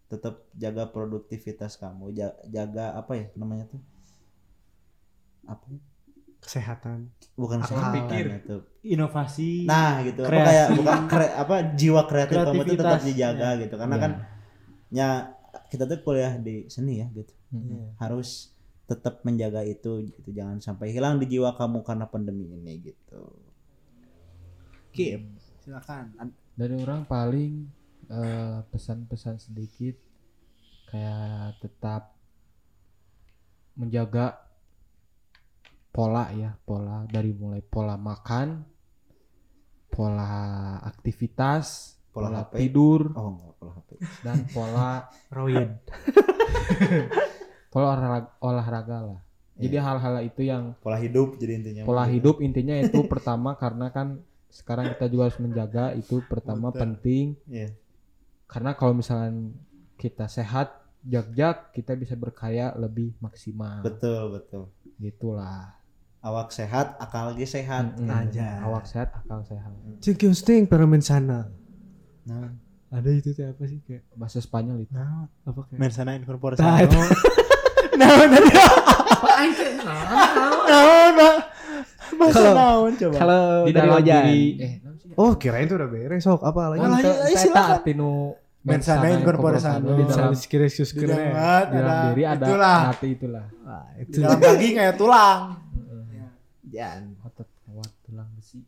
tetap 0.07 0.47
jaga 0.53 0.87
produktivitas 0.87 1.75
kamu 1.75 2.11
ja- 2.11 2.37
jaga 2.45 2.93
apa 2.93 3.11
ya 3.13 3.25
namanya 3.33 3.67
tuh 3.67 3.81
apa 5.43 5.63
ya? 5.65 5.79
kesehatan. 6.37 7.11
bukan 7.33 7.59
Akal 7.59 7.67
kesehatan 7.69 7.93
pikir. 7.97 8.25
itu. 8.39 8.57
Inovasi. 8.87 9.65
Nah, 9.65 9.99
gitu. 10.01 10.21
Apa 10.21 10.31
Kreasi. 10.31 10.47
kayak 10.47 10.67
bukan 10.73 10.99
kre- 11.05 11.35
apa 11.35 11.55
jiwa 11.73 12.01
kreatif 12.05 12.35
kamu 12.39 12.61
itu 12.63 12.73
tetap 12.73 13.01
dijaga 13.01 13.49
gitu. 13.57 13.75
Karena 13.75 13.95
Iya. 13.95 14.01
kan 14.01 14.11
ya 14.89 15.09
kita 15.67 15.83
tuh 15.85 15.99
kuliah 16.01 16.33
di 16.37 16.55
seni 16.67 16.97
ya 16.97 17.07
gitu. 17.09 17.33
Iya. 17.49 17.91
Harus 17.97 18.53
tetap 18.85 19.21
menjaga 19.21 19.59
itu 19.61 20.07
gitu. 20.07 20.29
Jangan 20.29 20.57
sampai 20.57 20.89
hilang 20.89 21.17
di 21.17 21.27
jiwa 21.27 21.51
kamu 21.53 21.83
karena 21.83 22.05
pandemi 22.05 22.47
ini 22.47 22.73
gitu. 22.81 23.21
Kim, 24.89 25.35
silakan. 25.59 26.15
Ad- 26.17 26.37
dari 26.53 26.73
orang 26.75 27.03
paling 27.03 27.69
eh, 28.07 28.57
pesan-pesan 28.65 29.35
sedikit 29.37 29.95
kayak 30.85 31.59
tetap 31.59 32.15
menjaga 33.73 34.39
pola 35.89 36.29
ya 36.31 36.55
pola 36.59 37.03
dari 37.05 37.31
mulai 37.31 37.59
pola 37.59 37.95
makan 37.95 38.63
pola 39.87 40.31
aktivitas 40.83 41.95
Pola 42.07 42.33
pola, 42.33 42.39
HP. 42.43 42.53
tidur 42.59 43.01
Oh, 43.13 43.29
enggak 43.29 43.53
pola 43.55 43.71
HP. 43.75 43.89
dan 44.21 44.37
pola 44.49 44.89
Royen. 45.37 45.69
pola 47.71 47.85
olahraga, 47.87 48.29
olahraga 48.39 48.97
lah 49.05 49.19
jadi 49.57 49.81
hal-hal 49.81 50.21
itu 50.21 50.41
yang 50.43 50.77
Pola 50.77 50.97
hidup 50.97 51.37
jadi 51.37 51.53
intinya. 51.57 51.81
pola 51.83 52.05
gitu. 52.05 52.13
hidup 52.15 52.35
intinya 52.41 52.75
itu 52.77 53.01
pertama 53.05 53.53
karena 53.53 53.89
kan 53.89 54.21
sekarang 54.49 54.93
kita 54.93 55.09
juga 55.09 55.29
harus 55.29 55.37
menjaga 55.37 55.93
itu 55.93 56.21
pertama 56.23 56.69
Betul. 56.69 56.79
penting 56.79 57.25
Iya. 57.45 57.69
Karena 58.47 58.73
kalau 58.73 58.91
misalnya 58.93 59.51
kita 59.95 60.25
sehat 60.25 60.71
jak-jak 61.01 61.71
kita 61.71 61.93
bisa 61.93 62.15
berkarya 62.15 62.73
lebih 62.73 63.13
maksimal 63.17 63.79
Betul, 63.81 64.33
betul. 64.33 64.63
gitulah 64.97 65.75
Awak 66.17 66.49
sehat, 66.49 66.97
akal 66.97 67.31
lagi 67.31 67.45
sehat. 67.45 67.93
Mm-mm. 67.93 68.09
Aja. 68.09 68.59
awak 68.61 68.83
sehat 68.83 69.13
akal 69.13 69.43
sehat 69.43 69.69
Cengkiu 69.99 70.33
sting 70.33 70.65
permen 70.65 70.99
sana. 70.99 71.47
Nah, 72.25 72.51
Ada 72.87 73.11
itu 73.13 73.31
teh 73.31 73.45
apa 73.45 73.63
sih 73.63 73.79
kayak 73.81 74.07
bahasa 74.11 74.39
Spanyol 74.39 74.81
itu 74.81 74.91
Nah, 74.91 75.29
apa 75.41 75.59
kayak 75.63 75.77
mensana 75.77 76.15
incorpore 76.15 76.55
Nah, 76.55 76.79
sano. 76.79 76.83
itu. 76.83 76.99
Naon 77.95 78.27
tadi? 78.27 78.49
Naon, 80.67 81.11
Pak? 81.13 81.35
Bahasa 81.37 81.56
Kalau- 82.27 82.55
naon 82.55 82.91
coba? 82.95 83.15
Kalau 83.15 83.41
di 83.61 83.71
dari 83.71 83.89
diri 84.01 84.41
eh? 84.59 84.73
Oh, 85.13 85.33
kirain 85.33 85.65
itu 85.65 85.73
udah 85.73 85.87
beres 85.87 86.21
sok 86.21 86.41
apa 86.41 86.61
lagi? 86.69 86.79
Oh, 86.79 86.89
Ente- 86.91 87.19
ayo, 87.23 87.35
silakan. 87.35 87.73
arti 87.73 87.91
nu 87.91 88.09
Mensana 88.59 88.99
mensana 88.99 89.07
incorpore 89.09 89.55
incorpore 89.55 89.57
sano. 89.57 89.73
sano. 89.79 89.89
di 89.89 90.03
dalam 90.03 90.31
Di 90.31 90.37
sekira. 90.83 91.15
dalam, 91.15 91.23
di 91.63 91.73
dalam 91.73 91.87
ada- 91.87 92.05
diri 92.05 92.23
ada 92.23 92.45
itulah. 92.45 92.79
arti 92.87 93.07
itulah 93.09 93.45
Wah, 93.59 93.85
Di 93.89 94.01
itu. 94.03 94.17
dalam 94.19 94.37
daging 94.37 94.73
kayak 94.75 94.95
tulang. 94.95 95.41
Jan. 96.67 97.03
otot 97.23 97.47
kuat 97.65 97.91
tulang 98.03 98.29
besi 98.33 98.59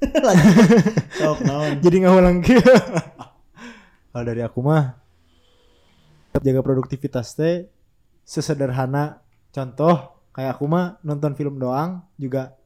sok 1.18 1.38
naon. 1.42 1.72
Jadi 1.78 1.96
nggak 1.98 2.14
ulang 2.14 2.38
ke. 2.40 2.56
Kalau 4.10 4.24
dari 4.24 4.40
aku 4.40 4.58
mah 4.60 4.96
tetap 6.26 6.42
jaga 6.42 6.60
produktivitas 6.60 7.34
teh 7.34 7.68
sesederhana 8.22 9.18
contoh 9.50 10.19
kayak 10.40 10.56
aku 10.56 10.64
mah 10.64 10.96
nonton 11.02 11.36
film 11.36 11.60
doang 11.60 12.00
juga 12.16 12.56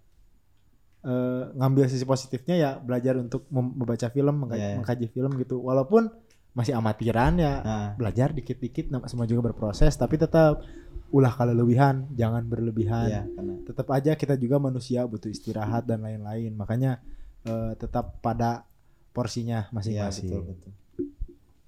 eh, 1.02 1.44
ngambil 1.52 1.84
sisi 1.84 2.02
positifnya 2.02 2.54
ya 2.54 2.70
belajar 2.78 3.18
untuk 3.18 3.50
mem- 3.50 3.74
membaca 3.74 4.06
film 4.08 4.34
mengka- 4.38 4.56
Iya. 4.56 4.76
mengkaji 4.78 5.06
film 5.08 5.34
gitu 5.36 5.58
walaupun 5.58 6.06
masih 6.52 6.72
amatiran 6.72 7.34
ya 7.34 7.54
Nah, 7.60 7.88
belajar 7.94 8.30
dikit-dikit 8.30 8.86
semua 9.04 9.26
juga 9.26 9.50
berproses 9.50 9.90
tapi 9.92 10.14
tetap 10.16 10.62
ulah 11.10 11.30
kelebihan 11.30 12.06
jangan 12.12 12.42
berlebihan 12.44 13.06
iya 13.06 13.22
karena 13.28 13.54
tetap 13.64 13.86
aja 13.90 14.14
kita 14.14 14.34
juga 14.34 14.56
manusia 14.58 15.02
butuh 15.02 15.26
istirahat 15.28 15.82
dan 15.82 16.00
lain-lain 16.00 16.54
makanya 16.54 17.02
eh, 17.42 17.74
tetap 17.74 18.18
pada 18.20 18.62
porsinya 19.10 19.66
iya 19.66 19.74
masing-masing 19.74 20.30
betul 20.30 20.42
betul. 20.46 20.72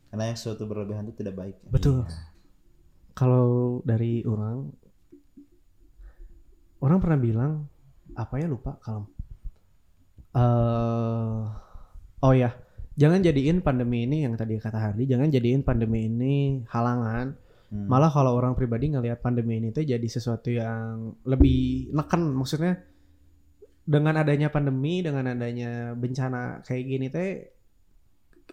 Karena 0.06 0.32
yang 0.32 0.38
suatu 0.38 0.64
berlebihan 0.64 1.04
itu 1.04 1.18
tidak 1.18 1.34
baik. 1.36 1.56
ya. 1.58 1.68
Betul. 1.68 1.98
Kalau 3.12 3.46
dari 3.82 4.24
orang 4.24 4.70
orang 6.82 6.98
pernah 7.00 7.18
bilang 7.18 7.52
apa 8.16 8.34
ya 8.40 8.46
lupa 8.48 8.76
kalau 8.80 9.04
eh 10.36 11.40
oh 12.24 12.34
ya 12.36 12.52
jangan 12.96 13.20
jadiin 13.20 13.60
pandemi 13.60 14.08
ini 14.08 14.24
yang 14.24 14.34
tadi 14.40 14.56
kata 14.56 14.80
Hardy 14.80 15.04
jangan 15.04 15.28
jadiin 15.28 15.62
pandemi 15.62 16.08
ini 16.08 16.64
halangan. 16.72 17.44
Hmm. 17.66 17.90
malah 17.90 18.14
kalau 18.14 18.38
orang 18.38 18.54
pribadi 18.54 18.94
ngelihat 18.94 19.18
pandemi 19.18 19.58
ini 19.58 19.74
tuh 19.74 19.82
jadi 19.82 20.06
sesuatu 20.06 20.54
yang 20.54 21.18
lebih 21.26 21.90
neken. 21.90 22.30
Maksudnya 22.30 22.78
dengan 23.82 24.14
adanya 24.22 24.54
pandemi 24.54 25.02
dengan 25.02 25.34
adanya 25.34 25.90
bencana 25.98 26.62
kayak 26.62 26.84
gini 26.86 27.06
teh 27.10 27.42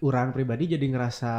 orang 0.02 0.34
pribadi 0.34 0.74
jadi 0.74 0.86
ngerasa 0.90 1.34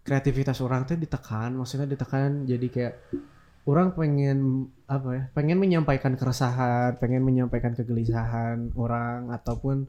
kreativitas 0.00 0.64
orang 0.64 0.88
tuh 0.88 0.96
ditekan. 0.96 1.52
Maksudnya 1.60 1.84
ditekan 1.92 2.48
jadi 2.48 2.66
kayak 2.72 2.94
orang 3.68 3.92
pengen 3.92 4.38
apa 4.88 5.08
ya 5.12 5.22
pengen 5.36 5.60
menyampaikan 5.60 6.16
keresahan 6.16 6.96
pengen 6.96 7.20
menyampaikan 7.20 7.76
kegelisahan 7.76 8.72
orang 8.72 9.28
ataupun 9.28 9.84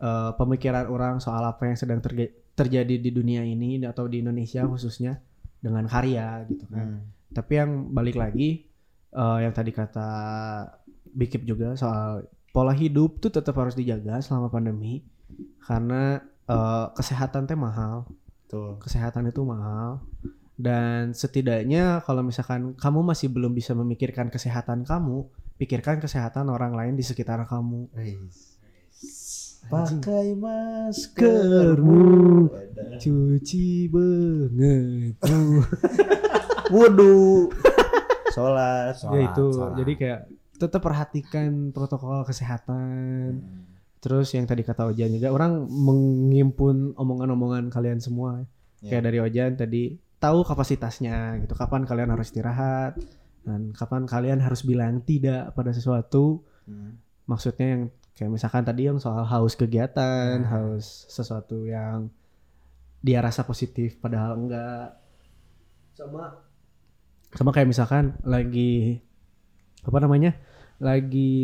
eh, 0.00 0.30
pemikiran 0.34 0.88
orang 0.88 1.20
soal 1.20 1.44
apa 1.44 1.68
yang 1.68 1.76
sedang 1.76 2.00
terge- 2.00 2.32
terjadi 2.56 2.96
di 2.96 3.10
dunia 3.12 3.44
ini 3.44 3.84
atau 3.84 4.08
di 4.08 4.24
Indonesia 4.24 4.64
khususnya 4.64 5.20
dengan 5.60 5.84
karya 5.86 6.48
gitu 6.48 6.64
kan 6.66 6.88
Hmm. 6.98 7.00
tapi 7.30 7.52
yang 7.54 7.70
balik 7.92 8.16
lagi 8.16 8.64
eh, 9.12 9.38
yang 9.44 9.52
tadi 9.52 9.70
kata 9.70 10.08
Bikip 11.12 11.44
juga 11.44 11.76
soal 11.76 12.24
pola 12.50 12.72
hidup 12.72 13.20
tuh 13.20 13.28
tetap 13.28 13.52
harus 13.56 13.76
dijaga 13.76 14.20
selama 14.20 14.48
pandemi 14.48 15.04
karena 15.60 16.20
eh, 16.48 16.86
kesehatan 16.96 17.44
teh 17.44 17.56
mahal 17.56 18.08
Betul. 18.48 18.80
kesehatan 18.80 19.28
itu 19.28 19.40
mahal 19.44 20.00
dan 20.54 21.12
setidaknya 21.12 22.00
kalau 22.00 22.20
misalkan 22.20 22.74
kamu 22.74 23.00
masih 23.04 23.28
belum 23.28 23.50
bisa 23.50 23.72
memikirkan 23.72 24.28
kesehatan 24.28 24.82
kamu 24.82 25.24
pikirkan 25.56 25.98
kesehatan 25.98 26.46
orang 26.46 26.72
lain 26.72 26.94
di 26.94 27.02
sekitar 27.02 27.44
kamu 27.44 27.88
Pakai 29.62 30.34
Maskermu. 30.34 32.02
cuci 32.98 33.66
banget 33.86 35.14
Wudhu. 36.74 37.46
Sholat. 38.28 38.96
ya 38.98 39.20
itu 39.22 39.46
sholat. 39.52 39.76
jadi 39.76 39.92
kayak 39.94 40.20
tetap 40.56 40.80
perhatikan 40.80 41.70
protokol 41.70 42.24
kesehatan 42.24 43.38
terus 43.98 44.32
yang 44.32 44.44
tadi 44.44 44.62
kata 44.62 44.88
Ojan 44.88 45.12
juga 45.12 45.30
orang 45.30 45.62
mengimpun 45.64 46.90
omongan-omongan 46.94 47.68
kalian 47.68 47.98
semua 47.98 48.42
Ya. 48.82 48.98
kayak 48.98 49.04
dari 49.06 49.18
Ojan 49.20 49.54
tadi 49.54 49.94
tahu 50.22 50.46
kapasitasnya 50.46 51.42
gitu. 51.42 51.58
Kapan 51.58 51.82
kalian 51.82 52.14
harus 52.14 52.30
istirahat 52.30 52.94
dan 53.42 53.74
kapan 53.74 54.06
kalian 54.06 54.38
harus 54.38 54.62
bilang 54.62 55.02
tidak 55.02 55.50
pada 55.58 55.74
sesuatu. 55.74 56.46
Hmm. 56.62 56.94
maksudnya 57.26 57.66
yang 57.74 57.82
kayak 58.14 58.30
misalkan 58.30 58.62
tadi 58.62 58.86
yang 58.86 59.02
soal 59.02 59.26
haus 59.26 59.58
kegiatan 59.58 60.46
haus 60.46 61.10
sesuatu 61.10 61.66
yang 61.66 62.06
dia 63.02 63.18
rasa 63.18 63.42
positif 63.42 63.98
padahal 63.98 64.38
enggak. 64.38 64.94
Sama 65.98 66.38
sama 67.34 67.50
kayak 67.50 67.66
misalkan 67.66 68.14
lagi 68.22 69.02
apa 69.82 69.98
namanya 69.98 70.38
lagi 70.82 71.38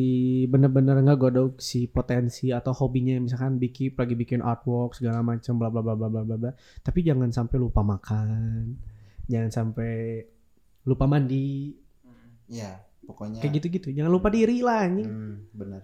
bener-bener 0.45 0.99
nggak 0.99 1.15
godok 1.17 1.53
si 1.59 1.87
potensi 1.87 2.51
atau 2.51 2.75
hobinya 2.75 3.15
misalkan 3.17 3.55
bikin 3.55 3.95
lagi 3.95 4.13
bikin 4.13 4.43
artwork 4.43 4.93
segala 4.93 5.23
macam 5.23 5.55
bla 5.55 5.71
bla 5.71 5.79
bla 5.79 5.95
bla 5.95 6.11
bla 6.11 6.35
bla 6.35 6.51
tapi 6.83 7.01
jangan 7.01 7.31
sampai 7.31 7.57
lupa 7.57 7.81
makan 7.81 8.75
jangan 9.25 9.51
sampai 9.55 10.27
lupa 10.83 11.07
mandi 11.07 11.71
Ya, 12.49 12.81
pokoknya. 13.05 13.39
kayak 13.39 13.53
gitu-gitu 13.57 13.93
jangan 13.93 14.11
lupa 14.11 14.27
diri 14.29 14.59
lah 14.59 14.83
anjing 14.83 15.07
Hmm, 15.07 15.37
benar. 15.53 15.83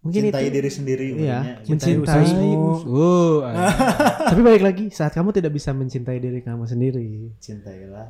mungkin 0.00 0.20
Cintai 0.26 0.42
itu 0.42 0.52
diri 0.52 0.70
sendiri. 0.70 1.06
Iya, 1.14 1.38
makanya. 1.38 1.68
mencintai 1.68 1.96
ususmu. 2.00 2.50
Uh, 2.88 3.38
tapi 4.32 4.40
balik 4.40 4.64
lagi 4.64 4.84
saat 4.88 5.12
kamu 5.12 5.30
tidak 5.30 5.52
bisa 5.52 5.70
mencintai 5.70 6.16
diri 6.16 6.40
kamu 6.40 6.64
sendiri. 6.64 7.30
Cintailah 7.36 8.08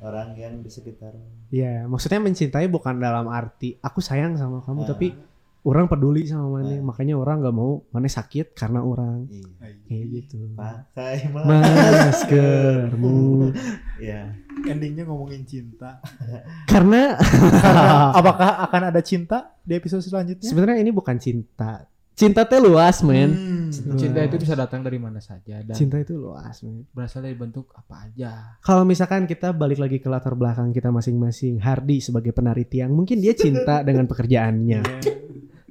orang 0.00 0.32
yang 0.32 0.58
di 0.58 0.68
sekitar. 0.68 1.12
Ya, 1.48 1.84
maksudnya 1.84 2.18
mencintai 2.18 2.66
bukan 2.66 2.96
dalam 2.96 3.26
arti 3.26 3.76
aku 3.78 3.98
sayang 3.98 4.34
sama 4.34 4.58
kamu, 4.60 4.82
Ah. 4.82 4.86
tapi 4.88 5.06
orang 5.60 5.84
peduli 5.84 6.22
sama 6.22 6.48
mana. 6.48 6.70
Ah. 6.70 6.80
Makanya 6.80 7.12
orang 7.14 7.40
gak 7.40 7.52
mau 7.52 7.82
mana 7.88 8.06
sakit 8.06 8.52
karena 8.52 8.80
orang 8.80 9.26
Iya. 9.26 9.48
kayak 9.84 10.04
gitu. 10.12 10.36
Pakai 10.54 11.16
Maskermu. 11.34 13.50
Ya. 13.98 14.32
Endingnya 14.60 15.04
ngomongin 15.04 15.44
cinta. 15.44 15.98
karena 16.72 17.16
Apakah 18.12 18.64
akan 18.64 18.82
ada 18.90 19.00
cinta 19.00 19.52
di 19.60 19.74
episode 19.74 20.00
selanjutnya? 20.00 20.44
sebenarnya 20.44 20.78
ini 20.78 20.90
bukan 20.90 21.16
cinta. 21.18 21.84
Cinta 22.18 22.42
teh 22.42 22.58
luas 22.58 22.98
men. 23.06 23.30
Cinta 23.94 24.18
itu 24.26 24.36
bisa 24.42 24.58
datang 24.58 24.82
dari 24.82 24.98
mana 24.98 25.22
saja 25.22 25.62
dan 25.62 25.76
cinta 25.76 26.02
itu 26.02 26.18
luas 26.18 26.58
men. 26.66 26.82
berasal 26.90 27.22
dari 27.22 27.38
bentuk 27.38 27.70
apa 27.78 28.10
aja. 28.10 28.58
kalau 28.64 28.82
misalkan 28.82 29.28
kita 29.28 29.54
balik 29.54 29.78
lagi 29.78 30.02
ke 30.02 30.08
latar 30.10 30.34
belakang 30.34 30.74
kita 30.74 30.90
masing-masing 30.90 31.62
Hardi 31.62 32.02
sebagai 32.02 32.34
penari 32.34 32.66
tiang 32.66 32.90
mungkin 32.90 33.22
dia 33.22 33.38
cinta 33.38 33.80
dengan 33.88 34.10
pekerjaannya. 34.10 34.82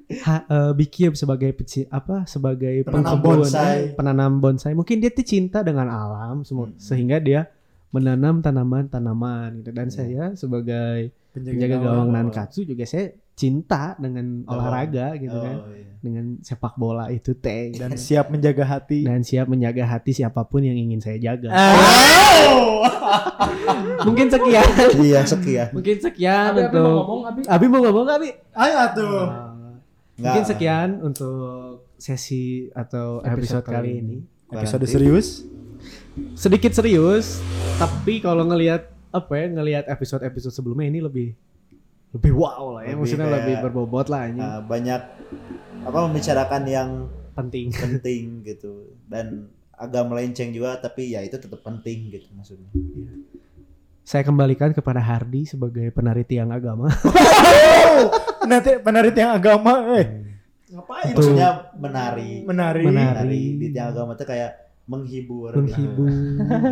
Ha, 0.07 0.35
eh, 0.47 0.71
Bikiem 0.71 1.19
sebagai 1.19 1.51
peci, 1.51 1.83
apa 1.91 2.23
sebagai 2.23 2.87
Penanam 2.87 3.19
pengkebun. 3.19 3.37
bonsai. 3.43 3.91
penanam 3.91 4.39
bonsai. 4.39 4.71
Mungkin 4.71 5.03
dia 5.03 5.11
tuh 5.11 5.27
cinta 5.27 5.59
dengan 5.67 5.91
alam 5.91 6.47
semua 6.47 6.71
sehingga 6.79 7.19
dia 7.19 7.51
menanam 7.91 8.39
tanaman-tanaman 8.39 9.59
gitu. 9.59 9.75
Dan 9.75 9.91
saya 9.91 10.31
sebagai 10.39 11.11
penjaga 11.35 11.83
gawang 11.83 12.15
nankatsu 12.15 12.63
juga 12.63 12.87
saya 12.87 13.11
cinta 13.37 13.93
dengan 13.95 14.41
olahraga 14.43 15.13
gitu 15.15 15.37
kan 15.37 15.55
Oh, 15.59 15.69
iya. 15.69 15.93
dengan 15.99 16.25
sepak 16.41 16.73
bola 16.73 17.07
itu 17.07 17.31
teh 17.33 17.69
dan 17.71 17.93
siap 17.99 18.27
menjaga 18.27 18.65
hati. 18.65 19.05
dan 19.05 19.21
siap 19.21 19.45
menjaga 19.45 19.85
hati 19.85 20.09
siapa 20.11 20.41
pun 20.41 20.59
yang 20.59 20.73
ingin 20.73 20.97
saya 20.97 21.17
jaga 21.17 21.53
Oh. 21.53 22.81
mungkin 24.07 24.27
sekian 24.27 24.65
Iya 24.97 25.21
sekian. 25.23 25.69
mungkin 25.71 25.97
sekian 25.97 26.49
Abi, 26.49 26.59
Abi 26.59 26.65
untuk 26.67 26.81
mau 26.81 26.93
ngomong, 26.97 27.21
Abi? 27.23 27.39
Abi 27.45 27.65
mau 27.67 27.81
ngomong 27.81 28.07
Abi 28.09 28.29
Ayo 28.51 28.75
atuh. 28.79 29.21
Nggak. 30.17 30.17
mungkin 30.19 30.43
sekian 30.43 30.89
untuk 30.99 31.37
sesi 31.95 32.43
atau 32.71 33.21
episode, 33.21 33.61
Episode 33.61 33.65
kali 33.67 33.91
ini 33.95 34.17
Episode 34.49 34.85
serius. 34.85 35.45
sedikit 36.33 36.73
serius 36.73 37.37
tapi 37.77 38.17
kalau 38.17 38.41
ngelihat 38.43 38.89
apa 39.07 39.33
ya 39.33 39.45
ngelihat 39.47 39.85
episode 39.87 40.21
episode 40.21 40.49
sebelumnya 40.51 40.87
ini 40.87 40.99
lebih 40.99 41.27
lebih 42.17 42.33
wow 42.33 42.77
lah 42.77 42.81
ya 42.83 42.91
Lebih 42.91 42.99
maksudnya 42.99 43.25
kayak, 43.25 43.35
lebih 43.39 43.55
berbobot 43.63 44.07
lah 44.09 44.23
ini 44.27 44.41
Nah, 44.41 44.59
banyak 44.61 45.01
apa 45.85 45.97
membicarakan 46.03 46.63
yang 46.65 46.89
penting 47.31 47.69
penting 47.83 48.23
gitu 48.41 48.97
dan 49.05 49.47
agak 49.71 50.09
melenceng 50.09 50.49
juga 50.51 50.75
tapi 50.75 51.13
ya 51.13 51.21
itu 51.21 51.37
tetap 51.37 51.61
penting 51.61 52.09
gitu 52.09 52.25
maksudnya. 52.33 52.65
saya 54.01 54.25
kembalikan 54.25 54.73
kepada 54.73 54.97
Hardi 54.97 55.45
sebagai 55.45 55.93
penari 55.93 56.25
tiang 56.25 56.49
agama 56.49 56.89
Nanti 58.47 58.79
penari 58.79 59.11
yang 59.11 59.35
agama, 59.35 59.73
eh. 59.99 60.07
Ngapain? 60.71 61.11
Maksudnya 61.11 61.49
menari. 61.75 62.43
Menari. 62.47 62.83
Menari. 62.87 63.43
Di 63.59 63.67
tiang 63.71 63.91
agama 63.91 64.15
itu 64.15 64.23
kayak 64.23 64.51
menghibur. 64.87 65.51
menghibur 65.51 66.07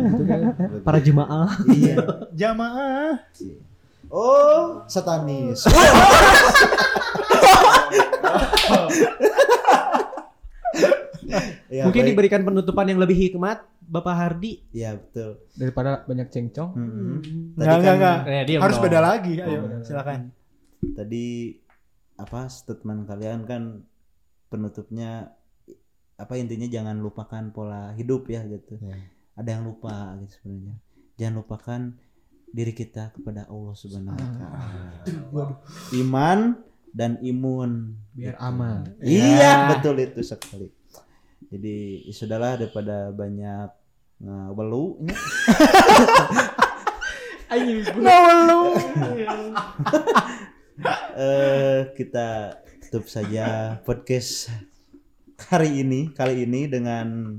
gitu 0.08 0.24
kan. 0.24 0.40
Para 0.80 0.98
jemaah 1.00 1.52
Iya. 1.68 1.96
Jamaah. 2.40 3.12
Oh, 4.08 4.84
satanis. 4.86 5.66
Ya, 11.66 11.82
mungkin 11.82 12.06
baik. 12.06 12.10
diberikan 12.14 12.40
penutupan 12.40 12.86
yang 12.86 13.02
lebih 13.02 13.18
hikmat 13.18 13.58
Bapak 13.82 14.14
Hardi 14.14 14.62
Ya 14.70 14.94
betul. 14.94 15.42
Daripada 15.52 16.06
banyak 16.06 16.30
cengcong. 16.30 16.70
Mm-mm. 16.72 17.18
Tadi 17.52 17.66
Enggak, 17.66 17.76
enggak, 17.76 17.82
kan 17.82 17.96
enggak. 17.96 18.18
Eh, 18.24 18.44
diam 18.46 18.60
Harus 18.62 18.76
dong. 18.76 18.84
beda 18.86 19.00
lagi. 19.00 19.32
Ayo, 19.34 19.42
Oh, 19.42 19.62
beda. 19.66 19.76
silakan. 19.82 20.20
tadi 20.86 21.56
apa 22.14 22.40
statement 22.46 23.00
kalian 23.04 23.42
kan 23.42 23.62
penutupnya 24.46 25.34
apa 26.14 26.32
intinya 26.36 26.64
jangan 26.64 26.96
lupakan 26.96 27.50
pola 27.50 27.90
hidup 27.92 28.30
ya 28.30 28.46
gitu. 28.46 28.78
Ya. 28.78 28.94
Ada 29.34 29.58
yang 29.58 29.64
lupa 29.66 30.14
gitu 30.22 30.32
sebenarnya. 30.38 30.76
Jangan 31.16 31.34
lupakan 31.36 31.80
diri 32.50 32.72
kita 32.72 33.12
kepada 33.14 33.46
Allah 33.50 33.74
Subhanahu 33.74 34.16
wa 34.16 34.30
taala. 34.38 34.90
Iman 35.94 36.60
dan 36.94 37.20
imun. 37.20 37.94
Biar 38.16 38.36
aman. 38.40 38.96
Iya, 39.04 39.76
betul 39.76 40.00
itu 40.00 40.24
sekali. 40.24 40.72
Jadi 41.46 42.08
ya 42.08 42.12
sudahlah 42.16 42.58
daripada 42.58 43.12
banyak 43.12 43.68
ngewelu 44.18 44.86
nya. 45.04 45.16
eh 51.16 51.80
kita 51.96 52.58
tutup 52.86 53.06
saja 53.08 53.78
podcast 53.86 54.50
hari 55.40 55.80
ini 55.80 56.12
kali 56.12 56.44
ini 56.44 56.66
dengan 56.68 57.38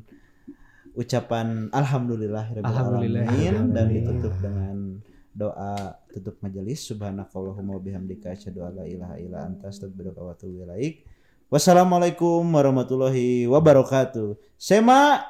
ucapan 0.97 1.69
alhamdulillah 1.69 2.57
Alhamdulillah. 2.57 3.29
dan 3.69 3.85
ditutup 3.93 4.33
dengan 4.41 4.97
doa 5.37 5.93
tutup 6.09 6.41
majelis 6.41 6.81
subhanakallahumma 6.89 7.77
wabihamdika 7.77 8.33
asyhadu 8.33 8.65
an 8.65 8.81
la 8.81 8.85
ilaha 8.89 9.15
illa 9.21 9.45
anta 9.45 9.69
astaghfiruka 9.69 10.17
wa 10.17 10.33
atubu 10.33 10.65
ilaik 10.65 11.05
wassalamualaikum 11.53 12.41
warahmatullahi 12.49 13.45
wabarakatuh 13.45 14.33
sema 14.57 15.21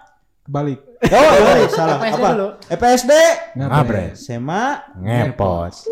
Balik. 0.47 0.79
oh, 1.03 1.19
oh 1.19 1.67
salah 1.67 1.99
EPSD 1.99 2.15
apa 2.15 2.27
dulu. 2.31 2.47
EPSD 2.71 3.11
Ngapres. 3.59 4.15
sema 4.23 4.79
Ngepos. 4.95 5.83